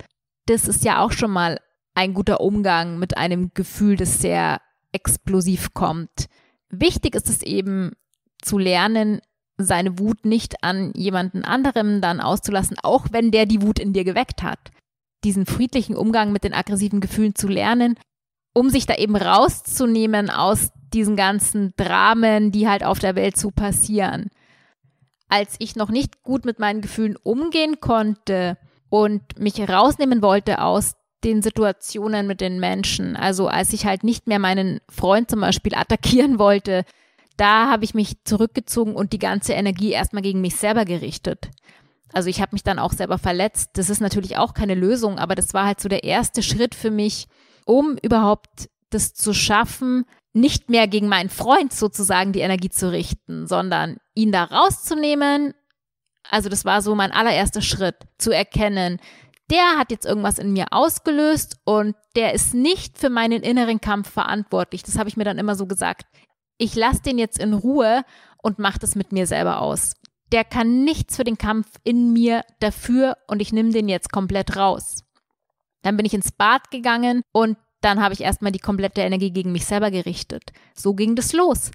Das 0.46 0.68
ist 0.68 0.84
ja 0.84 1.00
auch 1.00 1.12
schon 1.12 1.30
mal 1.30 1.58
ein 1.94 2.14
guter 2.14 2.40
Umgang 2.40 2.98
mit 2.98 3.16
einem 3.16 3.52
Gefühl, 3.54 3.96
das 3.96 4.20
sehr 4.20 4.60
explosiv 4.92 5.74
kommt. 5.74 6.28
Wichtig 6.68 7.14
ist 7.14 7.28
es 7.28 7.42
eben 7.42 7.92
zu 8.40 8.58
lernen, 8.58 9.20
seine 9.58 9.98
Wut 9.98 10.24
nicht 10.24 10.62
an 10.62 10.92
jemanden 10.94 11.44
anderem 11.44 12.00
dann 12.00 12.20
auszulassen, 12.20 12.76
auch 12.82 13.06
wenn 13.10 13.30
der 13.30 13.46
die 13.46 13.62
Wut 13.62 13.78
in 13.78 13.92
dir 13.92 14.04
geweckt 14.04 14.42
hat. 14.42 14.70
Diesen 15.24 15.46
friedlichen 15.46 15.96
Umgang 15.96 16.32
mit 16.32 16.44
den 16.44 16.54
aggressiven 16.54 17.00
Gefühlen 17.00 17.34
zu 17.34 17.48
lernen, 17.48 17.96
um 18.54 18.70
sich 18.70 18.86
da 18.86 18.96
eben 18.96 19.16
rauszunehmen 19.16 20.30
aus 20.30 20.70
diesen 20.92 21.16
ganzen 21.16 21.72
Dramen, 21.76 22.50
die 22.50 22.68
halt 22.68 22.84
auf 22.84 22.98
der 22.98 23.14
Welt 23.14 23.36
so 23.36 23.50
passieren. 23.50 24.28
Als 25.28 25.56
ich 25.58 25.76
noch 25.76 25.90
nicht 25.90 26.22
gut 26.22 26.44
mit 26.44 26.58
meinen 26.58 26.82
Gefühlen 26.82 27.16
umgehen 27.16 27.80
konnte 27.80 28.58
und 28.90 29.38
mich 29.38 29.58
rausnehmen 29.66 30.20
wollte 30.20 30.60
aus 30.60 30.94
den 31.24 31.42
Situationen 31.42 32.26
mit 32.26 32.40
den 32.40 32.58
Menschen, 32.60 33.16
also 33.16 33.48
als 33.48 33.72
ich 33.72 33.86
halt 33.86 34.04
nicht 34.04 34.26
mehr 34.26 34.38
meinen 34.38 34.80
Freund 34.88 35.30
zum 35.30 35.40
Beispiel 35.40 35.74
attackieren 35.74 36.38
wollte, 36.38 36.84
da 37.36 37.70
habe 37.70 37.84
ich 37.84 37.94
mich 37.94 38.22
zurückgezogen 38.24 38.94
und 38.94 39.12
die 39.12 39.18
ganze 39.18 39.54
Energie 39.54 39.90
erstmal 39.90 40.22
gegen 40.22 40.40
mich 40.40 40.56
selber 40.56 40.84
gerichtet. 40.84 41.50
Also 42.12 42.28
ich 42.28 42.40
habe 42.40 42.50
mich 42.52 42.62
dann 42.62 42.78
auch 42.78 42.92
selber 42.92 43.18
verletzt. 43.18 43.70
Das 43.74 43.88
ist 43.88 44.00
natürlich 44.00 44.36
auch 44.36 44.54
keine 44.54 44.74
Lösung, 44.74 45.18
aber 45.18 45.34
das 45.34 45.54
war 45.54 45.64
halt 45.64 45.80
so 45.80 45.88
der 45.88 46.04
erste 46.04 46.42
Schritt 46.42 46.74
für 46.74 46.90
mich, 46.90 47.26
um 47.64 47.96
überhaupt 48.02 48.68
das 48.90 49.14
zu 49.14 49.32
schaffen, 49.32 50.04
nicht 50.34 50.70
mehr 50.70 50.88
gegen 50.88 51.08
meinen 51.08 51.30
Freund 51.30 51.72
sozusagen 51.72 52.32
die 52.32 52.40
Energie 52.40 52.70
zu 52.70 52.90
richten, 52.90 53.46
sondern 53.46 53.96
ihn 54.14 54.32
da 54.32 54.44
rauszunehmen. 54.44 55.54
Also 56.30 56.48
das 56.48 56.64
war 56.64 56.82
so 56.82 56.94
mein 56.94 57.12
allererster 57.12 57.62
Schritt, 57.62 57.96
zu 58.18 58.30
erkennen, 58.30 58.98
der 59.52 59.78
hat 59.78 59.90
jetzt 59.90 60.06
irgendwas 60.06 60.38
in 60.38 60.54
mir 60.54 60.66
ausgelöst 60.70 61.58
und 61.64 61.94
der 62.16 62.32
ist 62.32 62.54
nicht 62.54 62.98
für 62.98 63.10
meinen 63.10 63.42
inneren 63.42 63.80
Kampf 63.80 64.10
verantwortlich. 64.10 64.82
Das 64.82 64.98
habe 64.98 65.10
ich 65.10 65.16
mir 65.18 65.24
dann 65.24 65.38
immer 65.38 65.54
so 65.54 65.66
gesagt. 65.66 66.06
Ich 66.56 66.74
lasse 66.74 67.02
den 67.02 67.18
jetzt 67.18 67.38
in 67.38 67.52
Ruhe 67.52 68.02
und 68.42 68.58
mache 68.58 68.78
das 68.78 68.94
mit 68.94 69.12
mir 69.12 69.26
selber 69.26 69.60
aus. 69.60 69.94
Der 70.32 70.44
kann 70.44 70.84
nichts 70.84 71.16
für 71.16 71.24
den 71.24 71.36
Kampf 71.36 71.68
in 71.84 72.14
mir 72.14 72.44
dafür 72.60 73.18
und 73.28 73.42
ich 73.42 73.52
nehme 73.52 73.72
den 73.72 73.88
jetzt 73.88 74.10
komplett 74.10 74.56
raus. 74.56 75.04
Dann 75.82 75.98
bin 75.98 76.06
ich 76.06 76.14
ins 76.14 76.32
Bad 76.32 76.70
gegangen 76.70 77.22
und 77.32 77.58
dann 77.82 78.00
habe 78.00 78.14
ich 78.14 78.22
erstmal 78.22 78.52
die 78.52 78.58
komplette 78.58 79.02
Energie 79.02 79.32
gegen 79.32 79.52
mich 79.52 79.66
selber 79.66 79.90
gerichtet. 79.90 80.52
So 80.74 80.94
ging 80.94 81.14
das 81.14 81.34
los. 81.34 81.72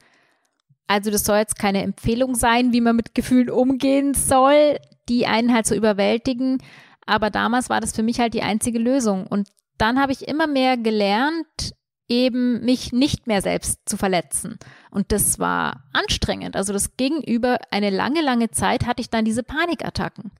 Also 0.88 1.12
das 1.12 1.26
soll 1.26 1.38
jetzt 1.38 1.60
keine 1.60 1.84
Empfehlung 1.84 2.34
sein, 2.34 2.74
wie 2.74 2.82
man 2.82 2.96
mit 2.96 3.14
Gefühlen 3.14 3.52
umgehen 3.52 4.16
soll, 4.16 4.80
die 5.10 5.28
einen 5.28 5.54
halt 5.54 5.68
so 5.68 5.76
überwältigen. 5.76 6.60
Aber 7.08 7.30
damals 7.30 7.70
war 7.70 7.82
das 7.82 7.94
für 7.94 8.04
mich 8.04 8.20
halt 8.20 8.34
die 8.34 8.44
einzige 8.44 8.80
Lösung. 8.80 9.26
Und 9.26 9.50
dann 9.78 10.00
habe 10.00 10.12
ich 10.12 10.28
immer 10.28 10.46
mehr 10.48 10.78
gelernt, 10.78 11.74
eben 12.08 12.64
mich 12.64 12.94
nicht 12.94 13.28
mehr 13.28 13.42
selbst 13.42 13.80
zu 13.90 13.98
verletzen. 13.98 14.60
Und 14.92 15.12
das 15.12 15.40
war 15.40 15.84
anstrengend. 15.94 16.56
Also 16.56 16.72
das 16.72 16.96
gegenüber 16.96 17.58
eine 17.72 17.90
lange, 17.90 18.22
lange 18.22 18.52
Zeit 18.52 18.86
hatte 18.86 19.02
ich 19.02 19.10
dann 19.10 19.26
diese 19.26 19.44
Panikattacken 19.44 20.32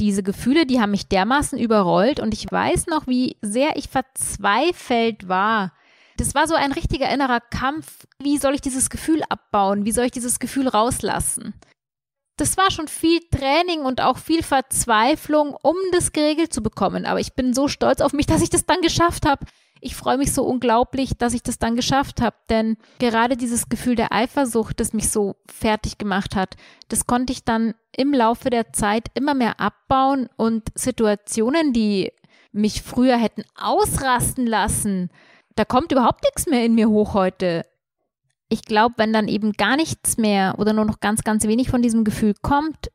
diese 0.00 0.22
Gefühle, 0.22 0.66
die 0.66 0.80
haben 0.80 0.90
mich 0.90 1.08
dermaßen 1.08 1.58
überrollt 1.58 2.20
und 2.20 2.32
ich 2.32 2.50
weiß 2.50 2.86
noch, 2.86 3.06
wie 3.06 3.36
sehr 3.42 3.76
ich 3.76 3.88
verzweifelt 3.88 5.28
war. 5.28 5.72
Das 6.16 6.34
war 6.34 6.46
so 6.46 6.54
ein 6.54 6.72
richtiger 6.72 7.08
innerer 7.12 7.40
Kampf. 7.40 8.06
Wie 8.18 8.38
soll 8.38 8.54
ich 8.54 8.60
dieses 8.60 8.90
Gefühl 8.90 9.22
abbauen? 9.28 9.84
Wie 9.84 9.92
soll 9.92 10.06
ich 10.06 10.10
dieses 10.10 10.38
Gefühl 10.38 10.68
rauslassen? 10.68 11.54
Das 12.40 12.56
war 12.56 12.70
schon 12.70 12.88
viel 12.88 13.20
Training 13.30 13.80
und 13.82 14.00
auch 14.00 14.18
viel 14.18 14.42
Verzweiflung, 14.42 15.56
um 15.62 15.76
das 15.92 16.12
geregelt 16.12 16.52
zu 16.52 16.62
bekommen. 16.62 17.04
Aber 17.04 17.20
ich 17.20 17.34
bin 17.34 17.52
so 17.52 17.68
stolz 17.68 18.00
auf 18.00 18.12
mich, 18.12 18.26
dass 18.26 18.42
ich 18.42 18.50
das 18.50 18.66
dann 18.66 18.80
geschafft 18.80 19.26
habe 19.26 19.44
ich 19.80 19.96
freue 19.96 20.18
mich 20.18 20.32
so 20.32 20.44
unglaublich, 20.44 21.16
dass 21.16 21.34
ich 21.34 21.42
das 21.42 21.58
dann 21.58 21.76
geschafft 21.76 22.20
habe, 22.20 22.36
denn 22.48 22.76
gerade 22.98 23.36
dieses 23.36 23.68
Gefühl 23.68 23.94
der 23.94 24.12
Eifersucht, 24.12 24.78
das 24.78 24.92
mich 24.92 25.10
so 25.10 25.36
fertig 25.46 25.98
gemacht 25.98 26.36
hat, 26.36 26.56
das 26.88 27.06
konnte 27.06 27.32
ich 27.32 27.44
dann 27.44 27.74
im 27.96 28.12
Laufe 28.12 28.50
der 28.50 28.72
Zeit 28.72 29.08
immer 29.14 29.34
mehr 29.34 29.58
abbauen 29.58 30.28
und 30.36 30.68
Situationen, 30.74 31.72
die 31.72 32.12
mich 32.52 32.82
früher 32.82 33.16
hätten 33.16 33.44
ausrasten 33.56 34.46
lassen. 34.46 35.10
Da 35.56 35.64
kommt 35.64 35.92
überhaupt 35.92 36.24
nichts 36.24 36.46
mehr 36.46 36.64
in 36.64 36.74
mir 36.74 36.88
hoch 36.88 37.14
heute. 37.14 37.64
Ich 38.50 38.62
glaube, 38.62 38.96
wenn 38.98 39.12
dann 39.12 39.28
eben 39.28 39.52
gar 39.52 39.76
nichts 39.76 40.18
mehr 40.18 40.56
oder 40.58 40.72
nur 40.72 40.84
noch 40.84 41.00
ganz, 41.00 41.22
ganz 41.22 41.46
wenig 41.46 41.70
von 41.70 41.80
diesem 41.80 42.04
Gefühl 42.04 42.34
kommt, 42.42 42.90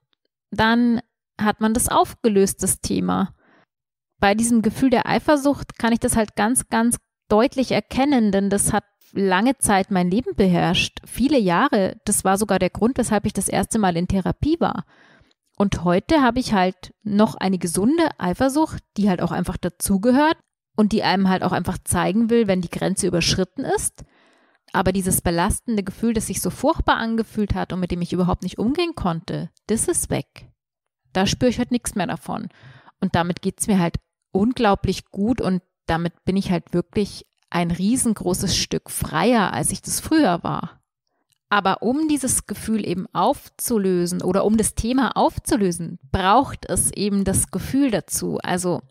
dann 0.52 1.02
hat 1.42 1.62
man 1.62 1.74
das 1.74 1.90
aufgelöst, 1.90 2.62
das 2.62 2.82
Thema. 2.82 3.34
Bei 4.20 4.36
diesem 4.36 4.62
Gefühl 4.62 4.90
der 4.90 5.08
Eifersucht 5.08 5.80
kann 5.80 5.94
ich 5.94 6.00
das 6.00 6.16
halt 6.16 6.36
ganz, 6.36 6.68
ganz 6.70 6.98
deutlich 7.30 7.72
erkennen, 7.72 8.32
denn 8.32 8.50
das 8.50 8.74
hat 8.74 8.84
lange 9.14 9.58
Zeit 9.58 9.92
mein 9.92 10.12
Leben 10.12 10.36
beherrscht, 10.36 11.00
viele 11.06 11.40
Jahre. 11.40 11.98
Das 12.06 12.24
war 12.24 12.38
sogar 12.38 12.60
der 12.60 12.70
Grund, 12.70 12.98
weshalb 12.98 13.26
ich 13.26 13.34
das 13.34 13.48
erste 13.48 13.80
Mal 13.80 13.98
in 13.98 14.08
Therapie 14.08 14.60
war. 14.60 14.84
Und 15.58 15.86
heute 15.86 16.22
habe 16.22 16.40
ich 16.40 16.54
halt 16.54 16.94
noch 17.04 17.36
eine 17.36 17.58
gesunde 17.58 18.10
Eifersucht, 18.18 18.84
die 18.98 19.10
halt 19.10 19.22
auch 19.22 19.32
einfach 19.32 19.58
dazugehört 19.58 20.38
und 20.76 20.92
die 20.92 21.04
einem 21.04 21.30
halt 21.30 21.44
auch 21.44 21.54
einfach 21.54 21.78
zeigen 21.84 22.30
will, 22.30 22.48
wenn 22.48 22.62
die 22.62 22.70
Grenze 22.70 23.08
überschritten 23.08 23.64
ist. 23.64 24.04
Aber 24.76 24.92
dieses 24.92 25.22
belastende 25.22 25.84
Gefühl, 25.84 26.14
das 26.14 26.28
sich 26.28 26.42
so 26.42 26.50
furchtbar 26.50 26.98
angefühlt 26.98 27.56
hat 27.56 27.72
und 27.72 27.80
mit 27.80 27.92
dem 27.92 28.02
ich 28.02 28.12
überhaupt 28.12 28.44
nicht 28.44 28.58
umgehen 28.58 28.94
konnte, 28.94 29.50
das 29.68 29.88
ist 29.88 30.10
weg. 30.10 30.50
Da 31.14 31.26
spüre 31.26 31.50
ich 31.50 31.60
halt 31.60 31.72
nichts 31.72 31.96
mehr 31.96 32.08
davon. 32.08 32.50
Und 33.00 33.16
damit 33.16 33.42
geht 33.42 33.62
es 33.62 33.68
mir 33.68 33.80
halt 33.80 33.96
unglaublich 34.34 35.06
gut 35.12 35.40
und 35.40 35.64
damit 35.86 36.26
bin 36.26 36.36
ich 36.36 36.52
halt 36.52 36.74
wirklich 36.74 37.26
ein 37.50 37.72
riesengroßes 37.72 38.58
Stück 38.58 38.90
freier, 38.90 39.54
als 39.54 39.72
ich 39.72 39.82
das 39.82 40.02
früher 40.02 40.44
war. 40.44 40.82
Aber 41.48 41.82
um 41.82 42.10
dieses 42.10 42.46
Gefühl 42.46 42.86
eben 42.86 43.08
aufzulösen 43.14 44.22
oder 44.22 44.44
um 44.44 44.58
das 44.58 44.76
Thema 44.76 45.16
aufzulösen, 45.16 46.00
braucht 46.12 46.70
es 46.70 46.92
eben 46.92 47.24
das 47.24 47.50
Gefühl 47.50 47.92
dazu. 47.92 48.40
Also 48.44 48.82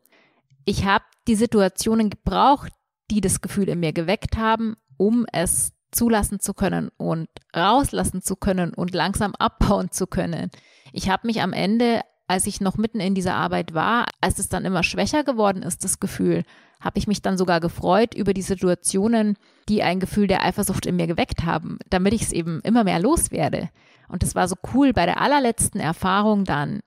ich 0.64 0.86
habe 0.86 1.04
die 1.28 1.36
Situationen 1.36 2.08
gebraucht, 2.08 2.72
die 3.10 3.20
das 3.20 3.42
Gefühl 3.42 3.68
in 3.68 3.80
mir 3.80 3.92
geweckt 3.92 4.38
haben, 4.38 4.76
um 4.96 5.26
es 5.30 5.73
zulassen 5.94 6.40
zu 6.40 6.54
können 6.54 6.90
und 6.96 7.28
rauslassen 7.56 8.22
zu 8.22 8.36
können 8.36 8.74
und 8.74 8.94
langsam 8.94 9.34
abbauen 9.34 9.90
zu 9.90 10.06
können. 10.06 10.50
Ich 10.92 11.08
habe 11.08 11.26
mich 11.26 11.40
am 11.42 11.52
Ende, 11.52 12.00
als 12.26 12.46
ich 12.46 12.60
noch 12.60 12.76
mitten 12.76 13.00
in 13.00 13.14
dieser 13.14 13.34
Arbeit 13.34 13.74
war, 13.74 14.06
als 14.20 14.38
es 14.38 14.48
dann 14.48 14.64
immer 14.64 14.82
schwächer 14.82 15.24
geworden 15.24 15.62
ist, 15.62 15.84
das 15.84 16.00
Gefühl, 16.00 16.44
habe 16.80 16.98
ich 16.98 17.06
mich 17.06 17.22
dann 17.22 17.38
sogar 17.38 17.60
gefreut 17.60 18.14
über 18.14 18.34
die 18.34 18.42
Situationen, 18.42 19.36
die 19.68 19.82
ein 19.82 20.00
Gefühl 20.00 20.26
der 20.26 20.44
Eifersucht 20.44 20.84
in 20.84 20.96
mir 20.96 21.06
geweckt 21.06 21.44
haben, 21.44 21.78
damit 21.88 22.12
ich 22.12 22.22
es 22.22 22.32
eben 22.32 22.60
immer 22.60 22.84
mehr 22.84 22.98
loswerde. 22.98 23.70
Und 24.08 24.22
das 24.22 24.34
war 24.34 24.48
so 24.48 24.56
cool 24.74 24.92
bei 24.92 25.06
der 25.06 25.20
allerletzten 25.20 25.80
Erfahrung 25.80 26.44
dann. 26.44 26.80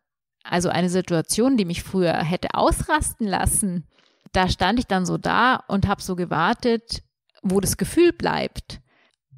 Also 0.44 0.70
eine 0.70 0.90
Situation, 0.90 1.58
die 1.58 1.66
mich 1.66 1.84
früher 1.84 2.14
hätte 2.14 2.54
ausrasten 2.54 3.28
lassen. 3.28 3.86
Da 4.34 4.48
stand 4.48 4.80
ich 4.80 4.86
dann 4.86 5.06
so 5.06 5.18
da 5.18 5.56
und 5.68 5.88
habe 5.88 6.02
so 6.02 6.16
gewartet, 6.16 7.04
wo 7.42 7.60
das 7.60 7.78
Gefühl 7.78 8.14
bleibt. 8.14 8.80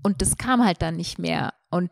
Und 0.03 0.21
das 0.21 0.37
kam 0.37 0.63
halt 0.63 0.81
dann 0.81 0.95
nicht 0.95 1.19
mehr. 1.19 1.53
Und 1.69 1.91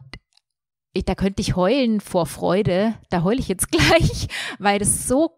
ich, 0.93 1.05
da 1.05 1.15
könnte 1.15 1.41
ich 1.41 1.55
heulen 1.55 2.01
vor 2.01 2.25
Freude. 2.25 2.95
Da 3.09 3.23
heule 3.23 3.39
ich 3.39 3.47
jetzt 3.47 3.71
gleich, 3.71 4.27
weil 4.59 4.79
das 4.79 5.07
so 5.07 5.31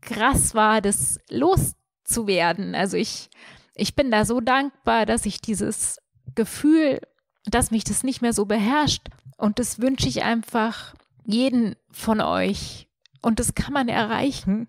krass 0.00 0.54
war, 0.54 0.80
das 0.80 1.18
los 1.30 1.74
zu 2.04 2.26
werden. 2.26 2.74
Also 2.74 2.96
ich, 2.96 3.30
ich 3.74 3.94
bin 3.94 4.10
da 4.10 4.24
so 4.24 4.40
dankbar, 4.40 5.06
dass 5.06 5.26
ich 5.26 5.40
dieses 5.40 5.98
Gefühl, 6.34 7.00
dass 7.46 7.70
mich 7.70 7.84
das 7.84 8.02
nicht 8.02 8.22
mehr 8.22 8.32
so 8.32 8.46
beherrscht. 8.46 9.08
Und 9.36 9.58
das 9.58 9.80
wünsche 9.80 10.08
ich 10.08 10.22
einfach 10.22 10.94
jeden 11.24 11.76
von 11.90 12.20
euch. 12.20 12.88
Und 13.22 13.38
das 13.38 13.54
kann 13.54 13.72
man 13.72 13.88
erreichen. 13.88 14.68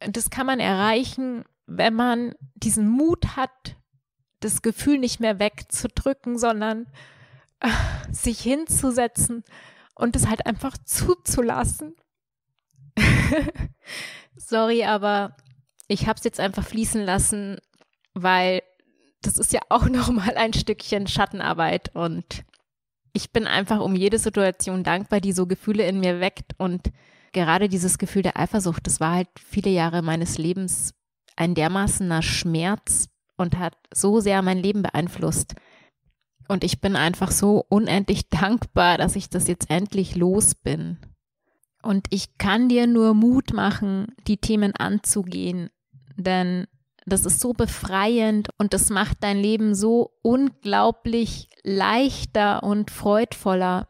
Das 0.00 0.30
kann 0.30 0.46
man 0.46 0.60
erreichen, 0.60 1.44
wenn 1.66 1.94
man 1.94 2.34
diesen 2.54 2.88
Mut 2.88 3.36
hat, 3.36 3.76
das 4.40 4.62
Gefühl 4.62 4.98
nicht 4.98 5.20
mehr 5.20 5.38
wegzudrücken, 5.38 6.38
sondern 6.38 6.86
äh, 7.60 7.68
sich 8.12 8.40
hinzusetzen 8.40 9.44
und 9.94 10.16
es 10.16 10.28
halt 10.28 10.46
einfach 10.46 10.76
zuzulassen. 10.84 11.94
Sorry, 14.36 14.84
aber 14.84 15.36
ich 15.88 16.06
habe 16.06 16.18
es 16.18 16.24
jetzt 16.24 16.40
einfach 16.40 16.66
fließen 16.66 17.02
lassen, 17.02 17.58
weil 18.14 18.62
das 19.22 19.38
ist 19.38 19.52
ja 19.52 19.60
auch 19.68 19.88
nochmal 19.88 20.36
ein 20.36 20.52
Stückchen 20.52 21.06
Schattenarbeit 21.06 21.94
und 21.94 22.44
ich 23.12 23.32
bin 23.32 23.46
einfach 23.46 23.80
um 23.80 23.94
jede 23.94 24.18
Situation 24.18 24.82
dankbar, 24.82 25.20
die 25.20 25.32
so 25.32 25.46
Gefühle 25.46 25.86
in 25.86 26.00
mir 26.00 26.20
weckt 26.20 26.52
und 26.58 26.90
gerade 27.32 27.68
dieses 27.68 27.98
Gefühl 27.98 28.22
der 28.22 28.38
Eifersucht, 28.38 28.86
das 28.86 29.00
war 29.00 29.14
halt 29.14 29.28
viele 29.36 29.70
Jahre 29.70 30.02
meines 30.02 30.36
Lebens 30.36 30.94
ein 31.36 31.54
dermaßener 31.54 32.22
Schmerz 32.22 33.08
und 33.36 33.58
hat 33.58 33.76
so 33.92 34.20
sehr 34.20 34.42
mein 34.42 34.58
Leben 34.58 34.82
beeinflusst. 34.82 35.54
Und 36.48 36.64
ich 36.64 36.80
bin 36.80 36.96
einfach 36.96 37.30
so 37.30 37.64
unendlich 37.68 38.28
dankbar, 38.30 38.98
dass 38.98 39.16
ich 39.16 39.28
das 39.28 39.48
jetzt 39.48 39.70
endlich 39.70 40.16
los 40.16 40.54
bin. 40.54 40.98
Und 41.82 42.06
ich 42.10 42.38
kann 42.38 42.68
dir 42.68 42.86
nur 42.86 43.14
Mut 43.14 43.52
machen, 43.52 44.14
die 44.26 44.38
Themen 44.38 44.74
anzugehen, 44.74 45.68
denn 46.16 46.66
das 47.06 47.26
ist 47.26 47.40
so 47.40 47.52
befreiend 47.52 48.48
und 48.56 48.72
das 48.72 48.88
macht 48.88 49.18
dein 49.22 49.38
Leben 49.38 49.74
so 49.74 50.12
unglaublich 50.22 51.48
leichter 51.62 52.62
und 52.62 52.90
freudvoller, 52.90 53.86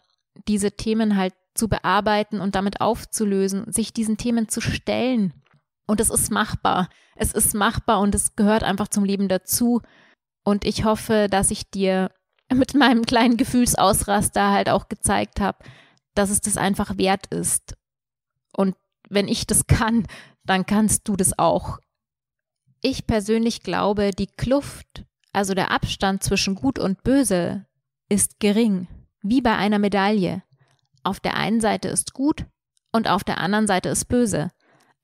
diese 0.49 0.73
Themen 0.73 1.17
halt 1.17 1.35
zu 1.55 1.69
bearbeiten 1.69 2.41
und 2.41 2.57
damit 2.57 2.81
aufzulösen, 2.81 3.73
sich 3.73 3.93
diesen 3.93 4.17
Themen 4.17 4.49
zu 4.49 4.61
stellen. 4.61 5.33
Und 5.87 6.01
es 6.01 6.11
ist 6.11 6.31
machbar. 6.31 6.89
Es 7.17 7.33
ist 7.33 7.55
machbar 7.55 8.01
und 8.01 8.15
es 8.15 8.37
gehört 8.37 8.63
einfach 8.63 8.89
zum 8.89 9.05
Leben 9.05 9.29
dazu. 9.29 9.83
Und 10.45 10.65
ich 10.65 10.85
hoffe, 10.85 11.29
dass 11.31 11.51
ich 11.51 11.71
dir 11.71 12.11
mit 12.53 12.75
meinem 12.75 13.05
kleinen 13.05 13.37
Gefühlsausraster 13.37 14.51
halt 14.51 14.69
auch 14.69 14.89
gezeigt 14.89 15.41
habe, 15.41 15.59
dass 16.15 16.31
es 16.31 16.41
das 16.41 16.57
einfach 16.57 16.97
wert 16.97 17.27
ist. 17.27 17.75
Und 18.57 18.77
wenn 19.09 19.29
ich 19.29 19.47
das 19.47 19.67
kann, 19.67 20.07
dann 20.45 20.67
kannst 20.67 21.09
du 21.09 21.17
das 21.17 21.39
auch. 21.39 21.79
Ich 22.81 23.07
persönlich 23.07 23.63
glaube, 23.63 24.11
die 24.11 24.27
Kluft, 24.27 25.05
also 25.33 25.55
der 25.55 25.71
Abstand 25.71 26.23
zwischen 26.23 26.55
Gut 26.55 26.79
und 26.79 27.03
Böse, 27.03 27.67
ist 28.11 28.41
gering, 28.41 28.89
wie 29.23 29.41
bei 29.41 29.57
einer 29.57 29.79
Medaille. 29.79 30.43
Auf 31.03 31.19
der 31.21 31.35
einen 31.35 31.61
Seite 31.61 31.89
ist 31.89 32.13
gut 32.13 32.47
und 32.93 33.09
auf 33.09 33.25
der 33.25 33.39
anderen 33.39 33.67
Seite 33.67 33.89
ist 33.89 34.05
böse. 34.07 34.51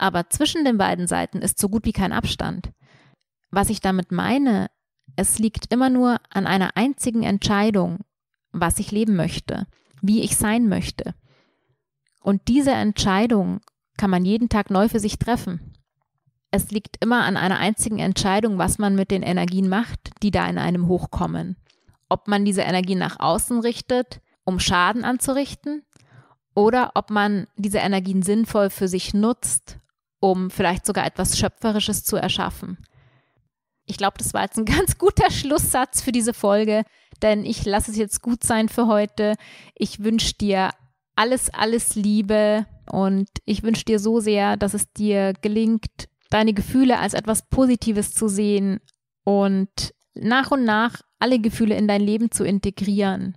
Aber 0.01 0.30
zwischen 0.30 0.64
den 0.64 0.78
beiden 0.78 1.07
Seiten 1.07 1.42
ist 1.42 1.59
so 1.59 1.68
gut 1.68 1.84
wie 1.84 1.92
kein 1.92 2.12
Abstand. 2.12 2.70
Was 3.51 3.70
ich 3.70 3.80
damit 3.80 4.12
meine, 4.12 4.70
es 5.16 5.38
liegt 5.38 5.72
immer 5.72 5.90
nur 5.90 6.20
an 6.30 6.46
einer 6.46 6.76
einzigen 6.76 7.22
Entscheidung, 7.22 7.98
was 8.53 8.78
ich 8.78 8.90
leben 8.90 9.16
möchte, 9.16 9.66
wie 10.01 10.22
ich 10.22 10.36
sein 10.36 10.68
möchte. 10.68 11.14
Und 12.22 12.48
diese 12.48 12.72
Entscheidung 12.72 13.61
kann 13.96 14.11
man 14.11 14.24
jeden 14.24 14.48
Tag 14.48 14.70
neu 14.70 14.88
für 14.88 15.01
sich 15.01 15.18
treffen 15.18 15.70
es 16.51 16.70
liegt 16.70 16.96
immer 17.03 17.24
an 17.24 17.36
einer 17.36 17.59
einzigen 17.59 17.98
Entscheidung, 17.98 18.59
was 18.59 18.78
man 18.78 18.94
mit 18.94 19.11
den 19.11 19.22
Energien 19.22 19.68
macht, 19.68 20.11
die 20.22 20.30
da 20.30 20.48
in 20.48 20.59
einem 20.59 20.88
hochkommen. 20.88 21.57
Ob 22.09 22.26
man 22.26 22.44
diese 22.44 22.62
Energien 22.62 22.98
nach 22.98 23.20
außen 23.20 23.61
richtet, 23.61 24.20
um 24.44 24.59
Schaden 24.59 25.05
anzurichten, 25.05 25.82
oder 26.55 26.92
ob 26.94 27.11
man 27.11 27.46
diese 27.57 27.78
Energien 27.78 28.22
sinnvoll 28.22 28.70
für 28.70 28.88
sich 28.88 29.14
nutzt, 29.14 29.78
um 30.20 30.50
vielleicht 30.50 30.86
sogar 30.86 31.06
etwas 31.06 31.38
Schöpferisches 31.38 32.04
zu 32.04 32.16
erschaffen. 32.16 32.78
Ich 33.86 33.96
glaube, 33.96 34.18
das 34.18 34.32
war 34.34 34.42
jetzt 34.42 34.58
ein 34.58 34.64
ganz 34.76 34.98
guter 34.98 35.30
Schlusssatz 35.30 36.00
für 36.02 36.12
diese 36.12 36.34
Folge, 36.34 36.84
denn 37.22 37.44
ich 37.44 37.64
lasse 37.64 37.90
es 37.90 37.96
jetzt 37.96 38.22
gut 38.22 38.44
sein 38.44 38.68
für 38.68 38.86
heute. 38.86 39.34
Ich 39.74 40.02
wünsche 40.04 40.34
dir 40.34 40.70
alles, 41.16 41.52
alles 41.52 41.96
Liebe 41.96 42.66
und 42.90 43.28
ich 43.44 43.62
wünsche 43.62 43.84
dir 43.84 43.98
so 43.98 44.20
sehr, 44.20 44.56
dass 44.56 44.74
es 44.74 44.92
dir 44.92 45.32
gelingt, 45.40 46.08
deine 46.30 46.54
Gefühle 46.54 46.98
als 46.98 47.14
etwas 47.14 47.48
Positives 47.48 48.14
zu 48.14 48.28
sehen 48.28 48.80
und 49.24 49.94
nach 50.14 50.50
und 50.50 50.64
nach 50.64 51.02
alle 51.18 51.38
Gefühle 51.38 51.76
in 51.76 51.88
dein 51.88 52.00
Leben 52.00 52.30
zu 52.30 52.44
integrieren. 52.44 53.36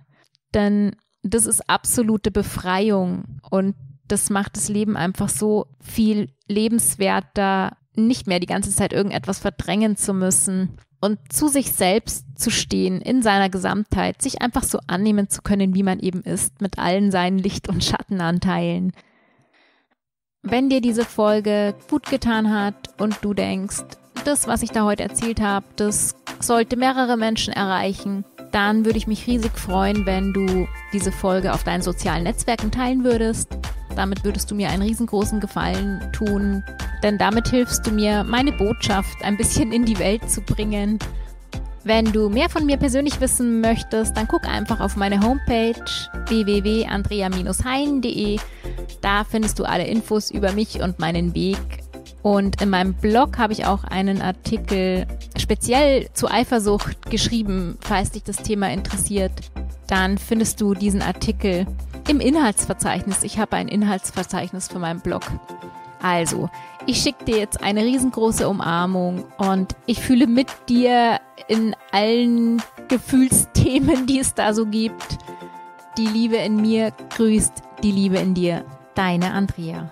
Denn 0.54 0.96
das 1.22 1.46
ist 1.46 1.68
absolute 1.68 2.30
Befreiung 2.30 3.40
und 3.50 3.74
das 4.08 4.30
macht 4.30 4.56
das 4.56 4.68
Leben 4.68 4.96
einfach 4.96 5.28
so 5.28 5.66
viel 5.80 6.30
lebenswerter, 6.48 7.76
nicht 7.94 8.26
mehr 8.26 8.40
die 8.40 8.46
ganze 8.46 8.70
Zeit 8.70 8.92
irgendetwas 8.92 9.38
verdrängen 9.38 9.96
zu 9.96 10.14
müssen 10.14 10.76
und 11.00 11.18
zu 11.30 11.48
sich 11.48 11.72
selbst 11.72 12.24
zu 12.34 12.50
stehen 12.50 13.00
in 13.00 13.22
seiner 13.22 13.50
Gesamtheit, 13.50 14.22
sich 14.22 14.40
einfach 14.42 14.62
so 14.62 14.78
annehmen 14.86 15.28
zu 15.28 15.42
können, 15.42 15.74
wie 15.74 15.82
man 15.82 16.00
eben 16.00 16.22
ist, 16.22 16.60
mit 16.60 16.78
allen 16.78 17.10
seinen 17.10 17.38
Licht- 17.38 17.68
und 17.68 17.84
Schattenanteilen. 17.84 18.92
Wenn 20.42 20.68
dir 20.68 20.80
diese 20.80 21.04
Folge 21.04 21.74
gut 21.88 22.06
getan 22.10 22.52
hat 22.52 23.00
und 23.00 23.18
du 23.22 23.34
denkst, 23.34 23.84
das, 24.24 24.46
was 24.46 24.62
ich 24.62 24.70
da 24.70 24.84
heute 24.84 25.02
erzählt 25.02 25.40
habe, 25.40 25.66
das 25.76 26.16
sollte 26.40 26.76
mehrere 26.76 27.16
Menschen 27.16 27.52
erreichen, 27.52 28.24
dann 28.50 28.84
würde 28.84 28.98
ich 28.98 29.06
mich 29.06 29.26
riesig 29.26 29.58
freuen, 29.58 30.06
wenn 30.06 30.32
du 30.32 30.66
diese 30.92 31.12
Folge 31.12 31.52
auf 31.52 31.64
deinen 31.64 31.82
sozialen 31.82 32.22
Netzwerken 32.22 32.70
teilen 32.70 33.04
würdest. 33.04 33.58
Damit 33.96 34.24
würdest 34.24 34.50
du 34.50 34.54
mir 34.54 34.70
einen 34.70 34.82
riesengroßen 34.82 35.40
Gefallen 35.40 36.00
tun, 36.12 36.64
denn 37.02 37.18
damit 37.18 37.48
hilfst 37.48 37.86
du 37.86 37.90
mir, 37.90 38.24
meine 38.24 38.52
Botschaft 38.52 39.22
ein 39.22 39.36
bisschen 39.36 39.72
in 39.72 39.84
die 39.84 39.98
Welt 39.98 40.30
zu 40.30 40.40
bringen. 40.40 40.98
Wenn 41.84 42.12
du 42.12 42.28
mehr 42.30 42.48
von 42.48 42.64
mir 42.64 42.78
persönlich 42.78 43.20
wissen 43.20 43.60
möchtest, 43.60 44.16
dann 44.16 44.26
guck 44.26 44.48
einfach 44.48 44.80
auf 44.80 44.96
meine 44.96 45.20
Homepage 45.20 45.84
www.andrea-hein.de. 46.28 48.38
Da 49.02 49.24
findest 49.24 49.58
du 49.58 49.64
alle 49.64 49.86
Infos 49.86 50.30
über 50.30 50.52
mich 50.52 50.80
und 50.80 50.98
meinen 50.98 51.34
Weg. 51.34 51.58
Und 52.22 52.62
in 52.62 52.70
meinem 52.70 52.94
Blog 52.94 53.36
habe 53.36 53.52
ich 53.52 53.66
auch 53.66 53.84
einen 53.84 54.22
Artikel 54.22 55.06
speziell 55.36 56.08
zu 56.14 56.30
Eifersucht 56.30 57.10
geschrieben, 57.10 57.76
falls 57.82 58.12
dich 58.12 58.22
das 58.22 58.36
Thema 58.36 58.72
interessiert. 58.72 59.50
Dann 59.86 60.16
findest 60.16 60.62
du 60.62 60.72
diesen 60.72 61.02
Artikel 61.02 61.66
im 62.08 62.20
Inhaltsverzeichnis. 62.20 63.22
Ich 63.22 63.38
habe 63.38 63.56
ein 63.56 63.68
Inhaltsverzeichnis 63.68 64.68
für 64.68 64.78
meinen 64.78 65.00
Blog. 65.00 65.22
Also, 66.02 66.50
ich 66.86 66.98
schicke 66.98 67.24
dir 67.24 67.38
jetzt 67.38 67.62
eine 67.62 67.82
riesengroße 67.82 68.48
Umarmung 68.48 69.24
und 69.38 69.74
ich 69.86 70.00
fühle 70.00 70.26
mit 70.26 70.48
dir 70.68 71.18
in 71.48 71.74
allen 71.92 72.62
Gefühlsthemen, 72.88 74.06
die 74.06 74.18
es 74.18 74.34
da 74.34 74.52
so 74.52 74.66
gibt. 74.66 75.18
Die 75.96 76.06
Liebe 76.06 76.36
in 76.36 76.56
mir 76.56 76.92
grüßt 77.16 77.62
die 77.82 77.92
Liebe 77.92 78.18
in 78.18 78.34
dir. 78.34 78.64
Deine 78.94 79.32
Andrea. 79.32 79.90